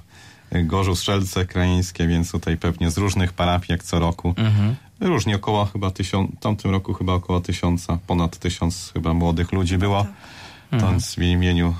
Gorzów 0.51 0.99
Strzelce 0.99 1.45
krajeńskie, 1.45 2.07
więc 2.07 2.31
tutaj 2.31 2.57
pewnie 2.57 2.91
z 2.91 2.97
różnych 2.97 3.33
parafii 3.33 3.71
jak 3.71 3.83
co 3.83 3.99
roku. 3.99 4.33
Mhm. 4.37 4.75
Różnie 4.99 5.35
około 5.35 5.65
chyba 5.65 5.91
tysiąc, 5.91 6.31
w 6.31 6.39
tamtym 6.39 6.71
roku 6.71 6.93
chyba 6.93 7.13
około 7.13 7.41
tysiąca, 7.41 7.97
ponad 8.07 8.37
tysiąc 8.37 8.91
chyba 8.93 9.13
młodych 9.13 9.51
ludzi 9.51 9.77
było. 9.77 10.05
Mhm. 10.71 10.91
Więc 10.91 11.15
w 11.15 11.21
imieniu 11.21 11.75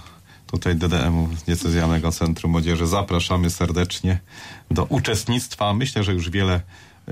tutaj 0.47 0.75
DDM-u, 0.75 1.29
Diecezjalnego 1.45 2.11
Centrum 2.11 2.51
Młodzieży, 2.51 2.87
zapraszamy 2.87 3.49
serdecznie 3.49 4.19
do 4.71 4.83
uczestnictwa. 4.85 5.73
Myślę, 5.73 6.03
że 6.03 6.13
już 6.13 6.29
wiele 6.29 6.61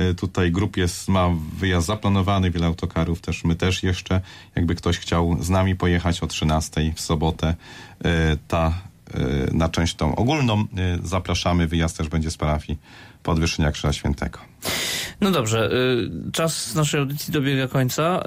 y, 0.01 0.15
tutaj 0.15 0.51
grup 0.51 0.77
jest, 0.77 1.07
ma 1.07 1.29
wyjazd 1.57 1.87
zaplanowany, 1.87 2.51
wiele 2.51 2.65
autokarów 2.65 3.21
też, 3.21 3.43
my 3.43 3.55
też 3.55 3.83
jeszcze. 3.83 4.21
Jakby 4.55 4.75
ktoś 4.75 4.97
chciał 4.97 5.37
z 5.43 5.49
nami 5.49 5.75
pojechać 5.75 6.23
o 6.23 6.27
13 6.27 6.93
w 6.95 7.01
sobotę, 7.01 7.55
y, 8.05 8.05
ta 8.47 8.73
na 9.51 9.69
część 9.69 9.95
tą 9.95 10.15
ogólną 10.15 10.61
y, 10.61 10.65
zapraszamy. 11.07 11.67
Wyjazd 11.67 11.97
też 11.97 12.07
będzie 12.07 12.31
z 12.31 12.37
parafii 12.37 12.79
Podwyższenia 13.23 13.71
Krzyża 13.71 13.93
Świętego. 13.93 14.39
No 15.21 15.31
dobrze, 15.31 15.71
y, 16.27 16.31
czas 16.31 16.75
naszej 16.75 16.99
audycji 16.99 17.33
dobiega 17.33 17.67
końca. 17.67 18.23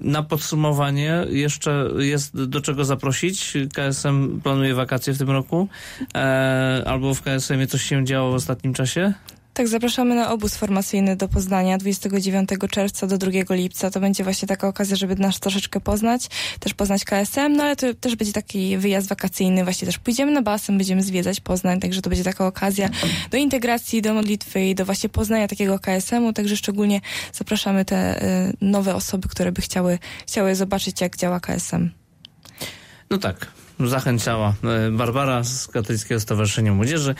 Na 0.00 0.22
podsumowanie 0.22 1.26
jeszcze 1.30 1.88
jest 1.98 2.44
do 2.44 2.60
czego 2.60 2.84
zaprosić. 2.84 3.54
KSM 3.74 4.40
planuje 4.40 4.74
wakacje 4.74 5.12
w 5.12 5.18
tym 5.18 5.30
roku, 5.30 5.68
e, 6.14 6.82
albo 6.86 7.14
w 7.14 7.22
KSM 7.22 7.66
coś 7.68 7.82
się 7.82 8.04
działo 8.04 8.30
w 8.30 8.34
ostatnim 8.34 8.74
czasie? 8.74 9.12
Tak, 9.54 9.68
zapraszamy 9.68 10.14
na 10.14 10.30
obóz 10.30 10.56
formacyjny 10.56 11.16
do 11.16 11.28
Poznania 11.28 11.78
29 11.78 12.50
czerwca 12.70 13.06
do 13.06 13.18
2 13.18 13.30
lipca. 13.50 13.90
To 13.90 14.00
będzie 14.00 14.24
właśnie 14.24 14.48
taka 14.48 14.68
okazja, 14.68 14.96
żeby 14.96 15.16
nas 15.16 15.40
troszeczkę 15.40 15.80
poznać, 15.80 16.28
też 16.60 16.74
poznać 16.74 17.04
KSM, 17.04 17.56
no 17.56 17.64
ale 17.64 17.76
to 17.76 17.94
też 17.94 18.16
będzie 18.16 18.32
taki 18.32 18.78
wyjazd 18.78 19.08
wakacyjny, 19.08 19.64
właśnie 19.64 19.86
też 19.86 19.98
pójdziemy 19.98 20.32
na 20.32 20.42
basen, 20.42 20.78
będziemy 20.78 21.02
zwiedzać 21.02 21.40
Poznań, 21.40 21.80
także 21.80 22.02
to 22.02 22.10
będzie 22.10 22.24
taka 22.24 22.46
okazja 22.46 22.88
do 23.30 23.36
integracji, 23.36 24.02
do 24.02 24.14
modlitwy 24.14 24.64
i 24.64 24.74
do 24.74 24.84
właśnie 24.84 25.08
poznania 25.08 25.48
takiego 25.48 25.78
KSM-u, 25.78 26.32
także 26.32 26.56
szczególnie 26.56 27.00
zapraszamy 27.32 27.84
te 27.84 28.22
y, 28.22 28.56
nowe 28.60 28.94
osoby, 28.94 29.28
które 29.28 29.52
by 29.52 29.62
chciały, 29.62 29.98
chciały 30.26 30.54
zobaczyć, 30.54 31.00
jak 31.00 31.16
działa 31.16 31.40
KSM. 31.40 31.90
No 33.10 33.18
tak, 33.18 33.46
zachęcała 33.80 34.54
e, 34.64 34.90
Barbara 34.90 35.44
z 35.44 35.68
Katolickiego 35.68 36.20
Stowarzyszenia 36.20 36.74
Młodzieży. 36.74 37.14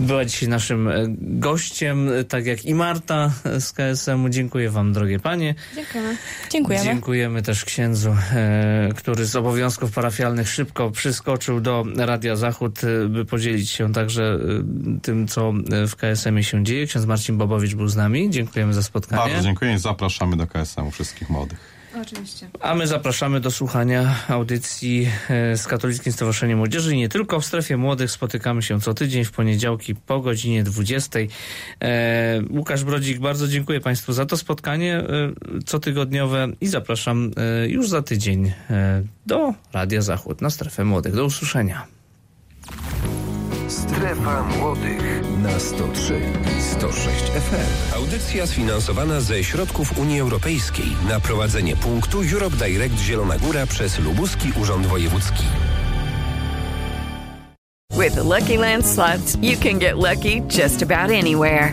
Była 0.00 0.24
dzisiaj 0.24 0.48
naszym 0.48 0.88
e, 0.88 1.04
gościem, 1.18 2.12
e, 2.12 2.24
tak 2.24 2.46
jak 2.46 2.64
i 2.64 2.74
Marta 2.74 3.32
z 3.58 3.72
KSM-u. 3.72 4.28
Dziękuję 4.28 4.70
wam, 4.70 4.92
drogie 4.92 5.18
panie. 5.18 5.54
Dziękujemy. 5.74 6.16
Dziękujemy. 6.50 6.84
Dziękujemy 6.84 7.42
też 7.42 7.64
księdzu, 7.64 8.16
który 8.96 9.26
z 9.26 9.36
obowiązków 9.36 9.92
parafialnych 9.92 10.48
szybko 10.48 10.90
przyskoczył 10.90 11.60
do 11.60 11.84
Radia 11.96 12.36
Zachód, 12.36 12.80
by 13.08 13.24
podzielić 13.24 13.70
się 13.70 13.92
także 13.92 14.38
tym, 15.02 15.28
co 15.28 15.52
w 15.88 15.96
KSM-ie 15.96 16.44
się 16.44 16.64
dzieje. 16.64 16.86
Ksiądz 16.86 17.06
Marcin 17.06 17.38
Bobowicz 17.38 17.74
był 17.74 17.88
z 17.88 17.96
nami. 17.96 18.30
Dziękujemy 18.30 18.74
za 18.74 18.82
spotkanie. 18.82 19.22
Bardzo 19.22 19.42
dziękuję 19.42 19.74
i 19.74 19.78
zapraszamy 19.78 20.36
do 20.36 20.46
KSM-u 20.46 20.90
wszystkich 20.90 21.30
młodych. 21.30 21.77
Oczywiście. 22.02 22.48
A 22.60 22.74
my 22.74 22.86
zapraszamy 22.86 23.40
do 23.40 23.50
słuchania 23.50 24.14
audycji 24.28 25.08
e, 25.30 25.56
z 25.56 25.66
Katolickim 25.66 26.12
Stowarzyszeniem 26.12 26.58
Młodzieży 26.58 26.94
i 26.94 26.98
nie 26.98 27.08
tylko 27.08 27.40
w 27.40 27.46
strefie 27.46 27.76
młodych. 27.76 28.10
Spotykamy 28.10 28.62
się 28.62 28.80
co 28.80 28.94
tydzień 28.94 29.24
w 29.24 29.32
poniedziałki 29.32 29.94
po 29.94 30.20
godzinie 30.20 30.64
20. 30.64 31.18
E, 31.80 32.40
Łukasz 32.50 32.84
Brodzik, 32.84 33.18
bardzo 33.18 33.48
dziękuję 33.48 33.80
Państwu 33.80 34.12
za 34.12 34.26
to 34.26 34.36
spotkanie 34.36 34.96
e, 34.96 35.04
cotygodniowe 35.66 36.48
i 36.60 36.66
zapraszam 36.66 37.30
już 37.66 37.88
za 37.88 38.02
tydzień 38.02 38.52
do 39.26 39.54
Radia 39.72 40.02
Zachód 40.02 40.40
na 40.40 40.50
strefę 40.50 40.84
młodych. 40.84 41.14
Do 41.14 41.24
usłyszenia. 41.24 41.86
Strefa 43.68 44.42
Młodych 44.42 45.22
na 45.42 45.60
103 45.60 46.20
i 46.58 46.62
106 46.62 47.24
FM. 47.24 47.94
Audycja 47.96 48.46
sfinansowana 48.46 49.20
ze 49.20 49.44
środków 49.44 49.98
Unii 49.98 50.20
Europejskiej 50.20 50.86
na 51.08 51.20
prowadzenie 51.20 51.76
punktu 51.76 52.18
Europe 52.32 52.56
Direct 52.56 52.98
Zielona 52.98 53.38
Góra 53.38 53.66
przez 53.66 53.98
Lubuski 53.98 54.52
Urząd 54.60 54.86
Wojewódzki. 54.86 55.44
With 57.98 58.14
the 58.14 58.22
Lucky 58.22 58.58
Land 58.58 58.86
slots, 58.86 59.36
you 59.42 59.56
can 59.62 59.78
get 59.78 59.96
lucky 59.96 60.42
just 60.58 60.82
about 60.82 61.10
anywhere. 61.10 61.72